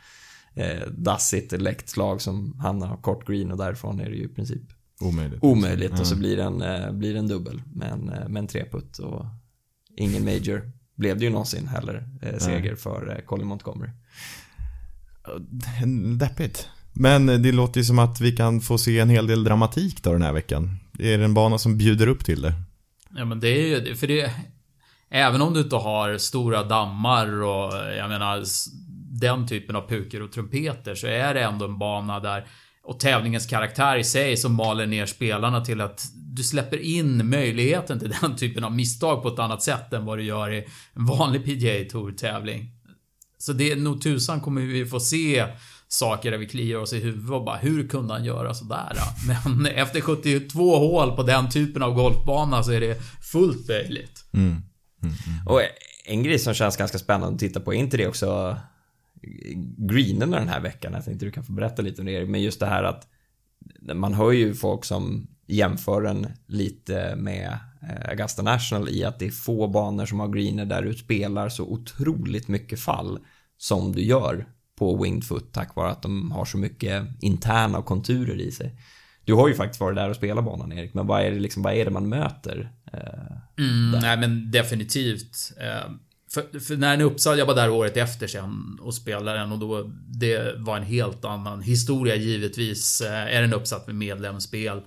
eh, 0.55 0.89
dassigt 0.91 1.53
läckt 1.53 1.89
slag 1.89 2.21
som 2.21 2.61
han 2.61 2.83
har 2.83 2.97
kort 2.97 3.27
green 3.27 3.53
och 3.53 3.59
därifrån 3.59 4.01
är 4.01 4.11
det 4.11 4.17
ju 4.17 4.25
i 4.25 4.35
princip 4.35 4.63
omöjligt. 5.01 5.43
Omöjligt 5.43 5.91
mm. 5.91 6.01
och 6.01 6.07
så 6.07 6.17
blir 6.17 6.37
det 6.37 6.43
en, 6.43 6.63
eh, 6.63 6.93
blir 6.93 7.13
det 7.13 7.19
en 7.19 7.29
dubbel 7.29 7.63
med 7.75 7.93
en, 7.93 8.09
eh, 8.09 8.29
med 8.29 8.41
en 8.41 8.47
treputt 8.47 8.99
och 8.99 9.25
ingen 9.97 10.25
major 10.25 10.73
blev 10.97 11.19
det 11.19 11.25
ju 11.25 11.31
någonsin 11.31 11.69
heller 11.69 12.09
eh, 12.23 12.39
seger 12.39 12.77
för 12.77 13.17
eh, 13.17 13.25
Colin 13.25 13.47
Montgomery. 13.47 13.91
Deppigt. 16.19 16.69
Men 16.93 17.27
det 17.27 17.53
låter 17.53 17.81
ju 17.81 17.85
som 17.85 17.99
att 17.99 18.21
vi 18.21 18.33
kan 18.33 18.61
få 18.61 18.79
se 18.79 18.99
en 18.99 19.11
hel 19.11 19.27
del 19.27 19.45
dramatik 19.45 20.03
då 20.03 20.13
den 20.13 20.23
här 20.23 20.33
veckan. 20.33 20.77
Är 20.99 21.19
det 21.19 21.25
en 21.25 21.35
bana 21.35 21.59
som 21.59 21.79
bjuder 21.79 22.07
upp 22.07 22.25
till 22.25 22.43
det? 22.43 22.55
Ja 23.17 23.25
men 23.25 23.41
det 23.41 23.49
är 23.49 23.81
ju, 23.81 23.95
för 23.95 24.07
det... 24.07 24.31
Även 25.11 25.43
om 25.43 25.55
du 25.55 25.61
inte 25.61 25.77
har 25.77 26.19
stora 26.19 26.65
dammar 26.65 27.43
och 27.43 27.73
jag 27.99 28.09
menar 28.09 28.45
den 29.21 29.49
typen 29.49 29.77
av 29.77 29.89
puker 29.89 30.23
och 30.23 30.33
trumpeter 30.33 30.95
så 30.95 31.07
är 31.07 31.35
det 31.35 31.43
ändå 31.43 31.65
en 31.65 31.79
bana 31.79 32.21
där 32.21 32.47
och 32.85 33.01
tävlingens 33.01 33.47
karaktär 33.47 33.97
i 33.97 34.05
sig 34.05 34.37
som 34.37 34.55
maler 34.55 34.87
ner 34.87 35.07
spelarna 35.07 35.65
till 35.65 35.81
att 35.81 36.07
du 36.15 36.43
släpper 36.43 36.79
in 36.79 37.31
möjligheten 37.31 37.99
till 37.99 38.15
den 38.21 38.37
typen 38.37 38.65
av 38.65 38.73
misstag 38.73 39.23
på 39.23 39.29
ett 39.29 39.39
annat 39.39 39.63
sätt 39.63 39.93
än 39.93 40.05
vad 40.05 40.19
du 40.19 40.25
gör 40.25 40.53
i 40.53 40.65
en 40.97 41.07
vanlig 41.07 41.45
PGA 41.45 41.91
Tour-tävling. 41.91 42.69
Så 43.39 43.53
det 43.53 43.73
är 43.73 43.77
nog 43.77 44.03
tusan 44.03 44.41
kommer 44.41 44.61
vi 44.61 44.87
få 44.87 45.01
se 45.01 45.47
saker 45.89 46.31
där 46.31 46.39
vi 46.39 46.47
kliar 46.47 46.79
oss 46.79 46.93
i 46.93 47.01
huvudet 47.01 47.31
och 47.31 47.45
bara 47.45 47.57
hur 47.57 47.89
kunde 47.89 48.15
han 48.15 48.25
göra 48.25 48.55
sådär? 48.55 48.93
Men 49.47 49.67
efter 49.67 50.01
72 50.01 50.79
hål 50.79 51.17
på 51.17 51.23
den 51.23 51.51
typen 51.51 51.83
av 51.83 51.95
golfbana 51.95 52.63
så 52.63 52.73
är 52.73 52.81
det 52.81 53.03
fullt 53.33 53.69
möjligt. 53.69 54.25
Mm. 54.33 54.49
Mm, 54.49 54.63
mm. 55.03 55.47
Och 55.47 55.61
en 56.05 56.23
grej 56.23 56.39
som 56.39 56.55
känns 56.55 56.77
ganska 56.77 56.99
spännande 56.99 57.35
att 57.35 57.41
titta 57.41 57.61
på, 57.61 57.75
är 57.75 57.79
inte 57.79 57.97
det 57.97 58.09
också 58.09 58.57
greenerna 59.77 60.39
den 60.39 60.49
här 60.49 60.61
veckan? 60.61 60.93
Jag 60.93 61.05
tänkte 61.05 61.25
du 61.27 61.31
kan 61.31 61.45
få 61.45 61.53
berätta 61.53 61.83
lite 61.83 62.03
om 62.03 62.07
det, 62.07 62.27
men 62.27 62.43
just 62.43 62.61
det 62.61 62.67
här 62.67 62.85
att 62.85 63.09
man 63.95 64.15
hör 64.15 64.33
ju 64.33 64.55
folk 64.55 64.85
som 64.85 65.27
jämför 65.47 66.03
den 66.03 66.27
lite 66.47 67.17
med 67.17 67.59
eh, 67.83 68.09
Augusta 68.09 68.43
National 68.43 68.89
i 68.89 69.05
att 69.05 69.19
det 69.19 69.27
är 69.27 69.31
få 69.31 69.69
banor 69.69 70.07
som 70.07 70.21
har 70.21 70.29
greener 70.29 70.65
där 70.65 70.83
du 70.83 70.95
spelar 70.95 71.49
så 71.49 71.65
otroligt 71.65 72.49
mycket 72.49 72.81
fall 72.81 73.19
som 73.59 73.93
du 73.93 74.03
gör 74.03 74.47
på 74.79 75.03
winged 75.03 75.25
foot 75.25 75.53
tack 75.53 75.77
vare 75.77 75.91
att 75.91 76.03
de 76.03 76.31
har 76.31 76.45
så 76.45 76.59
mycket 76.59 77.07
interna 77.21 77.83
konturer 77.83 78.41
i 78.41 78.53
sig. 78.53 78.77
Du 79.25 79.35
har 79.35 79.49
ju 79.49 79.55
faktiskt 79.55 79.81
varit 79.81 79.97
där 79.97 80.11
och 80.11 80.17
spelat 80.17 80.45
banan 80.45 80.73
Erik, 80.73 80.95
men 80.95 81.07
vad 81.07 81.23
är 81.23 81.31
det, 81.31 81.39
liksom, 81.39 81.63
vad 81.63 81.75
är 81.75 81.85
det 81.85 81.91
man 81.91 82.09
möter? 82.09 82.73
Eh, 82.93 83.65
mm, 83.65 84.01
nej 84.01 84.17
men 84.17 84.51
definitivt. 84.51 85.53
Eh, 85.61 85.91
för, 86.35 86.61
för, 86.61 86.77
när 86.77 86.91
den 86.91 87.01
är 87.01 87.05
uppsatt, 87.05 87.39
jag 87.39 87.47
var 87.47 87.55
där 87.55 87.71
året 87.71 87.97
efter 87.97 88.27
sen 88.27 88.79
och 88.81 88.95
spelade 88.95 89.39
den 89.39 89.53
och 89.53 89.59
då 89.59 89.91
det 90.07 90.55
var 90.59 90.77
en 90.77 90.83
helt 90.83 91.25
annan 91.25 91.63
historia 91.63 92.17
givetvis. 92.17 93.01
Eh, 93.01 93.37
är 93.37 93.41
den 93.41 93.55
uppsatt 93.55 93.87
med 93.87 93.97
medlemsspel 93.97 94.81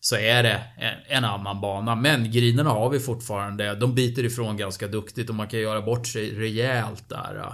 så 0.00 0.16
är 0.16 0.42
det 0.42 0.62
en, 0.78 1.16
en, 1.16 1.24
annan 1.24 1.60
bana. 1.60 1.94
Men 1.94 2.30
grinerna 2.30 2.70
har 2.70 2.90
vi 2.90 3.00
fortfarande. 3.00 3.74
De 3.74 3.94
biter 3.94 4.24
ifrån 4.24 4.56
ganska 4.56 4.88
duktigt 4.88 5.28
och 5.28 5.34
man 5.34 5.48
kan 5.48 5.60
göra 5.60 5.82
bort 5.82 6.06
sig 6.06 6.34
rejält 6.34 7.08
där. 7.08 7.44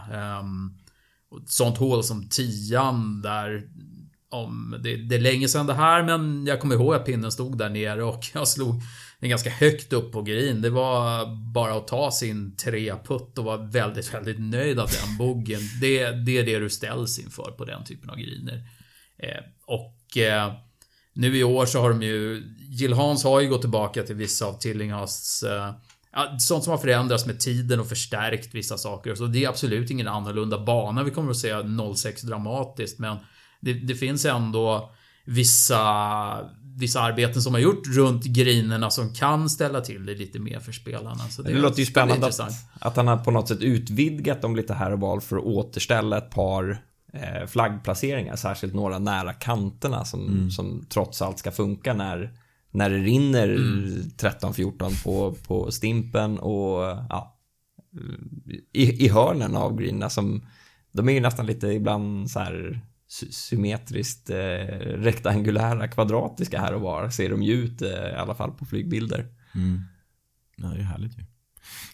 Um, 0.41 0.79
sånt 1.47 1.79
hål 1.79 2.05
som 2.05 2.29
tian 2.29 3.23
där 3.23 3.63
om 4.31 4.77
det, 4.83 4.97
det 4.97 5.15
är 5.15 5.21
länge 5.21 5.49
sedan 5.49 5.67
det 5.67 5.75
här 5.75 6.03
men 6.03 6.47
jag 6.47 6.61
kommer 6.61 6.75
ihåg 6.75 6.95
att 6.95 7.07
pinnen 7.07 7.33
stod 7.33 7.59
där 7.59 7.69
nere 7.69 8.03
och 8.05 8.25
jag 8.35 8.49
slog 8.49 8.83
den 9.21 9.31
ganska 9.31 9.51
högt 9.51 9.93
upp 9.93 10.13
på 10.13 10.23
green. 10.23 10.63
Det 10.63 10.71
var 10.71 11.27
bara 11.53 11.75
att 11.75 11.89
ta 11.89 12.11
sin 12.11 12.57
treputt 12.57 13.39
och 13.39 13.45
vara 13.45 13.57
väldigt, 13.57 14.15
väldigt 14.15 14.41
nöjd 14.41 14.79
av 14.79 14.89
den 14.89 15.17
boggen. 15.19 15.61
Det, 15.81 16.11
det 16.11 16.39
är 16.39 16.45
det 16.45 16.59
du 16.59 16.71
ställs 16.71 17.19
inför 17.19 17.51
på 17.51 17.65
den 17.65 17.85
typen 17.85 18.11
av 18.11 18.17
greener. 18.17 18.69
Eh, 19.19 19.45
och 19.67 20.17
eh, 20.17 20.53
nu 21.13 21.37
i 21.39 21.45
år 21.45 21.67
så 21.67 21.81
har 21.81 21.91
de 21.91 22.03
ju... 22.03 22.43
Jill 22.69 22.93
Hans 22.93 23.25
har 23.25 23.41
ju 23.41 23.49
gått 23.49 23.61
tillbaka 23.61 24.03
till 24.03 24.17
vissa 24.17 24.47
av 24.47 24.59
Tillinghasts... 24.59 25.43
eh, 25.43 25.75
sånt 26.39 26.65
som 26.65 26.71
har 26.71 26.79
förändrats 26.79 27.27
med 27.27 27.41
tiden 27.41 27.81
och 27.81 27.89
förstärkt 27.89 28.55
vissa 28.55 28.79
saker. 28.79 29.15
Så 29.15 29.27
det 29.27 29.45
är 29.45 29.49
absolut 29.49 29.91
ingen 29.91 30.09
annorlunda 30.09 30.65
bana 30.65 31.03
vi 31.03 31.11
kommer 31.11 31.31
att 31.31 31.37
se 31.37 31.55
06 31.97 32.23
dramatiskt 32.23 32.99
men 32.99 33.17
det, 33.61 33.73
det 33.73 33.95
finns 33.95 34.25
ändå 34.25 34.91
vissa, 35.27 35.81
vissa 36.79 37.01
arbeten 37.01 37.43
som 37.43 37.55
har 37.55 37.61
gjort 37.61 37.87
runt 37.87 38.25
grinerna 38.25 38.91
som 38.91 39.15
kan 39.15 39.51
ställa 39.51 39.81
till 39.81 40.07
det 40.07 40.15
lite 40.15 40.39
mer 40.39 40.61
för 40.61 40.73
spelarna. 40.73 41.29
Så 41.29 41.43
det, 41.43 41.53
det 41.53 41.59
låter 41.59 41.81
ju 41.81 41.87
spännande 41.87 42.27
att, 42.27 42.41
att 42.81 42.97
han 42.97 43.09
har 43.09 43.17
på 43.17 43.31
något 43.31 43.49
sätt 43.49 43.61
utvidgat 43.61 44.43
dem 44.43 44.57
lite 44.57 44.75
här 44.75 44.93
och 44.93 45.01
var 45.01 45.21
för 45.21 45.37
att 45.37 45.45
återställa 45.45 46.19
ett 46.19 46.31
par 46.31 46.83
eh, 47.13 47.47
flaggplaceringar, 47.47 48.37
särskilt 48.37 48.75
några 48.75 48.99
nära 48.99 49.33
kanterna 49.33 50.05
som, 50.05 50.29
mm. 50.29 50.51
som 50.51 50.87
trots 50.89 51.23
allt 51.23 51.39
ska 51.39 51.51
funka 51.51 51.95
när, 51.95 52.33
när 52.71 52.91
det 52.91 52.99
rinner 52.99 53.49
mm. 53.49 54.03
13-14 54.19 55.05
på, 55.05 55.35
på 55.47 55.71
stimpen 55.73 56.39
och 56.39 56.83
ja, 57.11 57.37
i, 58.73 59.05
i 59.05 59.09
hörnen 59.09 59.57
av 59.57 59.77
greenerna 59.77 60.11
som 60.11 60.47
de 60.93 61.09
är 61.09 61.13
ju 61.13 61.21
nästan 61.21 61.47
lite 61.47 61.67
ibland 61.67 62.31
så 62.31 62.39
här 62.39 62.81
symmetriskt 63.09 64.31
eh, 64.31 64.37
rektangulära 64.37 65.89
kvadratiska 65.89 66.61
här 66.61 66.75
och 66.75 66.81
var 66.81 67.11
ser 67.11 67.31
de 67.31 67.43
ju 67.43 67.53
ut 67.53 67.83
eh, 67.83 67.89
i 67.89 68.15
alla 68.17 68.35
fall 68.35 68.53
på 68.53 68.65
flygbilder. 68.65 69.27
Mm. 69.55 69.81
Ja, 70.57 70.67
det 70.67 70.81
är 70.81 70.85
härligt 70.85 71.19
ju. 71.19 71.23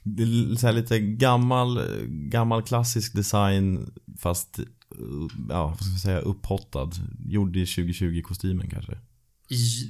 Det 0.03 0.23
är 0.23 0.57
så 0.57 0.73
lite 0.73 0.99
gammal, 1.01 1.81
gammal 2.09 2.63
klassisk 2.63 3.15
design 3.15 3.93
fast 4.19 4.61
ja, 5.49 5.67
vad 5.67 5.81
ska 5.81 5.91
jag 5.93 6.01
säga, 6.01 6.19
upphottad. 6.19 6.91
Gjord 7.27 7.57
i 7.57 7.65
2020-kostymen 7.65 8.71
kanske. 8.71 8.99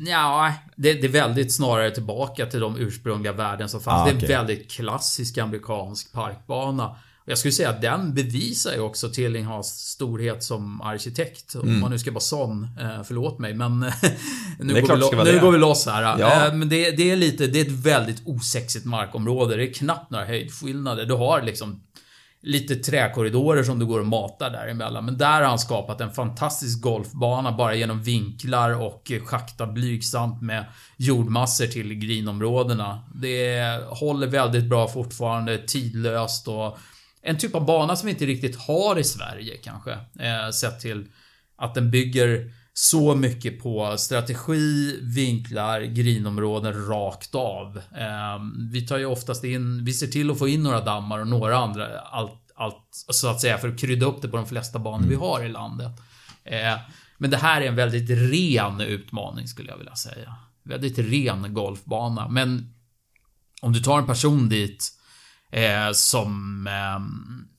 Ja, 0.07 0.55
det, 0.77 0.95
det, 0.95 1.07
är 1.07 1.13
väldigt 1.13 1.55
snarare 1.55 1.91
tillbaka 1.91 2.47
till 2.47 2.61
de 2.61 2.77
ursprungliga 2.77 3.33
värden 3.33 3.69
som 3.69 3.81
fanns. 3.81 4.01
Ah, 4.01 4.15
okay. 4.15 4.27
Det 4.27 4.33
är 4.33 4.41
en 4.41 4.47
väldigt 4.47 4.71
klassisk 4.71 5.39
amerikansk 5.39 6.13
parkbana. 6.13 6.97
Jag 7.25 7.39
skulle 7.39 7.53
säga 7.53 7.71
att 7.71 7.83
den 7.83 8.15
bevisar 8.15 8.73
ju 8.73 8.81
också 8.81 9.09
Tillinghas 9.09 9.67
storhet 9.67 10.43
som 10.43 10.81
arkitekt. 10.81 11.55
Mm. 11.55 11.69
Om 11.69 11.81
man 11.81 11.91
nu 11.91 11.99
ska 11.99 12.11
vara 12.11 12.21
sån. 12.21 12.69
Eh, 12.81 13.03
förlåt 13.05 13.39
mig 13.39 13.55
men 13.55 13.81
nu, 14.59 14.83
går 14.83 15.25
vi, 15.25 15.33
nu 15.33 15.41
går 15.41 15.53
vi 15.53 15.59
loss 15.59 15.87
här. 15.87 16.19
Ja. 16.19 16.47
Eh, 16.47 16.55
men 16.55 16.69
det, 16.69 16.91
det, 16.91 17.11
är 17.11 17.17
lite, 17.17 17.47
det 17.47 17.61
är 17.61 17.65
ett 17.65 17.71
väldigt 17.71 18.23
osexigt 18.27 18.85
markområde. 18.85 19.57
Det 19.57 19.67
är 19.67 19.73
knappt 19.73 20.11
några 20.11 20.25
höjdskillnader. 20.25 21.05
Du 21.05 21.15
har 21.15 21.43
liksom 21.43 21.83
lite 22.43 22.77
träkorridorer 22.77 23.63
som 23.63 23.79
du 23.79 23.87
går 23.87 24.01
och 24.01 24.07
matar 24.07 24.51
däremellan. 24.51 25.05
Men 25.05 25.19
där 25.19 25.41
har 25.41 25.49
han 25.49 25.59
skapat 25.59 26.01
en 26.01 26.13
fantastisk 26.13 26.81
golfbana 26.81 27.53
bara 27.53 27.75
genom 27.75 28.03
vinklar 28.03 28.83
och 28.83 29.13
schakta 29.25 29.67
blygsamt 29.67 30.43
med 30.43 30.65
jordmassor 30.97 31.67
till 31.67 31.95
grinområdena. 31.95 33.05
Det 33.15 33.63
håller 33.89 34.27
väldigt 34.27 34.65
bra 34.65 34.89
fortfarande, 34.89 35.59
tidlöst 35.59 36.49
och 36.49 36.79
en 37.23 37.39
typ 37.39 37.55
av 37.55 37.67
bana 37.67 37.97
som 37.97 38.07
vi 38.07 38.13
inte 38.13 38.27
riktigt 38.27 38.57
har 38.57 38.99
i 38.99 39.05
Sverige 39.05 39.57
kanske. 39.57 39.93
Eh, 40.19 40.51
sett 40.51 40.81
till 40.81 41.07
att 41.57 41.75
den 41.75 41.91
bygger 41.91 42.53
så 42.75 43.15
mycket 43.15 43.63
på 43.63 43.97
strategi, 43.99 44.99
vinklar, 45.03 45.81
grinområden 45.81 46.87
rakt 46.87 47.35
av. 47.35 47.77
Eh, 47.77 48.41
vi 48.73 48.87
tar 48.87 48.99
ju 48.99 49.07
oftast 49.07 49.45
in, 49.45 49.85
vi 49.85 49.93
ser 49.93 50.07
till 50.07 50.31
att 50.31 50.39
få 50.39 50.49
in 50.49 50.63
några 50.63 50.81
dammar 50.81 51.19
och 51.19 51.29
några 51.29 51.57
andra, 51.57 52.01
allt, 52.01 52.53
allt 52.55 52.89
så 52.91 53.29
att 53.29 53.41
säga 53.41 53.59
för 53.59 53.69
att 53.69 53.81
krydda 53.81 54.07
upp 54.07 54.23
det 54.23 54.29
på 54.29 54.37
de 54.37 54.47
flesta 54.47 54.79
banor 54.79 54.99
mm. 54.99 55.09
vi 55.09 55.15
har 55.15 55.45
i 55.45 55.49
landet. 55.49 55.93
Eh, 56.45 56.79
men 57.19 57.31
det 57.31 57.37
här 57.37 57.61
är 57.61 57.67
en 57.67 57.77
väldigt 57.77 58.11
ren 58.11 58.81
utmaning 58.81 59.49
skulle 59.49 59.71
jag 59.71 59.79
vilja 59.79 59.95
säga. 59.95 60.37
Väldigt 60.63 60.99
ren 60.99 61.55
golfbana. 61.55 62.29
Men 62.29 62.75
om 63.61 63.73
du 63.73 63.81
tar 63.81 63.99
en 63.99 64.07
person 64.07 64.49
dit 64.49 64.93
Eh, 65.53 65.93
som 65.93 66.67
eh, 66.67 67.03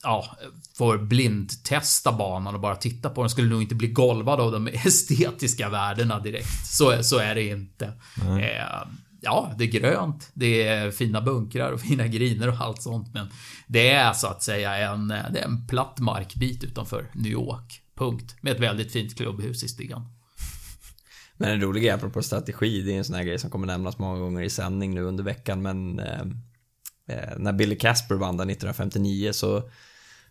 ja, 0.02 0.36
får 0.78 0.98
blindtesta 0.98 2.12
banan 2.12 2.54
och 2.54 2.60
bara 2.60 2.76
titta 2.76 3.10
på 3.10 3.22
den. 3.22 3.30
Skulle 3.30 3.48
nog 3.48 3.62
inte 3.62 3.74
bli 3.74 3.88
golvad 3.88 4.40
av 4.40 4.52
de 4.52 4.66
estetiska 4.86 5.68
värdena 5.68 6.20
direkt. 6.20 6.66
Så, 6.66 7.02
så 7.02 7.18
är 7.18 7.34
det 7.34 7.48
inte. 7.48 7.86
Eh, 8.40 8.88
ja, 9.20 9.52
det 9.58 9.64
är 9.64 9.68
grönt. 9.68 10.30
Det 10.34 10.68
är 10.68 10.90
fina 10.90 11.20
bunkrar 11.20 11.72
och 11.72 11.80
fina 11.80 12.06
griner 12.06 12.48
och 12.48 12.60
allt 12.60 12.82
sånt. 12.82 13.14
Men 13.14 13.26
det 13.66 13.90
är 13.90 14.12
så 14.12 14.26
att 14.26 14.42
säga 14.42 14.76
en, 14.76 15.08
det 15.08 15.38
är 15.40 15.44
en 15.44 15.66
platt 15.66 16.00
markbit 16.00 16.64
utanför 16.64 17.10
New 17.12 17.32
York. 17.32 17.80
Punkt. 17.98 18.36
Med 18.40 18.52
ett 18.52 18.60
väldigt 18.60 18.92
fint 18.92 19.16
klubbhus 19.16 19.64
i 19.64 19.68
Sten. 19.68 20.00
Men 21.36 21.50
en 21.50 21.60
rolig 21.60 21.82
grej 21.82 21.92
apropå 21.92 22.22
strategi, 22.22 22.82
det 22.82 22.94
är 22.94 22.98
en 22.98 23.04
sån 23.04 23.16
här 23.16 23.24
grej 23.24 23.38
som 23.38 23.50
kommer 23.50 23.66
nämnas 23.66 23.98
många 23.98 24.18
gånger 24.18 24.42
i 24.42 24.50
sändning 24.50 24.94
nu 24.94 25.02
under 25.02 25.24
veckan, 25.24 25.62
men 25.62 25.98
eh, 25.98 26.22
Eh, 26.22 26.26
när 27.36 27.52
Billy 27.52 27.76
Casper 27.76 28.14
vann 28.14 28.36
där 28.36 28.44
1959 28.44 29.32
så 29.32 29.62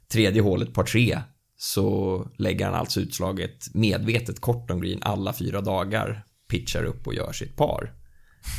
tredje 0.07 0.41
hålet 0.41 0.73
par 0.73 0.83
tre 0.83 1.19
så 1.57 2.27
lägger 2.37 2.65
han 2.65 2.75
alltså 2.75 2.99
utslaget 2.99 3.67
medvetet 3.73 4.39
kort 4.39 4.71
om 4.71 4.81
green 4.81 5.03
alla 5.03 5.33
fyra 5.33 5.61
dagar, 5.61 6.23
pitchar 6.47 6.83
upp 6.83 7.07
och 7.07 7.13
gör 7.13 7.31
sitt 7.31 7.55
par 7.55 7.93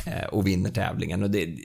eh, 0.06 0.28
och 0.28 0.46
vinner 0.46 0.70
tävlingen. 0.70 1.22
Och 1.22 1.30
det, 1.30 1.56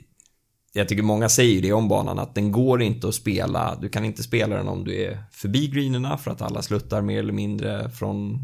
jag 0.72 0.88
tycker 0.88 1.02
många 1.02 1.28
säger 1.28 1.62
det 1.62 1.72
om 1.72 1.88
banan 1.88 2.18
att 2.18 2.34
den 2.34 2.52
går 2.52 2.82
inte 2.82 3.08
att 3.08 3.14
spela. 3.14 3.78
Du 3.80 3.88
kan 3.88 4.04
inte 4.04 4.22
spela 4.22 4.56
den 4.56 4.68
om 4.68 4.84
du 4.84 5.02
är 5.02 5.24
förbi 5.32 5.68
greenerna 5.68 6.18
för 6.18 6.30
att 6.30 6.42
alla 6.42 6.62
sluttar 6.62 7.02
mer 7.02 7.18
eller 7.18 7.32
mindre 7.32 7.90
från 7.90 8.38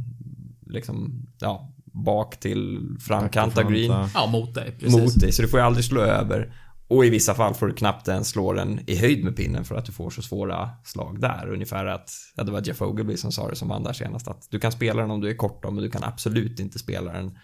liksom, 0.66 1.26
ja, 1.40 1.72
bak 1.84 2.40
till 2.40 2.80
framkant 3.00 3.58
av 3.58 3.70
green. 3.70 4.08
Ja, 4.14 4.26
mot 4.26 4.54
dig. 4.54 4.72
Precis. 4.80 5.00
Mot 5.00 5.20
dig, 5.20 5.32
så 5.32 5.42
du 5.42 5.48
får 5.48 5.60
ju 5.60 5.66
aldrig 5.66 5.84
slå 5.84 6.00
över. 6.00 6.52
Och 6.88 7.04
i 7.04 7.10
vissa 7.10 7.34
fall 7.34 7.54
får 7.54 7.66
du 7.66 7.74
knappt 7.74 8.08
ens 8.08 8.28
slå 8.28 8.52
den 8.52 8.80
i 8.86 8.96
höjd 8.96 9.24
med 9.24 9.36
pinnen 9.36 9.64
för 9.64 9.74
att 9.74 9.84
du 9.84 9.92
får 9.92 10.10
så 10.10 10.22
svåra 10.22 10.70
slag 10.84 11.20
där. 11.20 11.48
Ungefär 11.52 11.86
att, 11.86 12.10
ja 12.34 12.44
det 12.44 12.52
var 12.52 12.62
Jeff 12.66 12.82
Ogilvy 12.82 13.16
som 13.16 13.32
sa 13.32 13.48
det 13.48 13.56
som 13.56 13.68
vann 13.68 13.82
där 13.82 13.92
senast, 13.92 14.28
att 14.28 14.50
du 14.50 14.60
kan 14.60 14.72
spela 14.72 15.02
den 15.02 15.10
om 15.10 15.20
du 15.20 15.30
är 15.30 15.36
kort 15.36 15.64
men 15.64 15.76
du 15.76 15.90
kan 15.90 16.04
absolut 16.04 16.60
inte 16.60 16.78
spela 16.78 17.12
den 17.12 17.38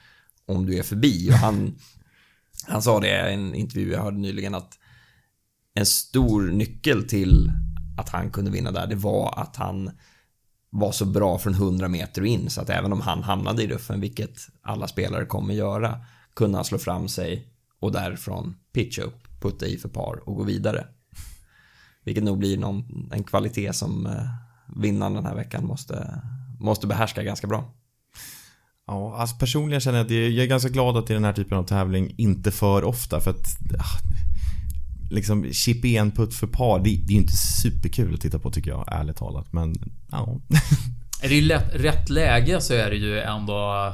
om 0.47 0.66
du 0.66 0.78
är 0.78 0.82
förbi. 0.82 1.30
Och 1.30 1.34
han, 1.34 1.74
han 2.66 2.82
sa 2.82 3.01
det 3.01 3.30
i 3.30 3.34
en 3.34 3.55
intervju 3.55 3.93
jag 3.93 4.03
hörde 4.03 4.18
nyligen 4.18 4.55
att 4.55 4.78
en 5.74 5.86
stor 5.86 6.43
nyckel 6.43 7.09
till 7.09 7.53
att 7.99 8.09
han 8.09 8.30
kunde 8.30 8.51
vinna 8.51 8.70
där, 8.70 8.86
det 8.86 8.97
var 8.97 9.34
att 9.36 9.57
han 9.57 9.90
var 10.70 10.93
så 10.93 11.05
bra 11.05 11.38
från 11.38 11.55
100 11.55 11.88
meter 11.88 12.20
och 12.20 12.26
in 12.26 12.51
så 12.51 12.61
att 12.61 12.70
även 12.70 12.93
om 12.93 13.01
han 13.01 13.22
hamnade 13.22 13.62
i 13.62 13.68
ruffen, 13.68 14.01
vilket 14.01 14.38
alla 14.62 14.88
spelare 14.88 15.26
kommer 15.26 15.55
göra, 15.55 15.99
kunde 16.34 16.59
han 16.59 16.64
slå 16.64 16.78
fram 16.78 17.09
sig 17.09 17.49
och 17.80 17.93
därifrån 17.93 18.57
pitcha 18.72 19.03
upp 19.03 19.32
putta 19.43 19.66
i 19.66 19.78
för 19.78 19.88
par 19.88 20.28
och 20.28 20.36
gå 20.36 20.45
vidare. 20.45 20.86
Vilket 22.05 22.24
nog 22.24 22.38
blir 22.38 22.59
någon, 22.59 23.09
en 23.12 23.24
kvalitet 23.24 23.72
som 23.72 24.07
eh, 24.07 24.12
vinnaren 24.76 25.14
den 25.14 25.26
här 25.26 25.34
veckan 25.34 25.66
måste, 25.66 26.22
måste 26.61 26.86
behärska 26.86 27.22
ganska 27.22 27.47
bra. 27.47 27.74
Ja, 28.86 29.16
alltså 29.16 29.36
personligen 29.36 29.80
känner 29.80 29.99
jag 29.99 30.05
att 30.05 30.11
jag 30.11 30.45
är 30.45 30.47
ganska 30.47 30.68
glad 30.68 30.97
att 30.97 31.07
det 31.07 31.12
är 31.12 31.14
den 31.14 31.24
här 31.24 31.32
typen 31.32 31.59
av 31.59 31.64
tävling 31.64 32.14
inte 32.18 32.51
för 32.51 32.84
ofta 32.84 33.20
för 33.20 33.30
att 33.30 33.47
ah, 33.78 33.99
liksom 35.11 35.53
chip 35.53 35.84
en 35.84 36.11
putt 36.11 36.34
för 36.34 36.47
par, 36.47 36.78
det, 36.78 36.84
det 36.84 37.12
är 37.12 37.14
ju 37.14 37.20
inte 37.20 37.36
superkul 37.62 38.14
att 38.14 38.20
titta 38.20 38.38
på 38.38 38.51
tycker 38.51 38.70
jag, 38.70 38.84
ärligt 38.93 39.16
talat. 39.16 39.53
Men 39.53 39.74
ja. 40.11 40.40
Är 41.22 41.28
det 41.28 41.34
ju 41.34 41.40
lätt, 41.40 41.74
rätt 41.74 42.09
läge 42.09 42.61
så 42.61 42.74
är 42.74 42.90
det 42.90 42.97
ju 42.97 43.20
ändå 43.20 43.93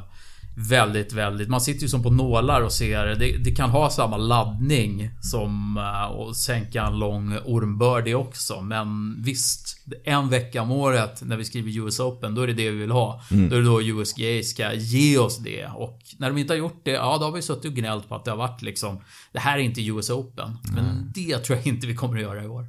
väldigt, 0.59 1.13
väldigt... 1.13 1.49
Man 1.49 1.61
sitter 1.61 1.83
ju 1.83 1.89
som 1.89 2.03
på 2.03 2.11
nålar 2.11 2.63
och 2.63 2.73
ser. 2.73 3.07
Det, 3.07 3.37
det 3.37 3.51
kan 3.51 3.71
ha 3.71 3.91
samma 3.91 4.17
laddning 4.17 5.11
som 5.21 5.79
att 5.79 6.27
eh, 6.27 6.33
sänka 6.33 6.83
en 6.83 6.99
lång 6.99 7.39
ormbördig 7.45 8.17
också. 8.17 8.61
Men 8.61 9.17
visst, 9.23 9.87
en 10.05 10.29
vecka 10.29 10.63
om 10.63 10.71
året 10.71 11.23
när 11.23 11.37
vi 11.37 11.45
skriver 11.45 11.87
US 11.87 12.01
Open, 12.01 12.35
då 12.35 12.43
är 12.43 12.47
det 12.47 12.53
det 12.53 12.71
vi 12.71 12.79
vill 12.79 12.91
ha. 12.91 13.23
Mm. 13.31 13.49
Då 13.49 13.57
är 13.57 13.61
det 13.61 13.67
då 13.67 13.83
USGA 13.83 14.43
ska 14.43 14.75
ge 14.75 15.19
oss 15.19 15.39
det. 15.39 15.67
Och 15.67 16.01
när 16.19 16.29
de 16.29 16.39
inte 16.39 16.53
har 16.53 16.59
gjort 16.59 16.81
det, 16.85 16.91
ja 16.91 17.19
då 17.19 17.25
har 17.25 17.33
vi 17.33 17.43
suttit 17.43 17.65
och 17.65 17.77
gnällt 17.77 18.09
på 18.09 18.15
att 18.15 18.25
det 18.25 18.31
har 18.31 18.39
varit 18.39 18.63
liksom... 18.63 19.01
Det 19.33 19.39
här 19.39 19.59
är 19.59 19.63
inte 19.63 19.83
US 19.83 20.11
Open. 20.11 20.57
Men 20.75 20.85
mm. 20.85 21.13
det 21.15 21.39
tror 21.39 21.59
jag 21.59 21.67
inte 21.67 21.87
vi 21.87 21.95
kommer 21.95 22.17
att 22.17 22.23
göra 22.23 22.45
i 22.45 22.49
år. 22.49 22.67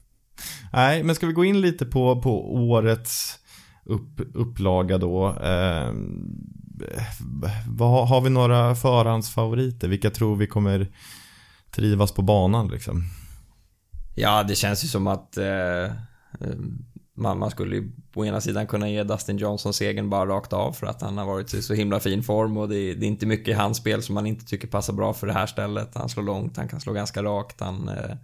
Nej, 0.72 1.02
men 1.02 1.14
ska 1.14 1.26
vi 1.26 1.32
gå 1.32 1.44
in 1.44 1.60
lite 1.60 1.86
på, 1.86 2.22
på 2.22 2.54
årets 2.54 3.38
upp, 3.84 4.20
upplaga 4.34 4.98
då? 4.98 5.28
Eh, 5.28 5.92
vad, 7.66 8.08
har 8.08 8.20
vi 8.20 8.30
några 8.30 8.74
förhandsfavoriter? 8.74 9.88
Vilka 9.88 10.10
tror 10.10 10.36
vi 10.36 10.46
kommer 10.46 10.88
trivas 11.70 12.12
på 12.12 12.22
banan 12.22 12.68
liksom? 12.68 13.04
Ja, 14.14 14.42
det 14.42 14.54
känns 14.54 14.84
ju 14.84 14.88
som 14.88 15.06
att 15.06 15.36
eh, 15.36 15.84
eh 15.84 15.90
man, 17.16 17.38
man 17.38 17.50
skulle 17.50 17.76
ju 17.76 17.90
på 18.12 18.26
ena 18.26 18.40
sidan 18.40 18.66
kunna 18.66 18.88
ge 18.88 19.02
Dustin 19.02 19.38
Johnson 19.38 19.74
segern 19.74 20.10
bara 20.10 20.26
rakt 20.26 20.52
av 20.52 20.72
för 20.72 20.86
att 20.86 21.02
han 21.02 21.18
har 21.18 21.26
varit 21.26 21.54
i 21.54 21.62
så 21.62 21.74
himla 21.74 22.00
fin 22.00 22.22
form 22.22 22.56
och 22.56 22.68
det, 22.68 22.94
det, 22.94 23.06
är 23.06 23.08
inte 23.08 23.26
mycket 23.26 23.48
i 23.48 23.52
hans 23.52 23.78
spel 23.78 24.02
som 24.02 24.14
man 24.14 24.26
inte 24.26 24.44
tycker 24.44 24.68
passar 24.68 24.92
bra 24.92 25.12
för 25.12 25.26
det 25.26 25.32
här 25.32 25.46
stället. 25.46 25.94
Han 25.94 26.08
slår 26.08 26.22
långt, 26.22 26.56
han 26.56 26.68
kan 26.68 26.80
slå 26.80 26.92
ganska 26.92 27.22
rakt, 27.22 27.60
han 27.60 27.88
eh, 27.88 28.16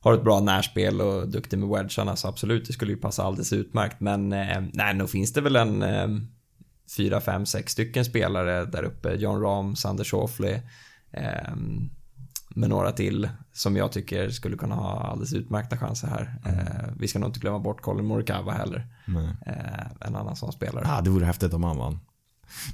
har 0.00 0.14
ett 0.14 0.24
bra 0.24 0.40
närspel 0.40 1.00
och 1.00 1.28
duktig 1.28 1.58
med 1.58 1.68
wedgarna 1.68 2.16
så 2.16 2.28
absolut, 2.28 2.66
det 2.66 2.72
skulle 2.72 2.92
ju 2.92 2.98
passa 2.98 3.22
alldeles 3.22 3.52
utmärkt. 3.52 4.00
Men 4.00 4.32
eh, 4.32 4.62
nej, 4.72 4.94
nog 4.94 5.10
finns 5.10 5.32
det 5.32 5.40
väl 5.40 5.56
en 5.56 5.82
eh, 5.82 6.08
fyra, 6.96 7.20
fem, 7.20 7.46
sex 7.46 7.72
stycken 7.72 8.04
spelare 8.04 8.64
där 8.64 8.82
uppe. 8.82 9.14
John 9.14 9.40
Rahm, 9.40 9.76
Sander 9.76 10.04
Schauffele 10.04 10.62
eh, 11.10 11.54
med 12.48 12.70
några 12.70 12.92
till 12.92 13.28
som 13.52 13.76
jag 13.76 13.92
tycker 13.92 14.30
skulle 14.30 14.56
kunna 14.56 14.74
ha 14.74 15.00
alldeles 15.00 15.32
utmärkta 15.32 15.76
chanser 15.76 16.08
här. 16.08 16.34
Mm. 16.44 16.58
Eh, 16.58 16.84
vi 16.98 17.08
ska 17.08 17.18
nog 17.18 17.28
inte 17.28 17.40
glömma 17.40 17.58
bort 17.58 17.80
Colin 17.80 18.06
Morikawa 18.06 18.52
heller. 18.52 18.86
Eh, 19.46 20.06
en 20.06 20.16
annan 20.16 20.36
sån 20.36 20.52
spelare. 20.52 20.84
Ja, 20.84 20.98
ah, 20.98 21.00
det 21.00 21.10
vore 21.10 21.24
häftigt 21.24 21.54
om 21.54 21.64
han 21.64 21.76
vann. 21.76 21.98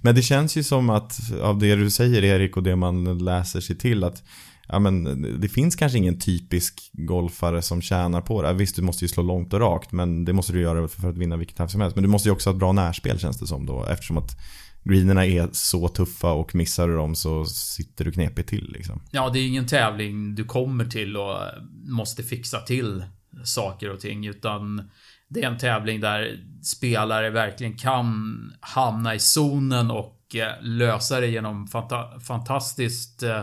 Men 0.02 0.14
det 0.14 0.22
känns 0.22 0.56
ju 0.56 0.62
som 0.62 0.90
att 0.90 1.32
av 1.42 1.58
det 1.58 1.76
du 1.76 1.90
säger 1.90 2.24
Erik 2.24 2.56
och 2.56 2.62
det 2.62 2.76
man 2.76 3.18
läser 3.18 3.60
sig 3.60 3.78
till 3.78 4.04
att 4.04 4.22
ja, 4.68 4.78
men 4.78 5.22
det 5.40 5.48
finns 5.48 5.76
kanske 5.76 5.98
ingen 5.98 6.18
typisk 6.18 6.90
golfare 6.92 7.62
som 7.62 7.82
tjänar 7.82 8.20
på 8.20 8.42
det. 8.42 8.52
Visst, 8.52 8.76
du 8.76 8.82
måste 8.82 9.04
ju 9.04 9.08
slå 9.08 9.22
långt 9.22 9.52
och 9.52 9.60
rakt, 9.60 9.92
men 9.92 10.24
det 10.24 10.32
måste 10.32 10.52
du 10.52 10.60
göra 10.60 10.88
för 10.88 11.08
att 11.08 11.18
vinna 11.18 11.36
vilket 11.36 11.56
tävling 11.56 11.70
som 11.70 11.80
helst. 11.80 11.96
Men 11.96 12.02
du 12.02 12.08
måste 12.08 12.28
ju 12.28 12.32
också 12.32 12.50
ha 12.50 12.54
ett 12.54 12.60
bra 12.60 12.72
närspel 12.72 13.18
känns 13.18 13.40
det 13.40 13.46
som 13.46 13.66
då, 13.66 13.86
eftersom 13.86 14.18
att 14.18 14.36
greenerna 14.84 15.26
är 15.26 15.48
så 15.52 15.88
tuffa 15.88 16.32
och 16.32 16.54
missar 16.54 16.88
du 16.88 16.96
dem 16.96 17.14
så 17.14 17.44
sitter 17.44 18.04
du 18.04 18.12
knepigt 18.12 18.48
till 18.48 18.72
liksom. 18.72 19.02
Ja, 19.10 19.30
det 19.30 19.38
är 19.38 19.46
ingen 19.46 19.66
tävling 19.66 20.34
du 20.34 20.44
kommer 20.44 20.84
till 20.84 21.16
och 21.16 21.36
måste 21.84 22.22
fixa 22.22 22.60
till 22.60 23.04
saker 23.44 23.90
och 23.90 24.00
ting, 24.00 24.26
utan 24.26 24.90
det 25.28 25.42
är 25.42 25.46
en 25.46 25.58
tävling 25.58 26.00
där 26.00 26.38
spelare 26.62 27.30
verkligen 27.30 27.76
kan 27.76 28.52
hamna 28.60 29.14
i 29.14 29.18
zonen 29.18 29.90
och 29.90 30.34
eh, 30.34 30.62
lösa 30.62 31.20
det 31.20 31.26
genom 31.26 31.66
fanta 31.66 32.20
fantastiskt 32.20 33.22
eh, 33.22 33.42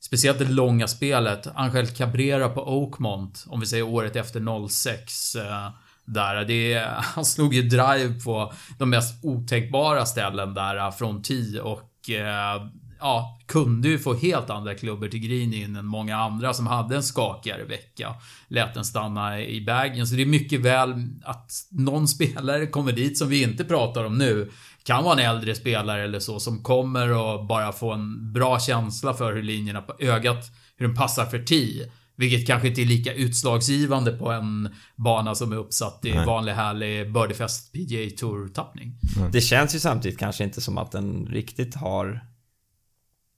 Speciellt 0.00 0.38
det 0.38 0.48
långa 0.48 0.88
spelet. 0.88 1.46
Angel 1.54 1.86
Cabrera 1.86 2.48
på 2.48 2.68
Oakmont, 2.68 3.44
om 3.48 3.60
vi 3.60 3.66
säger 3.66 3.84
året 3.84 4.16
efter 4.16 4.68
06. 4.68 5.34
Eh, 5.34 5.70
där. 6.04 6.44
Det, 6.44 6.88
han 6.96 7.24
slog 7.24 7.54
ju 7.54 7.62
drive 7.62 8.20
på 8.24 8.52
de 8.78 8.90
mest 8.90 9.24
otänkbara 9.24 10.06
ställen 10.06 10.54
där 10.54 10.76
eh, 10.76 10.90
från 10.90 11.22
10 11.22 11.60
och 11.60 12.10
eh, 12.10 12.62
ja, 13.00 13.38
kunde 13.46 13.88
ju 13.88 13.98
få 13.98 14.14
helt 14.14 14.50
andra 14.50 14.74
klubbor 14.74 15.08
till 15.08 15.20
green 15.20 15.54
in 15.54 15.76
än 15.76 15.86
många 15.86 16.16
andra 16.16 16.54
som 16.54 16.66
hade 16.66 16.96
en 16.96 17.02
skakigare 17.02 17.64
vecka. 17.64 18.14
Lät 18.48 18.74
den 18.74 18.84
stanna 18.84 19.40
i 19.40 19.64
bagen. 19.64 20.06
Så 20.06 20.14
det 20.14 20.22
är 20.22 20.26
mycket 20.26 20.60
väl 20.60 20.94
att 21.24 21.50
någon 21.70 22.08
spelare 22.16 22.66
kommer 22.66 22.92
dit 22.92 23.18
som 23.18 23.28
vi 23.28 23.42
inte 23.42 23.64
pratar 23.64 24.04
om 24.04 24.18
nu 24.18 24.50
kan 24.82 25.04
vara 25.04 25.20
en 25.20 25.30
äldre 25.36 25.54
spelare 25.54 26.04
eller 26.04 26.20
så 26.20 26.40
som 26.40 26.62
kommer 26.62 27.12
och 27.12 27.46
bara 27.46 27.72
få 27.72 27.92
en 27.92 28.32
bra 28.32 28.60
känsla 28.60 29.14
för 29.14 29.32
hur 29.32 29.42
linjerna 29.42 29.80
på 29.80 29.94
ögat, 29.98 30.50
hur 30.76 30.86
den 30.86 30.96
passar 30.96 31.26
för 31.26 31.38
tee. 31.38 31.90
Vilket 32.16 32.46
kanske 32.46 32.68
inte 32.68 32.82
är 32.82 32.86
lika 32.86 33.14
utslagsgivande 33.14 34.12
på 34.12 34.30
en 34.30 34.74
bana 34.96 35.34
som 35.34 35.52
är 35.52 35.56
uppsatt 35.56 36.04
i 36.04 36.14
Nej. 36.14 36.26
vanlig 36.26 36.52
härlig 36.52 37.12
Birdiefest 37.12 37.72
PGA 37.72 38.16
Tour-tappning. 38.16 38.98
Mm. 39.16 39.30
Det 39.30 39.40
känns 39.40 39.74
ju 39.74 39.78
samtidigt 39.78 40.18
kanske 40.18 40.44
inte 40.44 40.60
som 40.60 40.78
att 40.78 40.92
den 40.92 41.26
riktigt 41.26 41.74
har... 41.74 42.26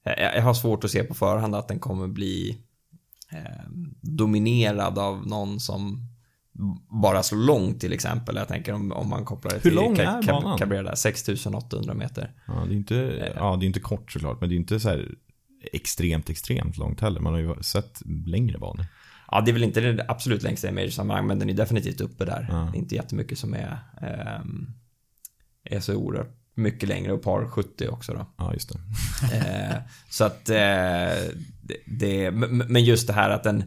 Jag 0.04 0.42
har 0.42 0.54
svårt 0.54 0.84
att 0.84 0.90
se 0.90 1.04
på 1.04 1.14
förhand 1.14 1.54
att 1.54 1.68
den 1.68 1.78
kommer 1.78 2.08
bli 2.08 2.58
eh, 3.32 3.70
dominerad 4.00 4.98
av 4.98 5.26
någon 5.26 5.60
som 5.60 6.11
bara 7.02 7.22
så 7.22 7.36
långt 7.36 7.80
till 7.80 7.92
exempel. 7.92 8.36
Jag 8.36 8.48
tänker 8.48 8.72
om, 8.72 8.92
om 8.92 9.08
man 9.08 9.24
kopplar 9.24 9.50
det 9.50 9.60
till 9.60 9.70
Hur 9.70 9.76
lång 9.76 9.98
är 9.98 10.22
banan? 10.22 10.58
Cabrera, 10.58 10.96
6800 10.96 11.94
meter. 11.94 12.30
Ja, 12.46 12.52
det 12.52 12.74
är 12.74 12.76
inte, 12.76 12.96
eh. 12.96 13.32
ja, 13.36 13.56
det 13.56 13.64
är 13.64 13.66
inte 13.66 13.80
kort 13.80 14.12
såklart, 14.12 14.40
men 14.40 14.48
det 14.48 14.54
är 14.54 14.56
inte 14.56 14.80
så 14.80 14.88
här 14.88 15.14
extremt, 15.72 16.30
extremt 16.30 16.76
långt 16.76 17.00
heller. 17.00 17.20
Man 17.20 17.32
har 17.32 17.40
ju 17.40 17.62
sett 17.62 18.02
längre 18.26 18.58
banor. 18.58 18.86
Ja, 19.30 19.40
det 19.40 19.50
är 19.50 19.52
väl 19.52 19.64
inte 19.64 19.80
det 19.80 20.04
absolut 20.08 20.42
längsta 20.42 20.68
i 20.68 20.72
major-sammanhang, 20.72 21.26
men 21.26 21.38
den 21.38 21.50
är 21.50 21.54
definitivt 21.54 22.00
uppe 22.00 22.24
där. 22.24 22.46
Ja. 22.50 22.68
Det 22.72 22.78
är 22.78 22.80
inte 22.80 22.94
jättemycket 22.94 23.38
som 23.38 23.54
är, 23.54 23.78
um, 24.42 24.74
är 25.64 25.80
så 25.80 25.94
oerhört 25.94 26.36
mycket 26.54 26.88
längre 26.88 27.12
och 27.12 27.22
par 27.22 27.48
70 27.48 27.88
också 27.88 28.12
då. 28.12 28.26
Ja, 28.36 28.52
just 28.52 28.72
det. 28.72 28.78
eh, 29.36 29.76
så 30.10 30.24
att 30.24 30.48
eh, 30.48 31.34
det, 31.62 31.76
det, 31.86 32.30
men 32.30 32.84
just 32.84 33.06
det 33.06 33.12
här 33.12 33.30
att 33.30 33.42
den, 33.42 33.64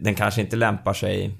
den 0.00 0.14
kanske 0.14 0.40
inte 0.40 0.56
lämpar 0.56 0.94
sig 0.94 1.38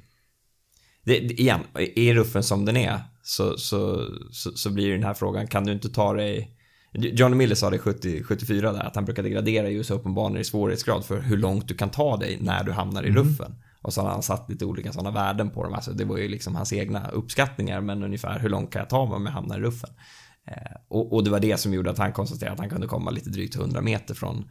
det, 1.05 1.17
igen, 1.17 1.61
är 1.75 2.15
ruffen 2.15 2.43
som 2.43 2.65
den 2.65 2.77
är 2.77 3.01
så, 3.23 3.59
så, 3.59 4.09
så, 4.31 4.53
så, 4.53 4.71
blir 4.71 4.93
den 4.93 5.05
här 5.05 5.15
frågan, 5.15 5.47
kan 5.47 5.65
du 5.65 5.73
inte 5.73 5.89
ta 5.89 6.13
dig... 6.13 6.59
Johnny 6.93 7.37
Miller 7.37 7.55
sa 7.55 7.71
det 7.71 7.79
70, 7.79 8.23
74 8.23 8.73
där, 8.73 8.81
att 8.81 8.95
han 8.95 9.05
brukade 9.05 9.31
gradera 9.31 9.71
US 9.71 9.91
Open-banor 9.91 10.39
i 10.39 10.45
svårighetsgrad 10.45 11.05
för 11.05 11.21
hur 11.21 11.37
långt 11.37 11.69
du 11.69 11.75
kan 11.75 11.91
ta 11.91 12.17
dig 12.17 12.39
när 12.41 12.65
du 12.65 12.73
hamnar 12.73 13.03
i 13.03 13.09
mm. 13.09 13.23
ruffen. 13.23 13.55
Och 13.83 13.93
så 13.93 14.01
har 14.01 14.09
han 14.09 14.23
satt 14.23 14.51
lite 14.51 14.65
olika 14.65 14.93
sådana 14.93 15.11
värden 15.11 15.51
på 15.51 15.65
dem. 15.65 15.75
Alltså 15.75 15.93
det 15.93 16.05
var 16.05 16.19
ju 16.19 16.29
liksom 16.29 16.55
hans 16.55 16.73
egna 16.73 17.09
uppskattningar, 17.09 17.81
men 17.81 18.03
ungefär 18.03 18.39
hur 18.39 18.49
långt 18.49 18.73
kan 18.73 18.81
jag 18.81 18.91
ta 18.91 19.07
mig 19.07 19.17
om 19.17 19.27
jag 19.27 19.33
hamnar 19.33 19.59
i 19.59 19.61
ruffen? 19.61 19.91
Eh, 20.47 20.77
och, 20.89 21.13
och, 21.13 21.25
det 21.25 21.31
var 21.31 21.41
det 21.41 21.57
som 21.57 21.75
gjorde 21.75 21.91
att 21.91 21.99
han 21.99 22.13
konstaterade 22.13 22.53
att 22.53 22.61
han 22.61 22.71
kunde 22.71 22.87
komma 22.87 23.11
lite 23.11 23.31
drygt 23.31 23.57
100 23.57 23.81
meter 23.81 24.15
från, 24.15 24.45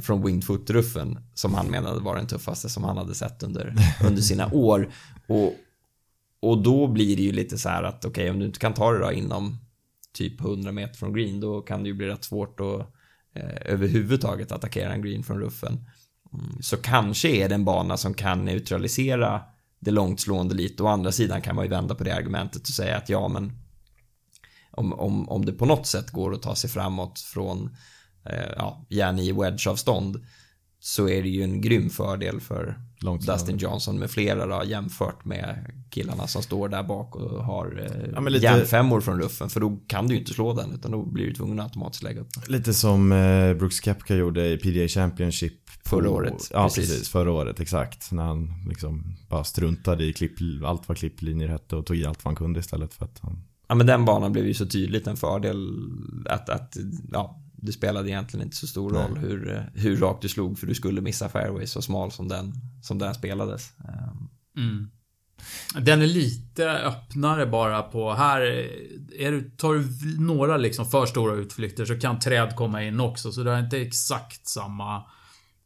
från 0.00 0.26
Wingfoot-ruffen 0.26 1.18
som 1.34 1.54
han 1.54 1.66
menade 1.66 2.00
var 2.00 2.16
den 2.16 2.26
tuffaste 2.26 2.68
som 2.68 2.84
han 2.84 2.96
hade 2.96 3.14
sett 3.14 3.42
under, 3.42 3.74
under 4.06 4.22
sina 4.22 4.52
år. 4.52 4.88
Och, 5.26 5.54
och 6.40 6.62
då 6.62 6.86
blir 6.86 7.16
det 7.16 7.22
ju 7.22 7.32
lite 7.32 7.58
så 7.58 7.68
här 7.68 7.82
att 7.82 8.04
okej, 8.04 8.10
okay, 8.10 8.30
om 8.30 8.38
du 8.38 8.46
inte 8.46 8.58
kan 8.58 8.74
ta 8.74 8.92
det 8.92 8.98
då 8.98 9.12
inom 9.12 9.58
typ 10.12 10.40
100 10.40 10.72
meter 10.72 10.94
från 10.94 11.12
green, 11.12 11.40
då 11.40 11.60
kan 11.60 11.82
det 11.82 11.88
ju 11.88 11.94
bli 11.94 12.06
rätt 12.06 12.24
svårt 12.24 12.60
att 12.60 12.80
eh, 13.34 13.72
överhuvudtaget 13.72 14.52
attackera 14.52 14.92
en 14.92 15.02
green 15.02 15.22
från 15.22 15.40
ruffen. 15.40 15.84
Mm, 16.32 16.62
så 16.62 16.76
kanske 16.76 17.28
är 17.28 17.48
det 17.48 17.54
en 17.54 17.64
bana 17.64 17.96
som 17.96 18.14
kan 18.14 18.44
neutralisera 18.44 19.42
det 19.80 19.90
långtslående 19.90 20.54
lite. 20.54 20.82
Å 20.82 20.86
andra 20.86 21.12
sidan 21.12 21.42
kan 21.42 21.56
man 21.56 21.64
ju 21.64 21.70
vända 21.70 21.94
på 21.94 22.04
det 22.04 22.14
argumentet 22.14 22.62
och 22.62 22.74
säga 22.74 22.96
att 22.96 23.08
ja, 23.08 23.28
men 23.28 23.52
om, 24.70 24.92
om, 24.92 25.28
om 25.28 25.44
det 25.44 25.52
på 25.52 25.66
något 25.66 25.86
sätt 25.86 26.10
går 26.10 26.34
att 26.34 26.42
ta 26.42 26.54
sig 26.54 26.70
framåt 26.70 27.20
från 27.20 27.64
eh, 27.64 27.70
ja, 28.56 28.86
gärna 28.88 29.22
i 29.22 29.32
wedgeavstånd 29.32 30.24
så 30.80 31.08
är 31.08 31.22
det 31.22 31.28
ju 31.28 31.42
en 31.42 31.60
grym 31.60 31.90
fördel 31.90 32.40
för 32.40 32.76
Långt 33.00 33.26
Dustin 33.26 33.58
Johnson 33.58 33.98
med 33.98 34.10
flera 34.10 34.46
då, 34.46 34.64
jämfört 34.64 35.24
med 35.24 35.72
killarna 35.90 36.26
som 36.26 36.42
står 36.42 36.68
där 36.68 36.82
bak 36.82 37.16
och 37.16 37.44
har 37.44 37.78
eh, 37.78 38.10
ja, 38.14 38.20
lite... 38.20 38.44
järnfemmor 38.44 39.00
från 39.00 39.20
ruffen. 39.20 39.48
För 39.48 39.60
då 39.60 39.78
kan 39.86 40.08
du 40.08 40.14
ju 40.14 40.20
inte 40.20 40.34
slå 40.34 40.54
den 40.54 40.72
utan 40.72 40.90
då 40.90 41.02
blir 41.02 41.26
du 41.26 41.34
tvungen 41.34 41.60
att 41.60 41.66
automatiskt 41.66 42.02
lägga 42.02 42.20
upp 42.20 42.28
Lite 42.46 42.74
som 42.74 43.12
eh, 43.12 43.54
Brooks 43.54 43.84
Kepka 43.84 44.14
gjorde 44.14 44.48
i 44.48 44.56
PDA 44.56 44.88
Championship. 44.88 45.52
Förra 45.84 46.10
året. 46.10 46.50
Ja, 46.52 46.64
precis. 46.64 46.90
precis. 46.90 47.08
Förra 47.08 47.32
året, 47.32 47.60
exakt. 47.60 48.12
När 48.12 48.22
han 48.22 48.64
liksom 48.68 49.16
bara 49.28 49.44
struntade 49.44 50.04
i 50.04 50.12
klipp, 50.12 50.32
allt 50.64 50.88
vad 50.88 50.98
klipplinjer 50.98 51.48
hette 51.48 51.76
och 51.76 51.86
tog 51.86 51.96
i 51.96 52.06
allt 52.06 52.24
vad 52.24 52.30
han 52.30 52.36
kunde 52.36 52.60
istället 52.60 52.94
för 52.94 53.04
att 53.04 53.18
han... 53.22 53.42
Ja, 53.68 53.74
men 53.74 53.86
den 53.86 54.04
banan 54.04 54.32
blev 54.32 54.46
ju 54.46 54.54
så 54.54 54.66
tydligt 54.66 55.06
en 55.06 55.16
fördel 55.16 55.68
att, 56.26 56.48
att 56.48 56.76
ja, 57.12 57.42
det 57.56 57.72
spelade 57.72 58.10
egentligen 58.10 58.46
inte 58.46 58.56
så 58.56 58.66
stor 58.66 58.90
roll 58.90 59.18
hur, 59.18 59.54
eh, 59.54 59.62
hur 59.74 59.96
rakt 59.96 60.22
du 60.22 60.28
slog 60.28 60.58
för 60.58 60.66
du 60.66 60.74
skulle 60.74 61.00
missa 61.00 61.28
fairway 61.28 61.66
så 61.66 61.82
smal 61.82 62.12
som 62.12 62.28
den, 62.28 62.52
som 62.82 62.98
den 62.98 63.14
spelades. 63.14 63.72
Ehm. 63.78 64.28
Mm. 64.56 64.90
Den 65.80 66.02
är 66.02 66.06
lite 66.06 66.70
öppnare 66.70 67.46
bara 67.46 67.82
på 67.82 68.14
här. 68.14 68.40
Är 69.18 69.32
du, 69.32 69.50
tar 69.50 69.74
du 69.74 69.88
några 70.20 70.56
liksom 70.56 70.86
för 70.86 71.06
stora 71.06 71.34
utflykter 71.34 71.84
så 71.84 71.98
kan 71.98 72.18
träd 72.18 72.56
komma 72.56 72.82
in 72.82 73.00
också. 73.00 73.32
Så 73.32 73.42
det 73.42 73.52
är 73.52 73.60
inte 73.60 73.78
exakt 73.78 74.48
samma 74.48 75.04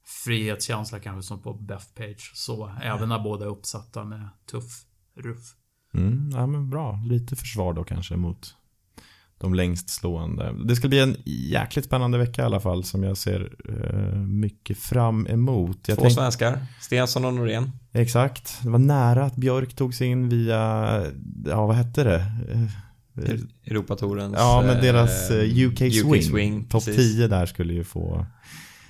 frihetskänsla 0.05 0.99
kanske 0.99 1.29
som 1.29 1.43
på 1.43 1.55
Bethpage. 1.55 2.33
Så 2.35 2.73
även 2.83 3.09
när 3.09 3.19
båda 3.19 3.45
är 3.45 3.49
uppsatta 3.49 4.05
med 4.05 4.29
tuff 4.51 4.85
ruff. 5.17 5.55
Mm, 5.95 6.31
ja 6.33 6.47
men 6.47 6.71
bra. 6.71 7.03
Lite 7.07 7.37
försvar 7.37 7.73
då 7.73 7.85
kanske 7.85 8.17
mot 8.17 8.55
de 9.41 9.55
längst 9.55 9.91
slående. 9.91 10.55
Det 10.65 10.77
ska 10.77 10.89
bli 10.89 10.99
en 10.99 11.17
jäkligt 11.25 11.85
spännande 11.85 12.19
vecka 12.19 12.43
i 12.43 12.45
alla 12.45 12.61
fall 12.61 12.85
som 12.85 13.03
jag 13.03 13.17
ser 13.17 13.53
uh, 13.69 14.19
mycket 14.19 14.79
fram 14.79 15.27
emot. 15.27 15.79
Jag 15.87 15.97
Två 15.97 16.03
tänk... 16.03 16.15
svenskar, 16.15 16.59
Stensson 16.81 17.25
och 17.25 17.35
Norén. 17.35 17.71
Exakt, 17.93 18.59
det 18.63 18.71
var 18.71 18.79
nära 18.79 19.25
att 19.25 19.37
Björk 19.37 19.75
tog 19.75 19.95
sig 19.95 20.07
in 20.07 20.29
via, 20.29 20.59
ja 21.47 21.67
vad 21.67 21.77
hette 21.77 22.05
det? 22.05 22.25
Europatorens 23.67 24.35
Ja, 24.39 24.63
men 24.67 24.83
deras 24.83 25.31
uh, 25.31 25.67
UK, 25.67 25.81
UK 25.81 25.93
Swing. 25.93 26.23
Swing 26.23 26.65
Topp 26.65 26.85
10 26.85 27.29
där 27.29 27.47
skulle 27.47 27.73
ju 27.73 27.85
få 27.85 28.27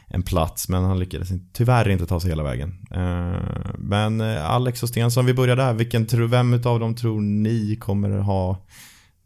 en 0.07 0.23
plats, 0.23 0.69
men 0.69 0.85
han 0.85 0.99
lyckades 0.99 1.29
tyvärr 1.53 1.89
inte 1.89 2.07
ta 2.07 2.21
sig 2.21 2.31
hela 2.31 2.43
vägen. 2.43 2.87
Uh, 2.97 3.75
men 3.79 4.21
Alex 4.21 4.83
och 4.83 4.89
Stensson, 4.89 5.27
vi 5.27 5.35
börjar 5.35 5.57
där. 5.57 5.73
Vilken, 5.73 6.07
vem 6.31 6.53
av 6.65 6.81
dem 6.81 6.95
tror 6.95 7.21
ni 7.21 7.77
kommer 7.77 8.11
ha 8.11 8.67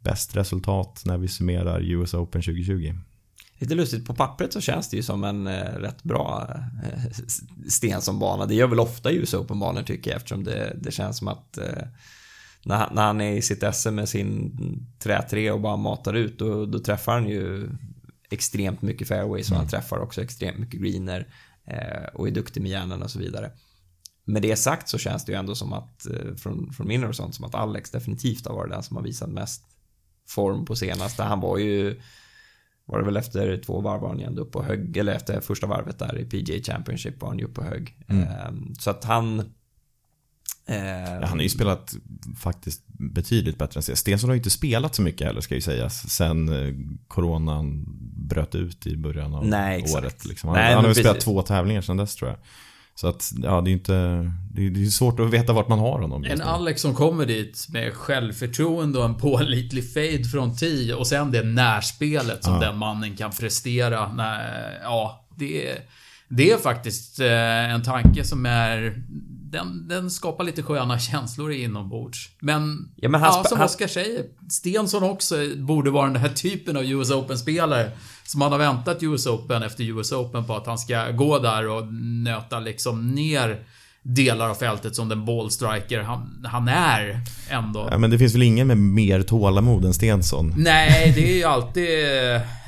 bäst 0.04 0.36
resultat 0.36 1.02
när 1.04 1.18
vi 1.18 1.28
summerar 1.28 1.80
US 1.80 2.14
Open 2.14 2.42
2020? 2.42 2.94
Lite 3.58 3.74
lustigt, 3.74 4.06
på 4.06 4.14
pappret 4.14 4.52
så 4.52 4.60
känns 4.60 4.90
det 4.90 4.96
ju 4.96 5.02
som 5.02 5.24
en 5.24 5.46
eh, 5.46 5.74
rätt 5.74 6.02
bra 6.02 6.48
eh, 6.84 7.24
Stensson-bana. 7.68 8.46
Det 8.46 8.54
gör 8.54 8.66
väl 8.66 8.80
ofta 8.80 9.12
US 9.12 9.34
Open-banor 9.34 9.82
tycker 9.82 10.10
jag 10.10 10.16
eftersom 10.16 10.44
det, 10.44 10.76
det 10.80 10.90
känns 10.90 11.18
som 11.18 11.28
att 11.28 11.58
eh, 11.58 11.84
när, 12.64 12.90
när 12.94 13.02
han 13.02 13.20
är 13.20 13.32
i 13.32 13.42
sitt 13.42 13.74
SM 13.74 13.94
med 13.94 14.08
sin 14.08 14.56
trä 14.98 15.52
och 15.52 15.60
bara 15.60 15.76
matar 15.76 16.14
ut 16.14 16.38
då, 16.38 16.66
då 16.66 16.78
träffar 16.78 17.12
han 17.12 17.28
ju 17.28 17.68
extremt 18.30 18.82
mycket 18.82 19.08
fairways 19.08 19.46
och 19.46 19.56
mm. 19.56 19.60
han 19.60 19.68
träffar 19.68 19.98
också 19.98 20.22
extremt 20.22 20.58
mycket 20.58 20.80
greener 20.80 21.28
eh, 21.66 22.04
och 22.14 22.28
är 22.28 22.32
duktig 22.32 22.60
med 22.60 22.70
hjärnan 22.70 23.02
och 23.02 23.10
så 23.10 23.18
vidare. 23.18 23.50
Med 24.24 24.42
det 24.42 24.56
sagt 24.56 24.88
så 24.88 24.98
känns 24.98 25.24
det 25.24 25.32
ju 25.32 25.38
ändå 25.38 25.54
som 25.54 25.72
att 25.72 26.06
eh, 26.06 26.34
från, 26.36 26.72
från 26.72 26.88
min 26.88 27.02
horisont 27.02 27.34
som 27.34 27.44
att 27.44 27.54
Alex 27.54 27.90
definitivt 27.90 28.46
har 28.46 28.54
varit 28.54 28.70
den 28.70 28.82
som 28.82 28.96
har 28.96 29.04
visat 29.04 29.28
mest 29.28 29.64
form 30.28 30.64
på 30.64 30.76
senaste. 30.76 31.22
Han 31.22 31.40
var 31.40 31.58
ju 31.58 32.00
var 32.86 32.98
det 32.98 33.04
väl 33.04 33.16
efter 33.16 33.56
två 33.56 33.80
varv 33.80 34.00
var 34.00 34.08
han 34.08 34.18
ju 34.18 34.24
ändå 34.24 34.42
upp 34.42 34.52
på 34.52 34.62
hög, 34.62 34.96
eller 34.96 35.12
efter 35.12 35.40
första 35.40 35.66
varvet 35.66 35.98
där 35.98 36.18
i 36.18 36.24
PGA 36.24 36.72
Championship 36.72 37.20
var 37.20 37.28
han 37.28 37.38
ju 37.38 37.44
upp 37.44 37.54
på 37.54 37.62
hög. 37.62 37.96
Mm. 38.08 38.22
Ehm, 38.22 38.74
så 38.78 38.90
att 38.90 39.04
han... 39.04 39.52
Ja, 40.66 41.26
han 41.26 41.38
har 41.38 41.42
ju 41.42 41.48
spelat 41.48 41.94
faktiskt 42.38 42.82
betydligt 42.86 43.58
bättre 43.58 43.78
än 43.78 43.82
Stensson. 43.82 43.96
Stensson 43.96 44.30
har 44.30 44.34
ju 44.34 44.38
inte 44.38 44.50
spelat 44.50 44.94
så 44.94 45.02
mycket 45.02 45.26
heller 45.26 45.40
ska 45.40 45.54
ju 45.54 45.60
sägas. 45.60 46.10
Sen 46.10 46.48
eh, 46.48 46.74
coronan 47.08 47.84
bröt 48.28 48.54
ut 48.54 48.86
i 48.86 48.96
början 48.96 49.34
av 49.34 49.46
Nej, 49.46 49.84
året. 49.96 50.24
Liksom. 50.24 50.48
Han, 50.48 50.58
Nej, 50.58 50.74
han 50.74 50.84
har 50.84 50.88
ju 50.88 50.94
spelat 50.94 51.20
två 51.20 51.42
tävlingar 51.42 51.80
sedan 51.80 51.96
dess 51.96 52.16
tror 52.16 52.30
jag. 52.30 52.38
Så 52.94 53.08
att, 53.08 53.32
ja, 53.42 53.60
det 53.60 53.70
är 53.70 53.72
inte... 53.72 53.92
Det 54.54 54.66
är, 54.66 54.70
det 54.70 54.82
är 54.82 54.86
svårt 54.86 55.20
att 55.20 55.30
veta 55.30 55.52
vart 55.52 55.68
man 55.68 55.78
har 55.78 56.00
honom. 56.00 56.24
En 56.24 56.42
Alex 56.42 56.82
som 56.82 56.94
kommer 56.94 57.26
dit 57.26 57.66
med 57.68 57.94
självförtroende 57.94 58.98
och 58.98 59.04
en 59.04 59.14
pålitlig 59.14 59.92
fade 59.92 60.24
från 60.24 60.56
10 60.56 60.94
och 60.94 61.06
sen 61.06 61.30
det 61.30 61.42
närspelet 61.42 62.44
som 62.44 62.54
ja. 62.54 62.60
den 62.60 62.78
mannen 62.78 63.16
kan 63.16 63.30
prestera. 63.30 64.12
När, 64.12 64.80
ja, 64.82 65.28
det 65.36 65.68
är, 65.68 65.78
det 66.28 66.50
är 66.50 66.58
faktiskt 66.58 67.20
eh, 67.20 67.72
en 67.74 67.82
tanke 67.82 68.24
som 68.24 68.46
är... 68.46 69.02
Den, 69.54 69.88
den 69.88 70.10
skapar 70.10 70.44
lite 70.44 70.62
sköna 70.62 70.98
känslor 70.98 71.52
inombords. 71.52 72.28
Men, 72.40 72.88
ja, 72.96 73.08
men 73.08 73.20
ja, 73.20 73.44
som 73.48 73.60
Oskar 73.60 73.86
säger, 73.86 74.24
Stensson 74.50 75.02
också 75.02 75.34
borde 75.56 75.90
vara 75.90 76.06
den 76.06 76.16
här 76.16 76.28
typen 76.28 76.76
av 76.76 76.84
US 76.84 77.10
Open-spelare 77.10 77.90
så 78.24 78.38
man 78.38 78.52
har 78.52 78.58
väntat 78.58 79.02
US 79.02 79.26
Open 79.26 79.62
efter 79.62 79.84
US 79.84 80.12
Open 80.12 80.46
på 80.46 80.56
att 80.56 80.66
han 80.66 80.78
ska 80.78 81.10
gå 81.10 81.38
där 81.38 81.68
och 81.68 81.92
nöta 82.24 82.60
liksom 82.60 83.10
ner 83.10 83.64
delar 84.02 84.48
av 84.48 84.54
fältet 84.54 84.96
som 84.96 85.08
den 85.08 85.24
ballstriker 85.24 86.02
han, 86.02 86.46
han 86.50 86.68
är 86.68 87.20
ändå. 87.50 87.88
Ja, 87.90 87.98
men 87.98 88.10
det 88.10 88.18
finns 88.18 88.34
väl 88.34 88.42
ingen 88.42 88.66
med 88.66 88.78
mer 88.78 89.22
tålamod 89.22 89.84
än 89.84 89.94
Stensson? 89.94 90.54
Nej, 90.56 91.12
det 91.16 91.32
är 91.32 91.36
ju 91.36 91.44
alltid... 91.44 91.88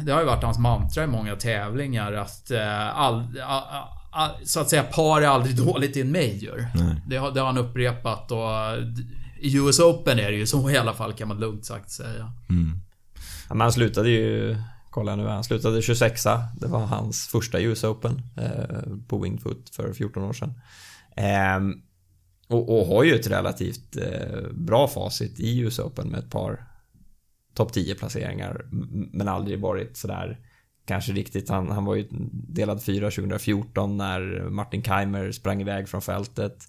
Det 0.01 0.13
har 0.13 0.21
ju 0.21 0.27
varit 0.27 0.45
hans 0.45 0.59
mantra 0.59 1.05
i 1.05 1.07
många 1.07 1.37
tävlingar 1.37 2.13
att 2.13 2.51
uh, 2.51 2.99
all, 2.99 3.15
all, 3.47 3.63
all, 3.71 3.89
så 4.45 4.61
att 4.61 4.71
säga 4.71 4.83
par 4.83 5.23
är 5.23 5.27
aldrig 5.27 5.57
dåligt 5.67 5.97
i 5.97 6.01
en 6.01 6.13
major. 6.13 6.67
Det 7.07 7.17
har, 7.17 7.31
det 7.31 7.41
har 7.41 7.47
han 7.47 7.59
upprepat 7.59 8.33
och 8.33 8.49
i 9.41 9.57
US 9.57 9.81
Open 9.81 10.19
är 10.19 10.31
det 10.31 10.37
ju 10.37 10.47
så 10.47 10.71
i 10.71 10.77
alla 10.77 10.95
fall 10.95 11.13
kan 11.13 11.29
man 11.29 11.41
lugnt 11.41 11.67
sagt 11.67 11.91
säga. 11.91 12.33
Mm. 12.49 12.81
Ja, 13.49 13.55
men 13.55 13.61
han 13.61 13.73
slutade 13.73 14.11
ju 14.11 14.57
Kolla 14.97 15.17
nu, 15.17 15.27
han 15.27 15.45
slutade 15.45 15.83
26 15.83 16.23
Det 16.57 16.67
var 16.67 16.87
hans 16.87 17.27
första 17.27 17.61
US 17.61 17.85
Open 17.85 18.23
eh, 18.37 18.97
på 19.09 19.19
Wingfoot 19.19 19.71
för 19.71 19.93
14 19.93 20.23
år 20.23 20.33
sedan. 20.33 20.55
Eh, 21.17 21.77
och, 22.49 22.79
och, 22.79 22.87
har 22.87 23.05
ju 23.05 23.15
ett 23.15 23.27
relativt 23.27 23.97
eh, 23.97 24.51
bra 24.53 24.89
facit 24.89 25.41
i 25.41 25.59
US 25.59 25.79
Open 25.79 26.09
med 26.09 26.21
ett 26.21 26.31
par 26.31 26.67
topp 27.55 27.73
10 27.73 27.95
placeringar. 27.95 28.67
Men 29.13 29.29
aldrig 29.29 29.61
varit 29.61 29.97
sådär 29.97 30.39
kanske 30.87 31.13
riktigt. 31.13 31.49
Han, 31.49 31.71
han 31.71 31.85
var 31.85 31.95
ju 31.95 32.07
delad 32.31 32.83
fyra 32.83 33.11
2014 33.11 33.97
när 33.97 34.51
Martin 34.51 34.83
Keimer 34.83 35.33
sprang 35.33 35.61
iväg 35.61 35.89
från 35.89 36.03
fältet. 36.03 36.69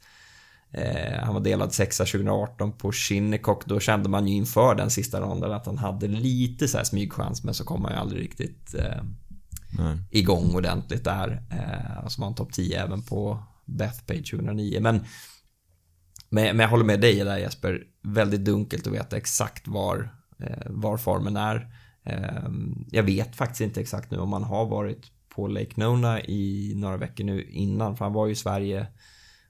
Eh, 0.71 1.23
han 1.23 1.33
var 1.33 1.41
delad 1.41 1.73
sexa 1.73 2.05
2018 2.05 2.71
på 2.71 2.91
Shinnecock. 2.91 3.65
Då 3.65 3.79
kände 3.79 4.09
man 4.09 4.27
ju 4.27 4.35
inför 4.35 4.75
den 4.75 4.89
sista 4.89 5.21
ronden 5.21 5.51
att 5.51 5.65
han 5.65 5.77
hade 5.77 6.07
lite 6.07 6.67
så 6.67 6.77
här 6.77 6.85
smygchans 6.85 7.43
men 7.43 7.53
så 7.53 7.65
kom 7.65 7.85
han 7.85 7.93
ju 7.93 7.99
aldrig 7.99 8.21
riktigt 8.21 8.75
eh, 8.75 9.03
igång 10.11 10.55
ordentligt 10.55 11.03
där. 11.03 11.43
Eh, 11.51 12.05
och 12.05 12.11
så 12.11 12.21
var 12.21 12.27
han 12.27 12.35
topp 12.35 12.53
10 12.53 12.83
även 12.83 13.03
på 13.03 13.43
Bethpage 13.65 14.31
2009. 14.31 14.79
Men, 14.81 14.95
men, 16.29 16.57
men 16.57 16.59
jag 16.59 16.69
håller 16.69 16.85
med 16.85 17.01
dig 17.01 17.15
där 17.23 17.37
Jesper. 17.37 17.83
Väldigt 18.03 18.45
dunkelt 18.45 18.87
att 18.87 18.93
veta 18.93 19.17
exakt 19.17 19.67
var, 19.67 20.09
eh, 20.39 20.67
var 20.69 20.97
formen 20.97 21.37
är. 21.37 21.67
Eh, 22.07 22.49
jag 22.91 23.03
vet 23.03 23.35
faktiskt 23.35 23.61
inte 23.61 23.81
exakt 23.81 24.11
nu 24.11 24.17
om 24.17 24.33
han 24.33 24.43
har 24.43 24.65
varit 24.65 25.11
på 25.29 25.47
Lake 25.47 25.71
Nona 25.75 26.21
i 26.21 26.73
några 26.75 26.97
veckor 26.97 27.23
nu 27.23 27.43
innan. 27.43 27.97
För 27.97 28.05
han 28.05 28.13
var 28.13 28.25
ju 28.25 28.31
i 28.31 28.35
Sverige 28.35 28.87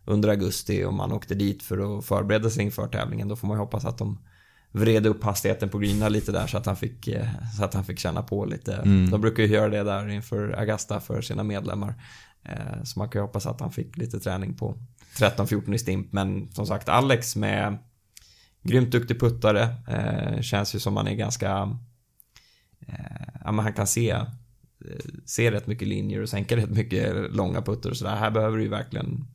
under 0.06 0.30
augusti 0.30 0.84
och 0.84 0.94
man 0.94 1.12
åkte 1.12 1.36
dit 1.36 1.64
för 1.64 1.98
att 1.98 2.06
förbereda 2.06 2.50
sig 2.50 2.64
inför 2.64 2.88
tävlingen. 2.88 3.28
Då 3.28 3.36
får 3.36 3.48
man 3.48 3.58
ju 3.58 3.60
hoppas 3.60 3.86
att 3.86 3.98
de 3.98 4.18
vred 4.72 5.06
upp 5.06 5.24
hastigheten 5.24 5.70
på 5.70 5.78
greena 5.78 6.10
lite 6.10 6.32
där 6.32 6.48
så 6.48 6.58
att 6.58 6.66
han 6.66 6.76
fick, 6.76 7.08
eh, 7.08 7.28
så 7.58 7.64
att 7.64 7.74
han 7.74 7.86
fick 7.86 8.00
känna 8.00 8.22
på 8.22 8.46
lite. 8.46 8.76
Mm. 8.76 9.10
De 9.10 9.22
brukar 9.22 9.44
ju 9.44 9.50
göra 9.50 9.70
det 9.70 9.84
där 9.84 10.10
inför 10.10 10.60
Augusta 10.60 11.00
för 11.00 11.22
sina 11.22 11.44
medlemmar. 11.44 11.94
Eh, 12.44 12.84
så 12.84 13.00
man 13.00 13.10
kan 13.10 13.20
ju 13.20 13.26
hoppas 13.26 13.46
att 13.46 13.60
han 13.60 13.72
fick 13.72 13.98
lite 13.98 14.20
träning 14.20 14.54
på 14.54 14.78
13-14 15.18 15.74
i 15.74 15.80
stimp. 15.80 16.14
Men 16.14 16.52
som 16.52 16.68
sagt, 16.68 16.90
Alex 16.90 17.36
med 17.36 17.78
grymt 18.64 18.92
duktig 18.92 19.20
puttare. 19.20 19.68
Eh, 19.88 20.42
känns 20.42 20.76
ju 20.76 20.80
som 20.80 20.98
han 20.98 21.08
är 21.08 21.16
ganska... 21.16 21.78
Ja, 23.44 23.52
men 23.52 23.60
han 23.60 23.74
kan 23.74 23.88
se, 23.88 24.18
se 25.26 25.52
rätt 25.52 25.68
mycket 25.68 25.88
linjer 25.88 26.22
och 26.22 26.30
sänka 26.30 26.58
rätt 26.58 26.70
mycket 26.70 27.36
långa 27.36 27.62
putter 27.62 27.90
och 27.90 27.98
sådär. 27.98 28.16
Här 28.16 28.32
behöver 28.32 28.58
du 28.58 28.64
ju 28.64 28.70
verkligen 28.70 29.28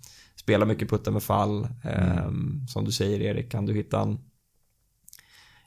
spelar 0.42 0.66
mycket 0.66 0.90
putta 0.90 1.10
med 1.10 1.22
fall. 1.22 1.68
Mm. 1.84 2.08
Eh, 2.08 2.66
som 2.68 2.84
du 2.84 2.92
säger 2.92 3.20
Erik, 3.20 3.52
kan 3.52 3.66
du 3.66 3.74
hitta 3.74 4.00
en, 4.00 4.18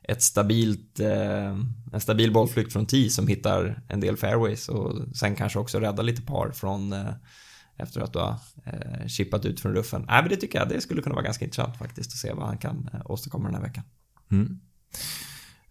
ett 0.03 0.21
stabilt, 0.21 0.99
eh, 0.99 1.57
en 1.93 2.01
stabil 2.01 2.34
bollflykt 2.34 2.73
från 2.73 2.86
tee 2.86 3.09
som 3.09 3.28
hittar 3.28 3.82
en 3.89 3.99
del 3.99 4.17
fairways 4.17 4.69
och 4.69 5.15
sen 5.15 5.36
kanske 5.36 5.59
också 5.59 5.80
rädda 5.80 6.03
lite 6.03 6.21
par 6.21 6.51
från 6.51 6.93
eh, 6.93 7.13
efter 7.78 8.01
att 8.01 8.13
du 8.13 8.19
har 8.19 8.36
eh, 8.65 9.07
chippat 9.07 9.45
ut 9.45 9.59
från 9.59 9.73
ruffen. 9.73 10.05
Nej, 10.07 10.21
men 10.21 10.30
det 10.30 10.38
tycker 10.38 10.59
jag 10.59 10.69
det 10.69 10.82
skulle 10.82 11.01
kunna 11.01 11.15
vara 11.15 11.26
ganska 11.26 11.45
intressant 11.45 11.78
faktiskt 11.78 12.11
att 12.11 12.17
se 12.17 12.34
vad 12.34 12.47
han 12.47 12.57
kan 12.57 12.89
eh, 12.93 13.01
åstadkomma 13.05 13.45
den 13.45 13.55
här 13.55 13.63
veckan. 13.63 13.84
Mm. 14.32 14.59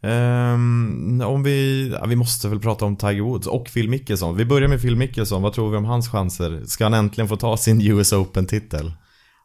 Um, 0.04 1.20
om 1.20 1.42
vi, 1.42 1.88
ja, 2.00 2.06
vi 2.06 2.16
måste 2.16 2.48
väl 2.48 2.60
prata 2.60 2.84
om 2.84 2.96
Tiger 2.96 3.20
Woods 3.22 3.46
och 3.46 3.70
Phil 3.74 3.88
Mickelson. 3.88 4.36
Vi 4.36 4.44
börjar 4.44 4.68
med 4.68 4.80
Phil 4.82 4.96
Mickelson. 4.96 5.42
Vad 5.42 5.52
tror 5.52 5.70
vi 5.70 5.76
om 5.76 5.84
hans 5.84 6.08
chanser? 6.08 6.62
Ska 6.66 6.84
han 6.84 6.94
äntligen 6.94 7.28
få 7.28 7.36
ta 7.36 7.56
sin 7.56 7.80
US 7.82 8.12
Open-titel? 8.12 8.92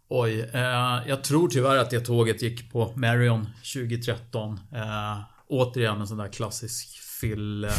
Oj, 0.10 0.50
eh, 0.54 0.62
jag 1.08 1.24
tror 1.24 1.48
tyvärr 1.48 1.78
att 1.78 1.90
det 1.90 2.00
tåget 2.00 2.42
gick 2.42 2.72
på 2.72 2.94
Marion 2.96 3.48
2013. 3.74 4.54
Eh, 4.54 5.18
återigen 5.50 6.02
en 6.02 6.08
sån 6.08 6.18
där 6.18 6.28
klassisk 6.28 6.88
Phil 7.22 7.64
eh, 7.64 7.70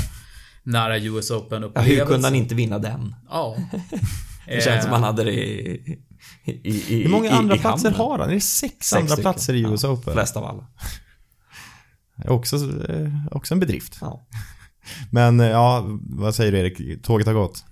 nära 0.62 0.98
US 0.98 1.30
Open-upplevelse. 1.30 1.92
Ja, 1.94 2.04
hur 2.04 2.12
kunde 2.12 2.26
han 2.26 2.34
inte 2.34 2.54
vinna 2.54 2.78
den? 2.78 3.14
Ja. 3.30 3.56
det 4.46 4.64
känns 4.64 4.82
som 4.84 4.92
han 4.92 5.02
hade 5.02 5.24
det 5.24 5.32
i, 5.32 5.98
i, 6.44 6.52
i 6.96 7.02
Hur 7.02 7.10
många 7.10 7.26
i, 7.26 7.30
andra 7.32 7.56
i 7.56 7.58
platser 7.58 7.90
hamnen. 7.90 8.06
har 8.06 8.18
han? 8.18 8.30
Är 8.30 8.34
det 8.34 8.40
sex, 8.40 8.74
Sex 8.78 8.92
andra 8.92 9.06
stycken. 9.08 9.22
platser 9.32 9.54
i 9.54 9.60
US 9.62 9.82
Ja, 9.82 9.88
Open? 9.90 10.12
Flest 10.12 10.36
av 10.36 10.44
alla. 10.44 10.66
Också, 12.28 12.56
eh, 12.88 13.26
också 13.30 13.54
en 13.54 13.60
bedrift. 13.60 13.98
Ja. 14.00 14.26
Men 15.10 15.40
eh, 15.40 15.46
ja, 15.46 15.86
vad 16.00 16.34
säger 16.34 16.52
du 16.52 16.58
Erik? 16.58 17.02
Tåget 17.02 17.26
har 17.26 17.34
gått. 17.34 17.64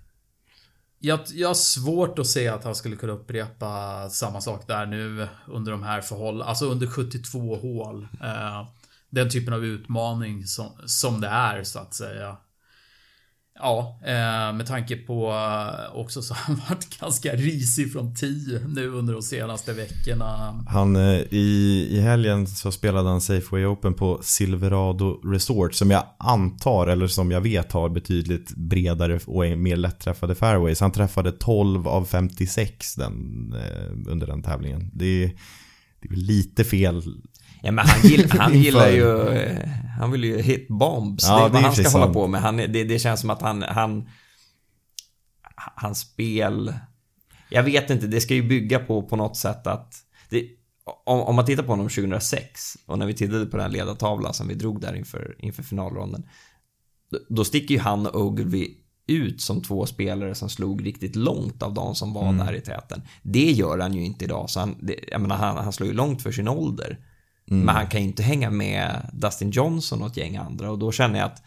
Jag, 1.00 1.20
jag 1.34 1.48
har 1.48 1.54
svårt 1.54 2.18
att 2.18 2.26
se 2.26 2.48
att 2.48 2.64
han 2.64 2.74
skulle 2.74 2.96
kunna 2.96 3.12
upprepa 3.12 4.10
samma 4.10 4.40
sak 4.40 4.66
där 4.66 4.86
nu 4.86 5.28
under 5.46 5.72
de 5.72 5.82
här 5.82 6.00
förhållandena. 6.00 6.48
Alltså 6.50 6.66
under 6.66 6.86
72 6.86 7.56
hål. 7.56 8.08
Eh, 8.22 8.68
den 9.10 9.30
typen 9.30 9.54
av 9.54 9.64
utmaning 9.64 10.46
som, 10.46 10.70
som 10.86 11.20
det 11.20 11.28
är 11.28 11.64
så 11.64 11.78
att 11.78 11.94
säga. 11.94 12.36
Ja, 13.60 13.98
eh, 14.02 14.56
med 14.56 14.66
tanke 14.66 14.96
på 14.96 15.30
eh, 15.30 15.96
också 15.96 16.22
så 16.22 16.34
har 16.38 16.40
han 16.40 16.62
varit 16.68 17.00
ganska 17.00 17.32
risig 17.32 17.92
från 17.92 18.14
10 18.14 18.60
nu 18.68 18.88
under 18.88 19.12
de 19.12 19.22
senaste 19.22 19.72
veckorna. 19.72 20.64
Han, 20.68 20.96
eh, 20.96 21.20
i, 21.30 21.88
I 21.90 22.00
helgen 22.00 22.46
så 22.46 22.72
spelade 22.72 23.08
han 23.08 23.20
Safeway 23.20 23.66
Open 23.66 23.94
på 23.94 24.18
Silverado 24.22 25.20
Resort 25.24 25.74
som 25.74 25.90
jag 25.90 26.04
antar, 26.18 26.86
eller 26.86 27.06
som 27.06 27.30
jag 27.30 27.40
vet 27.40 27.72
har 27.72 27.88
betydligt 27.88 28.50
bredare 28.56 29.20
och 29.26 29.46
är 29.46 29.56
mer 29.56 29.76
lätträffade 29.76 30.34
fairways. 30.34 30.80
Han 30.80 30.92
träffade 30.92 31.32
12 31.32 31.88
av 31.88 32.04
56 32.04 32.94
den, 32.94 33.54
under 34.08 34.26
den 34.26 34.42
tävlingen. 34.42 34.90
Det 34.94 35.24
är, 35.24 35.30
det 36.00 36.08
är 36.08 36.16
lite 36.16 36.64
fel. 36.64 37.02
Ja 37.62 37.72
men 37.72 37.86
han, 37.86 38.10
gill, 38.10 38.30
han 38.30 38.54
gillar 38.62 38.88
ju, 38.88 39.06
han 39.98 40.10
vill 40.10 40.24
ju 40.24 40.42
hit 40.42 40.66
bombs. 40.68 41.24
Ja, 41.28 41.38
det 41.38 41.44
är 41.44 41.48
vad 41.48 41.62
han 41.62 41.72
ska 41.72 41.82
precis 41.82 41.92
hålla 41.92 42.04
sant. 42.06 42.14
på 42.14 42.26
med. 42.26 42.40
Han, 42.40 42.56
det, 42.56 42.66
det 42.84 42.98
känns 42.98 43.20
som 43.20 43.30
att 43.30 43.42
han, 43.42 43.62
han, 43.62 44.08
hans 45.74 46.00
spel, 46.00 46.74
jag 47.50 47.62
vet 47.62 47.90
inte, 47.90 48.06
det 48.06 48.20
ska 48.20 48.34
ju 48.34 48.42
bygga 48.48 48.78
på, 48.78 49.02
på 49.02 49.16
något 49.16 49.36
sätt 49.36 49.66
att, 49.66 49.94
det, 50.30 50.46
om, 51.04 51.20
om 51.20 51.36
man 51.36 51.46
tittar 51.46 51.62
på 51.62 51.72
honom 51.72 51.88
2006 51.88 52.76
och 52.86 52.98
när 52.98 53.06
vi 53.06 53.14
tittade 53.14 53.46
på 53.46 53.56
den 53.56 53.72
ledartavlan 53.72 54.34
som 54.34 54.48
vi 54.48 54.54
drog 54.54 54.80
där 54.80 54.94
inför, 54.94 55.36
inför 55.38 55.62
finalronden. 55.62 56.26
Då, 57.10 57.18
då 57.28 57.44
sticker 57.44 57.74
ju 57.74 57.80
han 57.80 58.06
och 58.06 58.20
Ogilvy 58.20 58.68
ut 59.06 59.40
som 59.40 59.62
två 59.62 59.86
spelare 59.86 60.34
som 60.34 60.48
slog 60.50 60.86
riktigt 60.86 61.16
långt 61.16 61.62
av 61.62 61.74
de 61.74 61.94
som 61.94 62.12
var 62.12 62.28
Mm. 62.28 62.46
där 62.46 62.52
i 62.52 62.60
täten. 62.60 63.02
Det 63.22 63.50
gör 63.50 63.78
han 63.78 63.94
ju 63.94 64.04
inte 64.04 64.24
idag, 64.24 64.50
så 64.50 64.60
han, 64.60 64.76
det, 64.80 64.96
jag 65.10 65.20
menar, 65.20 65.36
han, 65.36 65.56
han 65.56 65.72
slår 65.72 65.88
ju 65.88 65.94
långt 65.94 66.22
för 66.22 66.32
sin 66.32 66.48
ålder. 66.48 66.98
Mm. 67.50 67.66
Men 67.66 67.74
han 67.74 67.86
kan 67.86 68.00
ju 68.00 68.06
inte 68.06 68.22
hänga 68.22 68.50
med 68.50 69.10
Dustin 69.12 69.50
Johnson 69.50 70.02
och 70.02 70.08
ett 70.08 70.16
gäng 70.16 70.36
andra 70.36 70.70
och 70.70 70.78
då 70.78 70.92
känner 70.92 71.18
jag 71.18 71.26
att 71.26 71.42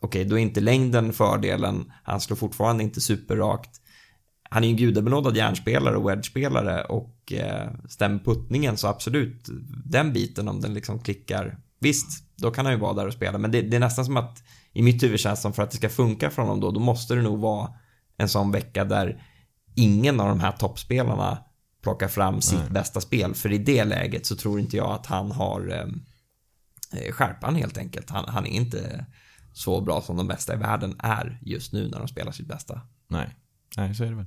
okej, 0.00 0.24
då 0.24 0.38
är 0.38 0.42
inte 0.42 0.60
längden 0.60 1.12
fördelen. 1.12 1.92
Han 2.02 2.20
slår 2.20 2.36
fortfarande 2.36 2.82
inte 2.82 3.00
superrakt. 3.00 3.80
Han 4.50 4.64
är 4.64 4.68
ju 4.68 4.72
en 4.72 4.78
gudabenådad 4.78 5.36
järnspelare 5.36 5.96
och 5.96 6.10
wedge-spelare 6.10 6.84
och 6.84 7.32
eh, 7.32 7.70
stämmer 7.88 8.18
puttningen 8.18 8.76
så 8.76 8.88
absolut, 8.88 9.48
den 9.84 10.12
biten 10.12 10.48
om 10.48 10.60
den 10.60 10.74
liksom 10.74 10.98
klickar. 10.98 11.58
Visst, 11.80 12.36
då 12.36 12.50
kan 12.50 12.64
han 12.64 12.74
ju 12.74 12.80
vara 12.80 12.92
där 12.92 13.06
och 13.06 13.12
spela, 13.12 13.38
men 13.38 13.50
det, 13.50 13.62
det 13.62 13.76
är 13.76 13.80
nästan 13.80 14.04
som 14.04 14.16
att 14.16 14.42
i 14.72 14.82
mitt 14.82 15.02
huvud 15.02 15.20
känns 15.20 15.38
det 15.38 15.42
som 15.42 15.52
för 15.52 15.62
att 15.62 15.70
det 15.70 15.76
ska 15.76 15.88
funka 15.88 16.30
för 16.30 16.42
honom 16.42 16.60
då, 16.60 16.70
då 16.70 16.80
måste 16.80 17.14
det 17.14 17.22
nog 17.22 17.38
vara 17.38 17.70
en 18.16 18.28
sån 18.28 18.52
vecka 18.52 18.84
där 18.84 19.22
ingen 19.74 20.20
av 20.20 20.28
de 20.28 20.40
här 20.40 20.52
toppspelarna 20.52 21.38
plockar 21.86 22.08
fram 22.08 22.40
sitt 22.40 22.58
Nej. 22.58 22.70
bästa 22.70 23.00
spel. 23.00 23.34
För 23.34 23.52
i 23.52 23.58
det 23.58 23.84
läget 23.84 24.26
så 24.26 24.36
tror 24.36 24.60
inte 24.60 24.76
jag 24.76 24.90
att 24.90 25.06
han 25.06 25.30
har 25.30 25.88
eh, 26.92 27.12
skärpan 27.12 27.54
helt 27.54 27.78
enkelt. 27.78 28.10
Han, 28.10 28.24
han 28.28 28.46
är 28.46 28.50
inte 28.50 29.06
så 29.52 29.80
bra 29.80 30.02
som 30.02 30.16
de 30.16 30.28
bästa 30.28 30.54
i 30.54 30.56
världen 30.56 30.96
är 30.98 31.38
just 31.42 31.72
nu 31.72 31.88
när 31.88 31.98
de 31.98 32.08
spelar 32.08 32.32
sitt 32.32 32.46
bästa. 32.46 32.80
Nej, 33.08 33.36
nej 33.76 33.94
så 33.94 34.04
är 34.04 34.08
det 34.08 34.16
väl. 34.16 34.26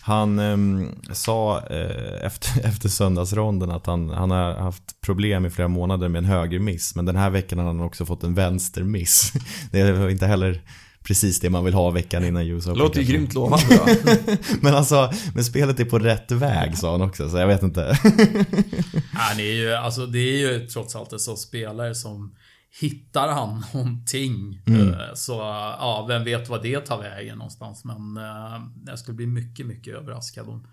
Han 0.00 0.38
ehm, 0.38 0.90
sa 1.12 1.66
eh, 1.66 2.26
efter, 2.26 2.60
efter 2.68 2.88
söndagsronden 2.88 3.70
att 3.70 3.86
han, 3.86 4.10
han 4.10 4.30
har 4.30 4.54
haft 4.54 5.00
problem 5.00 5.46
i 5.46 5.50
flera 5.50 5.68
månader 5.68 6.08
med 6.08 6.18
en 6.18 6.24
högermiss. 6.24 6.94
Men 6.94 7.04
den 7.04 7.16
här 7.16 7.30
veckan 7.30 7.58
har 7.58 7.66
han 7.66 7.80
också 7.80 8.06
fått 8.06 8.24
en 8.24 8.34
vänstermiss. 8.34 9.32
Det 9.70 9.92
var 9.92 10.08
inte 10.08 10.26
heller 10.26 10.62
precis 11.08 11.40
det 11.40 11.50
man 11.50 11.64
vill 11.64 11.74
ha 11.74 11.90
veckan 11.90 12.24
innan 12.24 12.42
US 12.46 12.66
Open. 12.66 12.78
Låter 12.78 13.00
ju 13.00 13.06
grymt 13.06 13.34
lovande. 13.34 13.96
Men 14.60 14.74
alltså, 14.74 15.12
men 15.34 15.44
spelet 15.44 15.80
är 15.80 15.84
på 15.84 15.98
rätt 15.98 16.30
väg 16.32 16.78
sa 16.78 16.90
han 16.92 17.02
också, 17.02 17.30
så 17.30 17.36
jag 17.36 17.46
vet 17.46 17.62
inte. 17.62 17.80
Han 19.12 19.40
är 19.40 19.52
ju, 19.52 19.72
alltså 19.74 20.06
det 20.06 20.18
är 20.18 20.38
ju 20.38 20.66
trots 20.66 20.96
allt 20.96 21.12
en 21.12 21.18
sån 21.18 21.36
spelare 21.36 21.94
som 21.94 22.34
Hittar 22.80 23.28
han 23.28 23.64
någonting 23.74 24.62
Mm. 24.66 24.88
eh, 24.88 25.14
så, 25.14 25.32
ja, 25.78 26.06
vem 26.08 26.24
vet 26.24 26.48
vad 26.48 26.62
det 26.62 26.80
tar 26.80 26.98
vägen 26.98 27.38
någonstans. 27.38 27.84
Men 27.84 28.16
eh, 28.16 28.62
jag 28.86 28.98
skulle 28.98 29.14
bli 29.14 29.26
mycket, 29.26 29.66
mycket 29.66 29.94
överraskad 29.94 30.48
om 30.48 30.66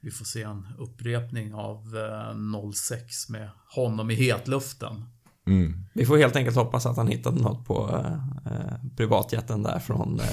vi 0.00 0.10
får 0.10 0.24
se 0.24 0.42
en 0.42 0.66
upprepning 0.78 1.54
av 1.54 1.76
eh, 1.96 2.70
06 2.72 3.28
med 3.28 3.50
honom 3.74 4.10
i 4.10 4.14
hetluften. 4.14 5.04
Mm. 5.50 5.84
Vi 5.92 6.06
får 6.06 6.16
helt 6.18 6.36
enkelt 6.36 6.56
hoppas 6.56 6.86
att 6.86 6.96
han 6.96 7.08
hittade 7.08 7.42
något 7.42 7.66
på 7.66 8.00
eh, 8.46 8.90
privatjätten 8.96 9.62
där 9.62 9.78
från 9.78 10.20
eh, 10.20 10.26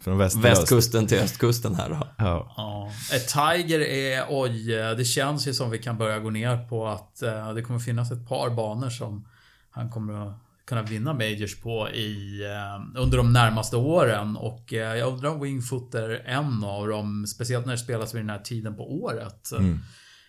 Från 0.00 0.18
väst 0.18 0.36
till 0.36 0.46
öst. 0.50 0.58
västkusten 0.60 1.06
till 1.06 1.18
östkusten 1.18 1.74
här 1.74 1.88
då. 1.88 2.06
Ja. 2.18 2.54
Ja. 2.56 2.90
Eh, 3.14 3.20
Tiger 3.20 3.80
är, 3.80 4.24
oj, 4.28 4.74
eh, 4.74 4.90
det 4.90 5.04
känns 5.04 5.48
ju 5.48 5.54
som 5.54 5.70
vi 5.70 5.78
kan 5.78 5.98
börja 5.98 6.18
gå 6.18 6.30
ner 6.30 6.68
på 6.68 6.86
att 6.88 7.22
eh, 7.22 7.52
det 7.54 7.62
kommer 7.62 7.78
finnas 7.80 8.10
ett 8.10 8.28
par 8.28 8.50
banor 8.50 8.90
som 8.90 9.28
han 9.70 9.90
kommer 9.90 10.28
att 10.28 10.34
kunna 10.66 10.82
vinna 10.82 11.12
Majors 11.14 11.60
på 11.60 11.88
i, 11.88 12.42
eh, 12.44 13.00
under 13.00 13.16
de 13.16 13.32
närmaste 13.32 13.76
åren. 13.76 14.36
Och 14.36 14.72
eh, 14.72 14.96
jag 14.96 15.12
undrar 15.12 15.30
om 15.30 15.40
Wingfoot 15.40 15.94
är 15.94 16.10
en 16.26 16.64
av 16.64 16.88
dem, 16.88 17.26
speciellt 17.26 17.66
när 17.66 17.72
det 17.72 17.78
spelas 17.78 18.14
vid 18.14 18.22
den 18.22 18.30
här 18.30 18.38
tiden 18.38 18.76
på 18.76 18.92
året. 19.02 19.50
Mm. 19.52 19.78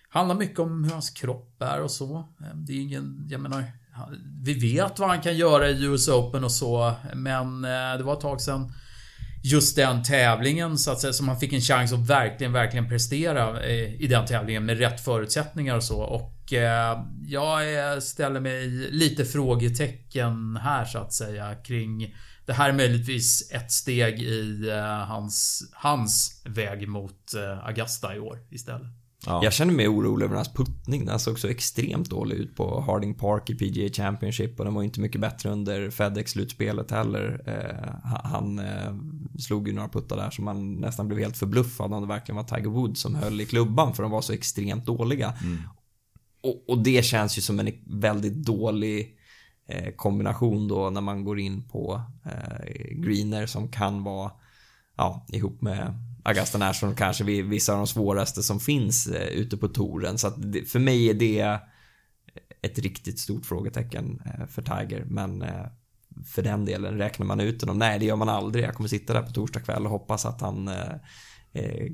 Handlar 0.10 0.36
mycket 0.36 0.60
om 0.60 0.84
hur 0.84 0.92
hans 0.92 1.10
kropp 1.10 1.62
är 1.62 1.82
och 1.82 1.92
så. 1.92 2.18
Eh, 2.18 2.56
Det 2.56 2.74
är 2.74 2.82
ingen, 2.82 3.28
jag 3.30 3.42
menar, 3.42 3.64
vi 4.44 4.54
vet 4.54 5.00
vad 5.00 5.10
han 5.10 5.22
kan 5.22 5.38
göra 5.38 5.70
i 5.70 5.84
US 5.84 6.08
Open 6.08 6.44
och 6.44 6.52
så, 6.52 6.94
men 7.14 7.66
eh, 7.66 7.98
det 7.98 8.04
var 8.04 8.14
ett 8.14 8.20
tag 8.20 8.42
sedan 8.42 8.72
just 9.44 9.76
den 9.76 10.04
tävlingen 10.04 10.78
så 10.78 10.92
att 10.92 11.00
säga, 11.00 11.14
som 11.14 11.28
han 11.28 11.40
fick 11.40 11.54
en 11.54 11.62
chans 11.62 11.94
att 11.94 12.08
verkligen, 12.08 12.54
verkligen 12.54 12.90
prestera 12.90 13.64
eh, 13.64 14.02
i 14.02 14.08
den 14.08 14.26
tävlingen 14.26 14.66
med 14.66 14.78
rätt 14.78 15.02
förutsättningar 15.02 15.76
och 15.76 15.84
så. 15.84 16.02
Och 16.02 16.54
eh, 16.54 17.04
jag 17.26 17.94
eh, 17.94 18.00
ställer 18.00 18.40
mig 18.40 18.68
lite 18.92 19.26
frågetecken 19.26 20.60
här 20.64 20.86
så 20.86 20.98
att 20.98 21.14
säga 21.14 21.56
kring 21.56 22.16
det 22.46 22.54
här 22.54 22.70
är 22.70 22.74
möjligtvis 22.74 23.52
ett 23.52 23.72
steg 23.72 24.22
i 24.22 24.70
eh, 24.70 24.84
hans, 24.84 25.64
hans 25.74 26.42
väg 26.46 26.88
mot 26.88 27.34
eh, 27.34 27.68
Augusta 27.68 28.16
i 28.16 28.20
år 28.20 28.40
istället. 28.50 28.99
Ja. 29.26 29.44
Jag 29.44 29.54
känner 29.54 29.74
mig 29.74 29.88
orolig 29.88 30.26
över 30.26 30.36
hans 30.36 30.54
puttning. 30.54 31.06
Den 31.06 31.20
såg 31.20 31.40
så 31.40 31.48
extremt 31.48 32.10
dålig 32.10 32.36
ut 32.36 32.56
på 32.56 32.82
Harding 32.82 33.14
Park 33.16 33.50
i 33.50 33.56
PGA 33.56 33.90
Championship 33.94 34.60
och 34.60 34.66
den 34.66 34.74
var 34.74 34.84
inte 34.84 35.00
mycket 35.00 35.22
bättre 35.22 35.50
under 35.50 35.90
Fedex-slutspelet 35.90 36.92
heller. 36.92 37.42
Eh, 37.46 38.10
han- 38.24 38.60
eh, 38.60 38.96
slog 39.40 39.68
ju 39.68 39.74
några 39.74 39.90
puttar 39.90 40.18
där 40.18 40.30
som 40.30 40.46
man 40.46 40.74
nästan 40.76 41.08
blev 41.08 41.20
helt 41.20 41.38
förbluffad 41.38 41.94
om 41.94 42.02
det 42.02 42.08
verkligen 42.08 42.36
var 42.36 42.44
Tiger 42.44 42.70
Woods 42.70 43.02
som 43.02 43.16
höll 43.16 43.42
i 43.42 43.46
klubban 43.46 43.94
för 43.94 44.04
de 44.04 44.12
var 44.12 44.22
så 44.22 44.34
extremt 44.34 44.86
dåliga. 44.86 45.34
Och, 46.44 46.70
och 46.70 46.78
det 46.84 47.06
känns 47.06 47.38
ju 47.38 47.42
som 47.42 47.60
en 47.60 47.70
väldigt 47.86 48.34
dålig 48.46 49.16
eh, 49.68 49.92
kombination 49.96 50.68
då 50.68 50.90
när 50.90 51.02
man 51.02 51.24
går 51.24 51.40
in 51.40 51.70
på 51.70 52.02
eh, 52.26 52.96
greener 52.96 53.46
som 53.46 53.68
kan 53.68 54.04
vara 54.04 54.32
ja, 54.98 55.26
ihop 55.30 55.62
med 55.62 55.94
Augusta 56.24 56.58
National 56.58 56.96
kanske 56.96 57.24
vid 57.24 57.46
vissa 57.46 57.72
av 57.72 57.78
de 57.78 57.88
svåraste 57.88 58.44
som 58.44 58.60
finns 58.60 59.08
eh, 59.08 59.28
ute 59.28 59.58
på 59.58 59.68
touren. 59.68 60.18
Så 60.18 60.28
att 60.28 60.52
det, 60.52 60.66
för 60.66 60.80
mig 60.80 61.10
är 61.10 61.14
det 61.14 61.60
ett 62.62 62.80
riktigt 62.80 63.20
stort 63.20 63.46
frågetecken 63.46 64.22
eh, 64.26 64.48
för 64.48 64.62
Tiger. 64.62 65.06
Men 65.08 65.42
eh, 65.42 65.66
för 66.26 66.42
den 66.42 66.66
delen, 66.66 66.98
räknar 66.98 67.26
man 67.26 67.40
ut 67.40 67.62
honom? 67.62 67.78
Nej, 67.78 68.00
det 68.00 68.06
gör 68.06 68.16
man 68.16 68.30
aldrig. 68.30 68.66
Jag 68.66 68.74
kommer 68.74 68.90
sitta 68.90 69.14
där 69.14 69.22
på 69.22 69.32
torsdag 69.32 69.60
kväll 69.60 69.86
och 69.86 69.92
hoppas 69.92 70.26
att 70.26 70.42
han 70.42 70.70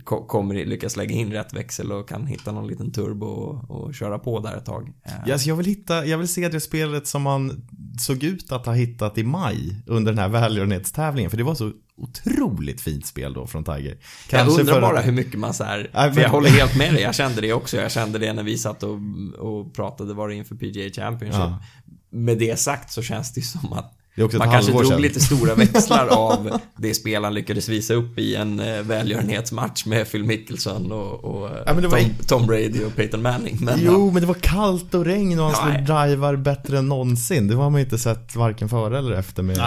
kommer 0.06 0.66
lyckas 0.66 0.96
lägga 0.96 1.16
in 1.16 1.32
rätt 1.32 1.54
växel 1.54 1.92
och 1.92 2.10
kan 2.10 2.28
hitta 2.28 2.52
någon 2.52 2.68
liten 2.68 2.92
turbo 2.92 3.26
och, 3.26 3.72
och 3.72 3.96
köra 3.96 4.20
på 4.20 4.40
där 4.40 4.58
ett 4.58 4.66
tag. 4.66 4.94
Yes, 5.28 5.46
jag, 5.46 5.56
vill 5.56 5.66
hitta, 5.66 6.06
jag 6.06 6.18
vill 6.18 6.28
se 6.28 6.50
det 6.50 6.62
spelet 6.62 7.08
som 7.08 7.22
man 7.22 7.68
såg 8.00 8.24
ut 8.24 8.52
att 8.52 8.66
ha 8.66 8.74
hittat 8.74 9.18
i 9.18 9.24
maj 9.24 9.84
under 9.88 10.12
den 10.12 10.20
här 10.20 10.30
välgörenhetstävlingen. 10.30 11.32
För 11.32 11.38
det 11.38 11.44
var 11.44 11.56
så 11.56 11.72
otroligt 11.98 12.82
fint 12.82 13.06
spel 13.06 13.34
då 13.34 13.48
från 13.48 13.64
Tiger. 13.64 13.98
Kanske 14.28 14.38
jag 14.38 14.60
undrar 14.60 14.74
för... 14.74 14.82
bara 14.82 15.02
hur 15.02 15.12
mycket 15.12 15.40
man 15.40 15.54
så 15.54 15.64
här, 15.64 15.90
Nej, 15.94 16.12
jag 16.16 16.30
håller 16.30 16.50
helt 16.50 16.78
med 16.78 16.94
dig, 16.94 17.02
jag 17.02 17.16
kände 17.16 17.42
det 17.42 17.54
också. 17.54 17.78
Jag 17.78 17.92
kände 17.92 18.20
det 18.20 18.34
när 18.34 18.44
vi 18.44 18.58
satt 18.58 18.84
och, 18.84 19.00
och 19.38 19.74
pratade, 19.74 20.14
var 20.14 20.28
det 20.28 20.36
inför 20.36 20.56
PGA 20.56 20.90
Championship. 20.90 21.40
Ja. 21.40 21.64
Med 22.10 22.38
det 22.38 22.60
sagt 22.60 22.92
så 22.92 23.02
känns 23.02 23.34
det 23.34 23.42
som 23.42 23.74
att 23.74 23.94
man 24.18 24.52
kanske 24.52 24.72
drog 24.72 24.86
sedan. 24.86 25.02
lite 25.02 25.20
stora 25.20 25.56
växlar 25.56 26.08
av 26.08 26.60
det 26.78 26.94
spel 26.94 27.24
han 27.24 27.34
lyckades 27.34 27.70
visa 27.70 27.94
upp 27.94 28.20
i 28.20 28.36
en 28.36 28.60
eh, 28.60 28.82
välgörenhetsmatch 28.82 29.86
med 29.86 30.12
Phil 30.12 30.24
Mickelson 30.24 30.92
och, 30.92 31.24
och 31.24 31.50
ja, 31.66 31.74
Tom, 31.74 31.90
var... 31.90 32.28
Tom, 32.28 32.48
Brady 32.48 32.84
och 32.84 32.96
Peyton 32.96 33.22
Manning. 33.22 33.58
Men, 33.62 33.80
jo, 33.82 34.08
ja. 34.08 34.14
men 34.14 34.22
det 34.22 34.28
var 34.28 34.34
kallt 34.34 34.94
och 34.94 35.06
regn 35.06 35.40
och 35.40 35.46
han 35.46 35.56
slog 35.56 35.86
drivar 35.86 36.36
bättre 36.36 36.78
än 36.78 36.88
någonsin. 36.88 37.48
Det 37.48 37.56
har 37.56 37.70
man 37.70 37.82
inte 37.82 37.98
sett 37.98 38.36
varken 38.36 38.70
före 38.70 38.98
eller 39.00 39.12
efter 39.12 39.44
med 39.44 39.58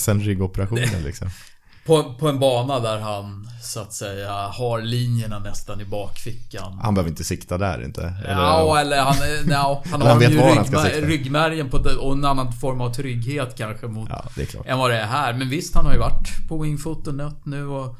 SN-ryggoperationen 0.00 1.02
liksom. 1.04 1.28
På, 1.88 2.14
på 2.14 2.28
en 2.28 2.38
bana 2.38 2.80
där 2.80 2.98
han 2.98 3.48
så 3.62 3.80
att 3.80 3.92
säga 3.92 4.32
har 4.32 4.80
linjerna 4.80 5.38
nästan 5.38 5.80
i 5.80 5.84
bakfickan. 5.84 6.78
Han 6.82 6.94
behöver 6.94 7.10
inte 7.10 7.24
sikta 7.24 7.58
där 7.58 7.84
inte? 7.84 8.02
Eller? 8.24 8.42
Ja, 8.42 8.80
eller 8.80 9.00
han, 9.00 9.16
no, 9.46 9.82
han 9.90 10.02
har 10.02 10.20
ju 10.20 10.28
ryggmär, 10.28 11.06
ryggmärgen 11.06 11.70
på 11.70 11.78
det, 11.78 11.94
och 11.94 12.12
en 12.12 12.24
annan 12.24 12.52
form 12.52 12.80
av 12.80 12.94
trygghet 12.94 13.54
kanske 13.56 13.86
mot 13.86 14.08
ja, 14.10 14.24
det 14.36 14.42
är 14.42 14.46
klart. 14.46 14.66
än 14.66 14.78
vad 14.78 14.90
det 14.90 14.96
är 14.96 15.06
här. 15.06 15.32
Men 15.32 15.48
visst, 15.48 15.74
han 15.74 15.86
har 15.86 15.92
ju 15.92 15.98
varit 15.98 16.48
på 16.48 16.58
wingfoot 16.58 17.06
och 17.06 17.14
nött 17.14 17.46
nu 17.46 17.66
och 17.66 17.96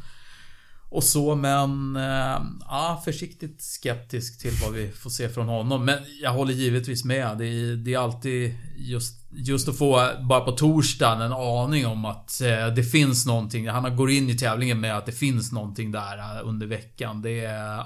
och 0.91 1.05
så 1.05 1.35
men, 1.35 1.97
äh, 1.97 2.43
ja, 2.61 3.03
försiktigt 3.05 3.63
skeptisk 3.63 4.41
till 4.41 4.53
vad 4.63 4.73
vi 4.73 4.89
får 4.89 5.11
se 5.11 5.29
från 5.29 5.49
honom. 5.49 5.85
Men 5.85 5.99
jag 6.23 6.33
håller 6.33 6.53
givetvis 6.53 7.05
med. 7.05 7.39
Det 7.39 7.47
är, 7.47 7.77
det 7.77 7.95
är 7.95 7.99
alltid 7.99 8.55
just, 8.77 9.27
just 9.31 9.69
att 9.69 9.79
få, 9.79 10.11
bara 10.29 10.41
på 10.41 10.53
torsdagen, 10.53 11.23
en 11.23 11.33
aning 11.33 11.87
om 11.87 12.05
att 12.05 12.41
eh, 12.41 12.75
det 12.75 12.85
finns 12.85 13.27
någonting. 13.27 13.69
Han 13.69 13.97
går 13.97 14.11
in 14.11 14.31
i 14.31 14.39
tävlingen 14.39 14.81
med 14.81 14.97
att 14.97 15.07
det 15.07 15.13
finns 15.13 15.53
någonting 15.53 15.93
där 15.93 16.19
eh, 16.19 16.49
under 16.49 16.67
veckan. 16.67 17.23
Det, 17.23 17.37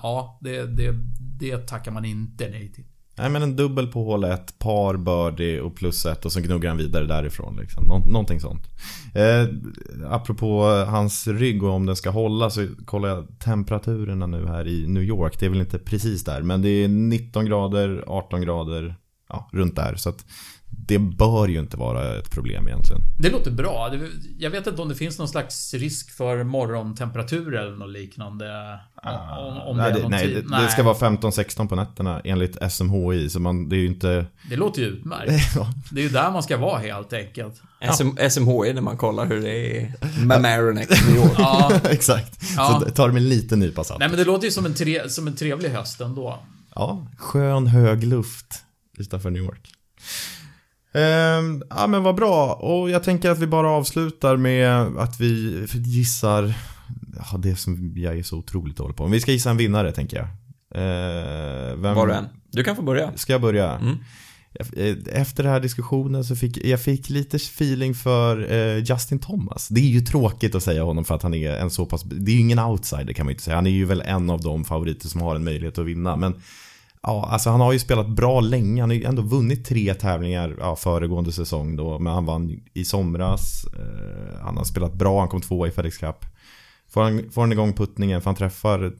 ja, 0.02 0.38
det, 0.40 0.66
det, 0.66 0.92
det 1.40 1.56
tackar 1.56 1.90
man 1.90 2.04
inte 2.04 2.48
nej 2.48 2.72
till. 2.72 2.84
Nej 3.14 3.30
men 3.30 3.42
en 3.42 3.56
dubbel 3.56 3.86
på 3.86 4.04
hål 4.04 4.24
1, 4.24 4.58
par 4.58 4.96
birdie 4.96 5.60
och 5.60 5.74
plus 5.74 6.06
ett 6.06 6.24
och 6.24 6.32
så 6.32 6.40
gnuggar 6.40 6.68
han 6.68 6.78
vidare 6.78 7.06
därifrån. 7.06 7.56
Liksom. 7.56 7.84
Nå 7.84 7.98
någonting 7.98 8.40
sånt. 8.40 8.62
Eh, 9.14 9.48
apropå 10.10 10.62
hans 10.88 11.26
rygg 11.26 11.62
och 11.62 11.70
om 11.70 11.86
den 11.86 11.96
ska 11.96 12.10
hålla 12.10 12.50
så 12.50 12.68
kollar 12.84 13.08
jag 13.08 13.38
temperaturerna 13.38 14.26
nu 14.26 14.46
här 14.46 14.68
i 14.68 14.86
New 14.86 15.02
York. 15.02 15.40
Det 15.40 15.46
är 15.46 15.50
väl 15.50 15.60
inte 15.60 15.78
precis 15.78 16.24
där 16.24 16.42
men 16.42 16.62
det 16.62 16.68
är 16.68 16.88
19 16.88 17.46
grader, 17.46 18.04
18 18.06 18.40
grader, 18.40 18.94
ja 19.28 19.48
runt 19.52 19.76
där. 19.76 19.94
Så 19.94 20.08
att 20.08 20.24
det 20.86 20.98
bör 20.98 21.48
ju 21.48 21.58
inte 21.58 21.76
vara 21.76 22.18
ett 22.18 22.30
problem 22.30 22.68
egentligen. 22.68 23.02
Det 23.18 23.30
låter 23.30 23.50
bra. 23.50 23.94
Jag 24.38 24.50
vet 24.50 24.66
inte 24.66 24.82
om 24.82 24.88
det 24.88 24.94
finns 24.94 25.18
någon 25.18 25.28
slags 25.28 25.74
risk 25.74 26.10
för 26.10 26.44
morgontemperaturer 26.44 27.62
eller 27.62 27.76
något 27.76 27.90
liknande. 27.90 28.78
Ah, 28.94 29.38
om, 29.38 29.58
om 29.58 29.76
nej, 29.76 29.92
det, 29.92 30.08
nej, 30.08 30.34
det, 30.34 30.42
nej, 30.46 30.62
det, 30.62 30.68
ska 30.68 30.82
vara 30.82 30.94
15-16 30.94 31.68
på 31.68 31.76
nätterna 31.76 32.20
enligt 32.24 32.72
SMHI. 32.72 33.30
Så 33.30 33.40
man, 33.40 33.68
det 33.68 33.76
är 33.76 33.78
ju 33.78 33.86
inte... 33.86 34.26
Det 34.50 34.56
låter 34.56 34.82
ju 34.82 34.88
utmärkt. 34.88 35.56
Det 35.90 36.00
är 36.00 36.04
ju 36.04 36.10
där 36.10 36.30
man 36.30 36.42
ska 36.42 36.56
vara 36.56 36.78
helt 36.78 37.12
enkelt. 37.12 37.62
SM, 37.92 38.08
SMHI 38.30 38.72
när 38.72 38.80
man 38.80 38.96
kollar 38.96 39.26
hur 39.26 39.42
det 39.42 39.80
är 39.80 39.94
med 40.26 40.42
Maroneck 40.42 40.90
New 41.08 41.16
York. 41.16 41.32
ja, 41.38 41.72
exakt. 41.90 42.40
Ja. 42.56 42.82
Så 42.84 42.90
ta 42.90 43.06
det 43.06 43.12
med 43.12 43.22
en 43.22 43.28
liten 43.28 43.60
nypa 43.60 43.84
salt. 43.84 44.00
Nej 44.00 44.08
men 44.08 44.18
det 44.18 44.24
låter 44.24 44.44
ju 44.44 44.50
som 44.50 44.66
en, 44.66 44.74
tre, 44.74 45.08
som 45.08 45.26
en 45.26 45.36
trevlig 45.36 45.68
höst 45.68 46.00
ändå. 46.00 46.38
Ja, 46.74 47.06
skön 47.18 47.66
hög 47.66 48.04
luft 48.04 48.64
utanför 48.98 49.30
New 49.30 49.42
York. 49.42 49.72
Ehm, 50.94 51.62
ja 51.70 51.86
men 51.86 52.02
vad 52.02 52.14
bra. 52.14 52.52
Och 52.52 52.90
jag 52.90 53.02
tänker 53.02 53.30
att 53.30 53.38
vi 53.38 53.46
bara 53.46 53.70
avslutar 53.70 54.36
med 54.36 54.76
att 54.98 55.20
vi 55.20 55.64
gissar 55.72 56.54
ja, 57.16 57.38
det 57.38 57.56
som 57.56 57.92
jag 57.96 58.18
är 58.18 58.22
så 58.22 58.38
otroligt 58.38 58.76
dålig 58.76 58.96
på. 58.96 59.06
Vi 59.06 59.20
ska 59.20 59.32
gissa 59.32 59.50
en 59.50 59.56
vinnare 59.56 59.92
tänker 59.92 60.16
jag. 60.16 60.26
Ehm, 60.74 61.82
vem... 61.82 61.94
Var 61.94 62.06
du 62.06 62.12
än? 62.12 62.24
Du 62.50 62.64
kan 62.64 62.76
få 62.76 62.82
börja. 62.82 63.12
Ska 63.16 63.32
jag 63.32 63.40
börja? 63.40 63.78
Mm. 63.78 63.96
Efter 65.12 65.42
den 65.42 65.52
här 65.52 65.60
diskussionen 65.60 66.24
så 66.24 66.36
fick 66.36 66.64
jag 66.64 66.80
fick 66.80 67.10
lite 67.10 67.36
feeling 67.36 67.94
för 67.94 68.52
eh, 68.52 68.84
Justin 68.84 69.18
Thomas. 69.18 69.68
Det 69.68 69.80
är 69.80 69.88
ju 69.88 70.00
tråkigt 70.00 70.54
att 70.54 70.62
säga 70.62 70.82
honom 70.82 71.04
för 71.04 71.14
att 71.14 71.22
han 71.22 71.34
är 71.34 71.56
en 71.56 71.70
så 71.70 71.86
pass, 71.86 72.02
det 72.02 72.30
är 72.30 72.34
ju 72.34 72.40
ingen 72.40 72.58
outsider 72.58 73.12
kan 73.12 73.26
man 73.26 73.30
ju 73.30 73.34
inte 73.34 73.44
säga. 73.44 73.56
Han 73.56 73.66
är 73.66 73.70
ju 73.70 73.84
väl 73.84 74.00
en 74.00 74.30
av 74.30 74.40
de 74.40 74.64
favoriter 74.64 75.08
som 75.08 75.20
har 75.20 75.36
en 75.36 75.44
möjlighet 75.44 75.78
att 75.78 75.86
vinna. 75.86 76.16
Men 76.16 76.34
Ja, 77.02 77.28
alltså 77.30 77.50
han 77.50 77.60
har 77.60 77.72
ju 77.72 77.78
spelat 77.78 78.08
bra 78.08 78.40
länge. 78.40 78.82
Han 78.82 78.90
har 78.90 78.94
ju 78.94 79.04
ändå 79.04 79.22
vunnit 79.22 79.64
tre 79.64 79.94
tävlingar 79.94 80.56
ja, 80.58 80.76
föregående 80.76 81.32
säsong 81.32 81.76
då. 81.76 81.98
Men 81.98 82.12
han 82.12 82.26
vann 82.26 82.60
i 82.74 82.84
somras. 82.84 83.64
Eh, 83.64 84.44
han 84.44 84.56
har 84.56 84.64
spelat 84.64 84.94
bra, 84.94 85.20
han 85.20 85.28
kom 85.28 85.40
tvåa 85.40 85.68
i 85.68 85.70
FedEx 85.70 85.98
Cup. 85.98 86.24
Får 86.88 87.02
han, 87.02 87.30
får 87.32 87.40
han 87.40 87.52
igång 87.52 87.72
puttningen, 87.72 88.20
för 88.20 88.30
han 88.30 88.36
träffar... 88.36 88.92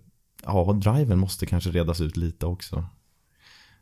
Ja, 0.44 0.72
driven 0.72 1.18
måste 1.18 1.46
kanske 1.46 1.70
redas 1.70 2.00
ut 2.00 2.16
lite 2.16 2.46
också. 2.46 2.84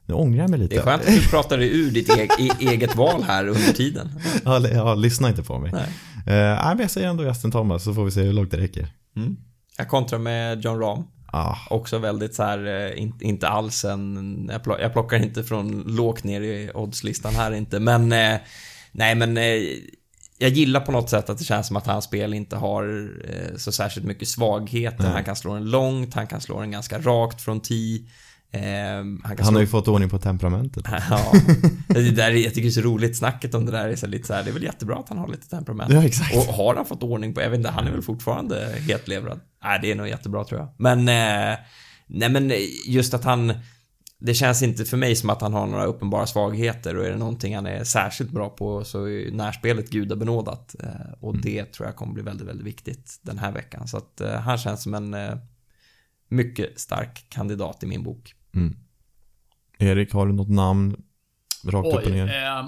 Nu 0.06 0.14
ångrar 0.14 0.40
jag 0.40 0.50
mig 0.50 0.58
lite. 0.58 0.74
Det 0.74 0.80
är 0.80 0.84
skönt 0.84 1.02
att 1.02 1.14
du 1.14 1.28
pratar 1.28 1.58
dig 1.58 1.80
ur 1.80 1.90
ditt 1.90 2.10
e 2.10 2.28
eget 2.58 2.96
val 2.96 3.22
här 3.22 3.48
under 3.48 3.72
tiden. 3.72 4.08
Ja, 4.44 4.68
ja 4.68 4.94
lyssna 4.94 5.28
inte 5.28 5.42
på 5.42 5.58
mig. 5.58 5.72
Nej. 5.72 5.88
Uh, 6.16 6.68
men 6.68 6.78
jag 6.78 6.90
säger 6.90 7.08
ändå 7.08 7.24
Justin 7.24 7.50
Thomas 7.50 7.84
så 7.84 7.94
får 7.94 8.04
vi 8.04 8.10
se 8.10 8.22
hur 8.22 8.32
långt 8.32 8.50
det 8.50 8.56
räcker. 8.56 8.88
Mm. 9.16 9.36
Jag 9.78 9.88
kontrar 9.88 10.18
med 10.18 10.64
John 10.64 10.78
Rahm. 10.78 11.04
Ah. 11.32 11.56
Också 11.70 11.98
väldigt 11.98 12.34
så 12.34 12.42
här, 12.42 12.66
eh, 12.66 13.08
inte 13.20 13.48
alls 13.48 13.84
en, 13.84 14.50
jag 14.66 14.92
plockar 14.92 15.16
inte 15.16 15.44
från 15.44 15.82
lågt 15.82 16.24
ner 16.24 16.40
i 16.40 16.70
oddslistan 16.74 17.34
här 17.34 17.52
inte, 17.52 17.80
men 17.80 18.12
eh, 18.12 18.36
nej 18.92 19.14
men 19.14 19.36
eh, 19.36 19.62
jag 20.38 20.50
gillar 20.50 20.80
på 20.80 20.92
något 20.92 21.10
sätt 21.10 21.30
att 21.30 21.38
det 21.38 21.44
känns 21.44 21.66
som 21.66 21.76
att 21.76 21.86
hans 21.86 22.04
spel 22.04 22.34
inte 22.34 22.56
har 22.56 23.10
så 23.58 23.72
särskilt 23.72 24.06
mycket 24.06 24.28
svagheter. 24.28 25.04
Mm. 25.04 25.12
Han 25.12 25.24
kan 25.24 25.36
slå 25.36 25.54
den 25.54 25.70
långt, 25.70 26.14
han 26.14 26.26
kan 26.26 26.40
slå 26.40 26.60
den 26.60 26.70
ganska 26.70 26.98
rakt 26.98 27.40
från 27.40 27.60
tee. 27.60 27.98
Eh, 28.52 28.62
han, 28.62 29.20
han 29.22 29.36
slå... 29.36 29.54
har 29.54 29.60
ju 29.60 29.66
fått 29.66 29.88
ordning 29.88 30.10
på 30.10 30.18
temperamentet. 30.18 30.84
ja, 31.10 31.32
det 31.88 32.10
där, 32.10 32.30
jag 32.30 32.54
tycker 32.54 32.62
det 32.62 32.68
är 32.68 32.70
så 32.70 32.80
roligt 32.80 33.16
snacket 33.16 33.54
om 33.54 33.66
det 33.66 33.72
där. 33.72 33.88
Är 33.88 33.96
så 33.96 34.06
lite 34.06 34.26
så 34.26 34.34
här, 34.34 34.44
det 34.44 34.50
är 34.50 34.52
väl 34.52 34.62
jättebra 34.62 34.96
att 34.96 35.08
han 35.08 35.18
har 35.18 35.28
lite 35.28 35.48
temperament. 35.48 35.92
Ja, 35.92 36.04
exakt. 36.04 36.36
Och 36.36 36.54
har 36.54 36.74
han 36.74 36.86
fått 36.86 37.02
ordning 37.02 37.34
på, 37.34 37.40
jag 37.40 37.50
vet 37.50 37.58
inte, 37.58 37.70
han 37.70 37.86
är 37.86 37.90
väl 37.90 38.02
fortfarande 38.02 38.74
hetlevrad. 38.88 39.40
Nej, 39.64 39.78
det 39.82 39.90
är 39.90 39.94
nog 39.94 40.08
jättebra 40.08 40.44
tror 40.44 40.60
jag. 40.60 40.68
Men, 40.76 40.98
eh, 40.98 41.58
nej 42.06 42.28
men 42.28 42.52
just 42.86 43.14
att 43.14 43.24
han, 43.24 43.52
det 44.18 44.34
känns 44.34 44.62
inte 44.62 44.84
för 44.84 44.96
mig 44.96 45.16
som 45.16 45.30
att 45.30 45.40
han 45.40 45.52
har 45.52 45.66
några 45.66 45.84
uppenbara 45.84 46.26
svagheter 46.26 46.96
och 46.96 47.06
är 47.06 47.10
det 47.10 47.16
någonting 47.16 47.54
han 47.54 47.66
är 47.66 47.84
särskilt 47.84 48.30
bra 48.30 48.48
på 48.48 48.84
så 48.84 49.08
är 49.08 49.30
närspelet 49.30 49.90
gudabenådat. 49.90 50.74
Eh, 50.82 51.12
och 51.20 51.30
mm. 51.30 51.42
det 51.42 51.64
tror 51.64 51.88
jag 51.88 51.96
kommer 51.96 52.12
bli 52.12 52.22
väldigt, 52.22 52.48
väldigt 52.48 52.66
viktigt 52.66 53.18
den 53.22 53.38
här 53.38 53.52
veckan. 53.52 53.88
Så 53.88 53.96
att 53.96 54.20
eh, 54.20 54.32
han 54.32 54.58
känns 54.58 54.82
som 54.82 54.94
en 54.94 55.16
mycket 56.28 56.80
stark 56.80 57.26
kandidat 57.28 57.82
i 57.82 57.86
min 57.86 58.02
bok. 58.02 58.34
Mm. 58.54 58.76
Erik, 59.78 60.12
har 60.12 60.26
du 60.26 60.32
något 60.32 60.50
namn? 60.50 60.96
Rakt 61.64 61.86
Oj, 61.86 61.94
upp 61.94 62.06
och 62.06 62.10
ner. 62.10 62.26
Eh, 62.26 62.64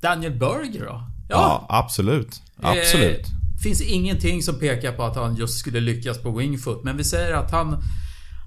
Daniel 0.00 0.38
Berger 0.38 0.84
då? 0.84 1.08
Ja, 1.28 1.36
ja 1.36 1.66
absolut. 1.68 2.42
Absolut. 2.62 3.20
Eh, 3.20 3.62
finns 3.62 3.82
ingenting 3.82 4.42
som 4.42 4.58
pekar 4.58 4.92
på 4.92 5.02
att 5.02 5.16
han 5.16 5.36
just 5.36 5.58
skulle 5.58 5.80
lyckas 5.80 6.22
på 6.22 6.30
wingfoot. 6.30 6.84
Men 6.84 6.96
vi 6.96 7.04
säger 7.04 7.34
att 7.34 7.50
han... 7.50 7.82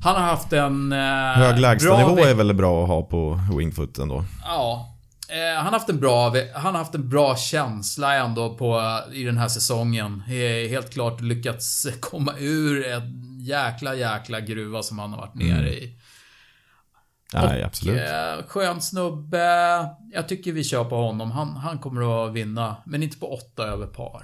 Han 0.03 0.15
har 0.15 0.21
haft 0.21 0.53
en... 0.53 0.91
Eh, 0.91 0.99
Hög 1.33 1.59
lägstanivå 1.59 2.17
är 2.17 2.33
väl 2.33 2.53
bra 2.53 2.83
att 2.83 2.89
ha 2.89 3.01
på 3.01 3.39
wingfoot 3.57 3.97
ändå? 3.97 4.25
Ja. 4.43 4.95
Eh, 5.29 5.55
han 5.57 5.65
har 5.65 5.71
haft 5.71 5.89
en 5.89 5.99
bra, 5.99 6.35
han 6.55 6.73
har 6.73 6.79
haft 6.79 6.95
en 6.95 7.09
bra 7.09 7.35
känsla 7.35 8.15
ändå 8.15 8.55
på, 8.55 8.99
i 9.13 9.23
den 9.23 9.37
här 9.37 9.47
säsongen. 9.47 10.23
Helt 10.69 10.93
klart 10.93 11.21
lyckats 11.21 11.87
komma 11.99 12.33
ur 12.37 12.85
en 12.85 13.34
jäkla, 13.45 13.95
jäkla 13.95 14.39
gruva 14.39 14.83
som 14.83 14.99
han 14.99 15.11
har 15.11 15.17
varit 15.17 15.35
nere 15.35 15.57
mm. 15.57 15.73
i. 15.73 15.99
Nej, 17.33 17.59
och, 17.59 17.65
absolut. 17.65 18.01
Eh, 18.01 18.47
skön 18.47 18.81
snubbe. 18.81 19.45
Jag 20.11 20.27
tycker 20.27 20.51
vi 20.51 20.63
kör 20.63 20.83
på 20.83 20.95
honom. 20.95 21.31
Han, 21.31 21.55
han 21.55 21.79
kommer 21.79 22.27
att 22.27 22.33
vinna. 22.33 22.77
Men 22.85 23.03
inte 23.03 23.17
på 23.17 23.33
åtta 23.33 23.63
över 23.63 23.87
par. 23.87 24.23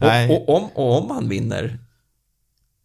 och, 0.30 0.48
och, 0.48 0.56
om, 0.56 0.68
och 0.74 1.02
om 1.02 1.10
han 1.10 1.28
vinner 1.28 1.78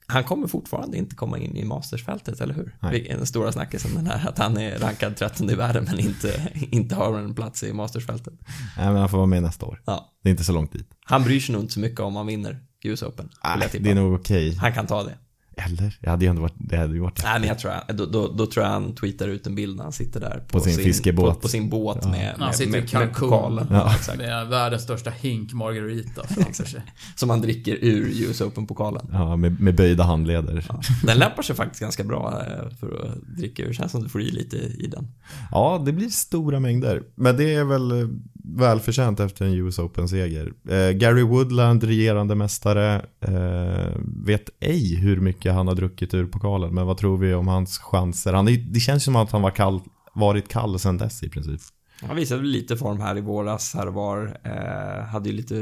han 0.07 0.23
kommer 0.23 0.47
fortfarande 0.47 0.97
inte 0.97 1.15
komma 1.15 1.37
in 1.37 1.57
i 1.57 1.65
mastersfältet, 1.65 2.41
eller 2.41 2.53
hur? 2.53 2.77
Nej. 2.81 3.07
Den 3.09 3.25
stora 3.25 3.51
snackisen 3.51 3.95
den 3.95 4.07
här 4.07 4.29
att 4.29 4.37
han 4.37 4.57
är 4.57 4.79
rankad 4.79 5.17
13 5.17 5.49
i 5.49 5.55
världen 5.55 5.83
men 5.83 5.99
inte, 5.99 6.51
inte 6.71 6.95
har 6.95 7.19
en 7.19 7.35
plats 7.35 7.63
i 7.63 7.73
mastersfältet. 7.73 8.33
Nej, 8.77 8.85
men 8.85 8.95
han 8.95 9.09
får 9.09 9.17
vara 9.17 9.27
med 9.27 9.43
nästa 9.43 9.65
år. 9.65 9.81
Ja. 9.85 10.13
Det 10.23 10.29
är 10.29 10.31
inte 10.31 10.43
så 10.43 10.53
långt 10.53 10.71
dit. 10.71 10.89
Han 11.05 11.23
bryr 11.23 11.39
sig 11.39 11.53
nog 11.53 11.63
inte 11.63 11.73
så 11.73 11.79
mycket 11.79 11.99
om 11.99 12.15
han 12.15 12.27
vinner 12.27 12.59
US 12.85 13.03
Open. 13.03 13.29
Nej, 13.43 13.69
det 13.79 13.91
är 13.91 13.95
nog 13.95 14.13
okej. 14.13 14.47
Okay. 14.47 14.59
Han 14.59 14.73
kan 14.73 14.87
ta 14.87 15.03
det. 15.03 15.15
Eller? 15.57 15.97
Det 16.01 16.09
hade 16.09 16.25
ju 16.25 16.29
ändå 16.29 16.41
varit... 16.41 16.53
Det 16.57 16.77
hade 16.77 16.93
ju 16.93 16.99
varit 16.99 17.23
Nej, 17.23 17.39
men 17.39 17.49
jag 17.49 17.59
tror, 17.59 17.93
då, 17.93 18.05
då, 18.05 18.27
då, 18.27 18.45
tror 18.45 18.65
jag 18.65 18.71
han 18.71 18.95
tweetar 18.95 19.27
ut 19.27 19.47
en 19.47 19.55
bild 19.55 19.77
när 19.77 19.83
han 19.83 19.93
sitter 19.93 20.19
där 20.19 20.43
på, 20.47 20.57
på 20.57 20.59
sin, 20.59 20.73
sin, 20.73 20.83
fiskebåt. 20.83 21.35
På, 21.35 21.41
på 21.41 21.47
sin 21.47 21.69
båt 21.69 21.97
ja. 22.01 22.09
med, 22.09 22.19
med, 22.19 22.35
han 22.39 22.53
sitter 22.53 22.71
med, 22.71 22.93
med 22.93 23.13
pokalen. 23.13 23.67
Ja. 23.71 23.95
Med 24.17 24.47
världens 24.47 24.83
största 24.83 25.09
hink 25.09 25.53
margarita 25.53 26.27
framför 26.27 26.65
sig. 26.65 26.81
Som 27.15 27.29
han 27.29 27.41
dricker 27.41 27.77
ur 27.81 28.29
US 28.29 28.41
Open-pokalen. 28.41 29.07
Ja, 29.11 29.35
med, 29.35 29.61
med 29.61 29.75
böjda 29.75 30.03
handleder. 30.03 30.65
Ja. 30.69 30.81
Den 31.03 31.17
lämpar 31.17 31.43
sig 31.43 31.55
faktiskt 31.55 31.81
ganska 31.81 32.03
bra 32.03 32.43
eh, 32.47 32.77
för 32.77 33.05
att 33.05 33.37
dricka 33.37 33.63
ur. 33.63 33.73
Känns 33.73 33.91
som 33.91 34.03
du 34.03 34.09
får 34.09 34.21
i 34.21 34.31
lite 34.31 34.57
i 34.57 34.87
den. 34.87 35.07
Ja, 35.51 35.83
det 35.85 35.91
blir 35.91 36.09
stora 36.09 36.59
mängder. 36.59 37.03
Men 37.15 37.37
det 37.37 37.53
är 37.53 37.63
väl 37.63 37.91
eh, 37.91 38.07
välförtjänt 38.47 39.19
efter 39.19 39.45
en 39.45 39.53
US 39.53 39.79
Open-seger. 39.79 40.53
Eh, 40.69 40.91
Gary 40.91 41.23
Woodland, 41.23 41.83
regerande 41.83 42.35
mästare, 42.35 43.05
eh, 43.19 44.01
vet 44.25 44.49
ej 44.59 44.95
hur 44.95 45.19
mycket 45.19 45.53
han 45.53 45.67
har 45.67 45.75
druckit 45.75 46.13
ur 46.13 46.25
pokalen. 46.25 46.73
Men 46.73 46.87
vad 46.87 46.97
tror 46.97 47.17
vi 47.17 47.33
om 47.33 47.47
hans 47.47 47.79
chanser? 47.79 48.33
Han, 48.33 48.45
det 48.45 48.79
känns 48.79 49.03
som 49.03 49.15
att 49.15 49.31
han 49.31 49.41
var 49.41 49.51
kall, 49.51 49.81
varit 50.13 50.47
kall 50.47 50.79
sedan 50.79 50.97
dess 50.97 51.23
i 51.23 51.29
princip. 51.29 51.61
Han 52.01 52.15
visade 52.15 52.43
lite 52.43 52.77
form 52.77 53.01
här 53.01 53.17
i 53.17 53.21
våras, 53.21 53.73
här 53.73 53.87
och 53.87 53.93
var. 53.93 54.39
Eh, 54.43 55.05
hade 55.05 55.29
ju 55.29 55.35
lite 55.35 55.55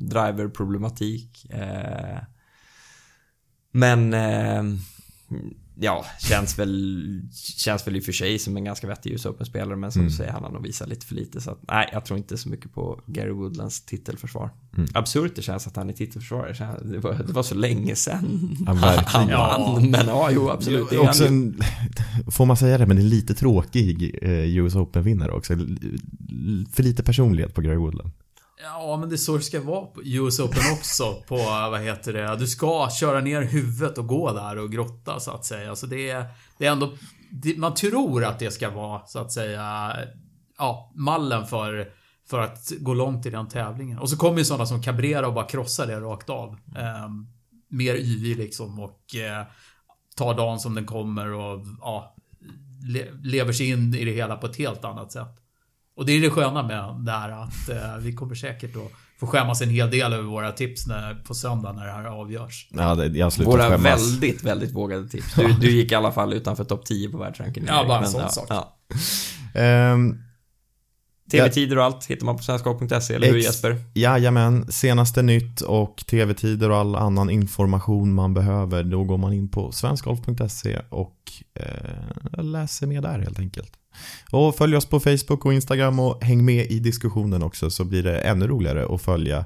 driver-problematik. 0.00 1.46
Eh, 1.50 2.18
men 3.72 4.14
eh, 4.14 4.62
ja, 5.74 6.04
känns 6.20 6.58
väl, 6.58 7.22
känns 7.56 7.86
väl 7.86 7.96
i 7.96 8.00
och 8.00 8.04
för 8.04 8.12
sig 8.12 8.38
som 8.38 8.56
en 8.56 8.64
ganska 8.64 8.86
vettig 8.86 9.12
US 9.12 9.26
Open-spelare 9.26 9.76
men 9.76 9.92
som 9.92 10.00
mm. 10.00 10.10
du 10.10 10.16
säger, 10.16 10.32
han 10.32 10.44
har 10.44 10.50
nog 10.50 10.62
visat 10.62 10.88
lite 10.88 11.06
för 11.06 11.14
lite. 11.14 11.40
Så 11.40 11.50
att, 11.50 11.58
nej, 11.68 11.88
jag 11.92 12.04
tror 12.04 12.18
inte 12.18 12.38
så 12.38 12.48
mycket 12.48 12.72
på 12.74 13.00
Gary 13.06 13.30
Woodlands 13.30 13.80
titelförsvar. 13.80 14.50
Mm. 14.76 14.88
Absurt 14.94 15.36
det 15.36 15.42
känns 15.42 15.66
att 15.66 15.76
han 15.76 15.88
är 15.88 15.92
titelförsvarare. 15.92 16.78
Det 16.84 16.98
var, 16.98 17.14
det 17.26 17.32
var 17.32 17.42
så 17.42 17.54
länge 17.54 17.96
sedan 17.96 18.56
ja, 18.66 19.02
han 19.06 19.28
vann. 19.28 19.90
Men 19.90 20.06
ja, 20.06 20.30
jo 20.30 20.50
absolut. 20.50 20.92
Är 20.92 20.98
också 20.98 21.26
en, 21.26 21.60
får 22.30 22.46
man 22.46 22.56
säga 22.56 22.78
det, 22.78 22.86
men 22.86 22.96
det 22.96 23.02
är 23.02 23.04
lite 23.04 23.34
tråkig 23.34 24.18
eh, 24.22 24.56
US 24.58 24.74
Open-vinnare 24.74 25.32
också. 25.32 25.54
För 26.72 26.82
lite 26.82 27.02
personlighet 27.02 27.54
på 27.54 27.60
Gary 27.60 27.76
Woodland. 27.76 28.10
Ja, 28.62 28.96
men 28.96 29.08
det 29.08 29.14
är 29.14 29.16
så 29.16 29.36
det 29.36 29.42
ska 29.42 29.60
vara 29.60 29.86
på 29.86 30.02
US 30.04 30.40
Open 30.40 30.62
också. 30.72 31.22
På, 31.28 31.36
vad 31.36 31.80
heter 31.80 32.12
det, 32.12 32.36
du 32.36 32.46
ska 32.46 32.88
köra 33.00 33.20
ner 33.20 33.42
huvudet 33.42 33.98
och 33.98 34.06
gå 34.06 34.32
där 34.32 34.58
och 34.58 34.72
grotta 34.72 35.20
så 35.20 35.30
att 35.30 35.44
säga. 35.44 35.70
Alltså 35.70 35.86
det 35.86 36.10
är, 36.10 36.24
det 36.58 36.66
är 36.66 36.72
ändå, 36.72 36.92
det, 37.30 37.58
man 37.58 37.74
tror 37.74 38.24
att 38.24 38.38
det 38.38 38.50
ska 38.50 38.70
vara 38.70 39.06
så 39.06 39.18
att 39.18 39.32
säga, 39.32 39.96
ja, 40.58 40.92
mallen 40.94 41.46
för, 41.46 41.88
för 42.30 42.40
att 42.40 42.72
gå 42.78 42.94
långt 42.94 43.26
i 43.26 43.30
den 43.30 43.48
tävlingen. 43.48 43.98
Och 43.98 44.10
så 44.10 44.16
kommer 44.16 44.38
ju 44.38 44.44
sådana 44.44 44.66
som 44.66 44.82
Cabrera 44.82 45.26
och 45.26 45.34
bara 45.34 45.46
krossar 45.46 45.86
det 45.86 46.00
rakt 46.00 46.30
av. 46.30 46.58
Eh, 46.76 47.08
mer 47.68 47.94
yvig 47.94 48.36
liksom 48.36 48.80
och 48.80 49.14
eh, 49.14 49.46
tar 50.16 50.34
dagen 50.34 50.60
som 50.60 50.74
den 50.74 50.86
kommer 50.86 51.32
och 51.32 51.66
ja, 51.80 52.14
le, 52.88 53.10
lever 53.22 53.52
sig 53.52 53.68
in 53.68 53.94
i 53.94 54.04
det 54.04 54.12
hela 54.12 54.36
på 54.36 54.46
ett 54.46 54.56
helt 54.56 54.84
annat 54.84 55.12
sätt. 55.12 55.41
Och 55.96 56.06
det 56.06 56.12
är 56.12 56.20
det 56.20 56.30
sköna 56.30 56.62
med 56.62 57.04
det 57.04 57.12
här 57.12 57.30
att 57.30 57.68
eh, 57.68 57.96
vi 58.00 58.12
kommer 58.12 58.34
säkert 58.34 58.76
att 58.76 58.92
få 59.20 59.26
skämmas 59.26 59.62
en 59.62 59.70
hel 59.70 59.90
del 59.90 60.12
över 60.12 60.24
våra 60.24 60.52
tips 60.52 60.86
när, 60.86 61.14
på 61.14 61.34
söndag 61.34 61.72
när 61.72 61.86
det 61.86 61.92
här 61.92 62.04
avgörs. 62.04 62.68
Ja, 62.70 62.94
det, 62.94 63.18
jag 63.18 63.32
våra 63.44 63.62
skämmas. 63.62 63.84
väldigt, 63.84 64.42
väldigt 64.42 64.72
vågade 64.72 65.08
tips. 65.08 65.34
Du, 65.34 65.52
du 65.60 65.70
gick 65.70 65.92
i 65.92 65.94
alla 65.94 66.12
fall 66.12 66.32
utanför 66.32 66.64
topp 66.64 66.86
10 66.86 67.08
på 67.08 67.18
världsrankingen. 67.18 67.68
Ja, 67.74 67.84
bara 67.88 67.98
en 67.98 68.08
sån 68.08 68.20
ja, 68.20 68.28
sak. 68.28 68.46
Ja. 68.48 68.78
Um, 69.54 70.22
TV-tider 71.30 71.78
och 71.78 71.84
allt 71.84 72.06
hittar 72.06 72.26
man 72.26 72.36
på 72.36 72.42
svenskhockey.se, 72.42 73.14
eller 73.14 73.26
hur 73.26 73.38
Jesper? 73.38 73.80
Jajamän, 73.94 74.72
senaste 74.72 75.22
nytt 75.22 75.60
och 75.60 76.04
TV-tider 76.10 76.70
och 76.70 76.76
all 76.76 76.96
annan 76.96 77.30
information 77.30 78.14
man 78.14 78.34
behöver, 78.34 78.82
då 78.84 79.04
går 79.04 79.18
man 79.18 79.32
in 79.32 79.48
på 79.48 79.72
svenskgolf.se 79.72 80.80
och 80.88 81.16
eh, 81.54 82.44
läser 82.44 82.86
med 82.86 83.02
där 83.02 83.18
helt 83.18 83.38
enkelt. 83.38 83.72
Och 84.30 84.54
följ 84.54 84.76
oss 84.76 84.86
på 84.86 85.00
Facebook 85.00 85.44
och 85.44 85.54
Instagram 85.54 86.00
och 86.00 86.24
häng 86.24 86.44
med 86.44 86.66
i 86.66 86.78
diskussionen 86.78 87.42
också 87.42 87.70
så 87.70 87.84
blir 87.84 88.02
det 88.02 88.18
ännu 88.18 88.46
roligare 88.46 88.94
att 88.94 89.02
följa 89.02 89.44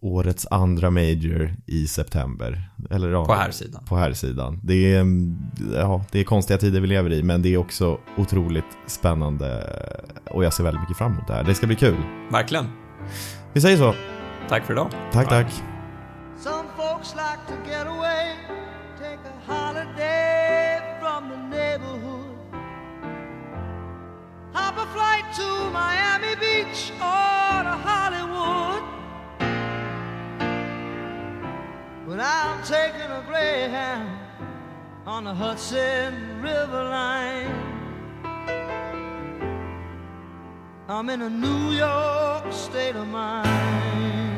årets 0.00 0.46
andra 0.50 0.90
major 0.90 1.56
i 1.66 1.86
september. 1.86 2.70
Eller, 2.90 3.08
ja, 3.08 3.24
på 3.24 3.34
här 3.34 3.50
sidan. 3.50 3.84
På 3.84 3.96
här 3.96 4.12
sidan. 4.12 4.60
Det 4.62 4.94
är, 4.94 5.06
ja, 5.74 6.04
det 6.12 6.20
är 6.20 6.24
konstiga 6.24 6.58
tider 6.58 6.80
vi 6.80 6.86
lever 6.86 7.12
i 7.12 7.22
men 7.22 7.42
det 7.42 7.54
är 7.54 7.56
också 7.56 7.98
otroligt 8.16 8.64
spännande 8.86 9.72
och 10.30 10.44
jag 10.44 10.52
ser 10.52 10.64
väldigt 10.64 10.80
mycket 10.80 10.96
fram 10.96 11.12
emot 11.12 11.26
det 11.26 11.34
här. 11.34 11.44
Det 11.44 11.54
ska 11.54 11.66
bli 11.66 11.76
kul. 11.76 11.96
Verkligen. 12.32 12.66
Vi 13.52 13.60
säger 13.60 13.76
så. 13.76 13.94
Tack 14.48 14.66
för 14.66 14.72
idag. 14.72 14.90
Tack, 15.12 15.28
tack. 15.28 15.62
To 25.38 25.70
Miami 25.70 26.34
Beach 26.44 26.90
or 26.94 27.54
to 27.68 27.74
Hollywood. 27.88 28.82
When 32.08 32.20
I'm 32.20 32.62
taking 32.64 33.10
a 33.20 33.22
Greyhound 33.28 34.18
on 35.06 35.24
the 35.24 35.34
Hudson 35.34 36.42
River 36.42 36.84
line. 36.84 37.54
I'm 40.88 41.08
in 41.10 41.22
a 41.22 41.30
New 41.30 41.72
York 41.72 42.52
state 42.52 42.96
of 42.96 43.06
mind. 43.06 44.37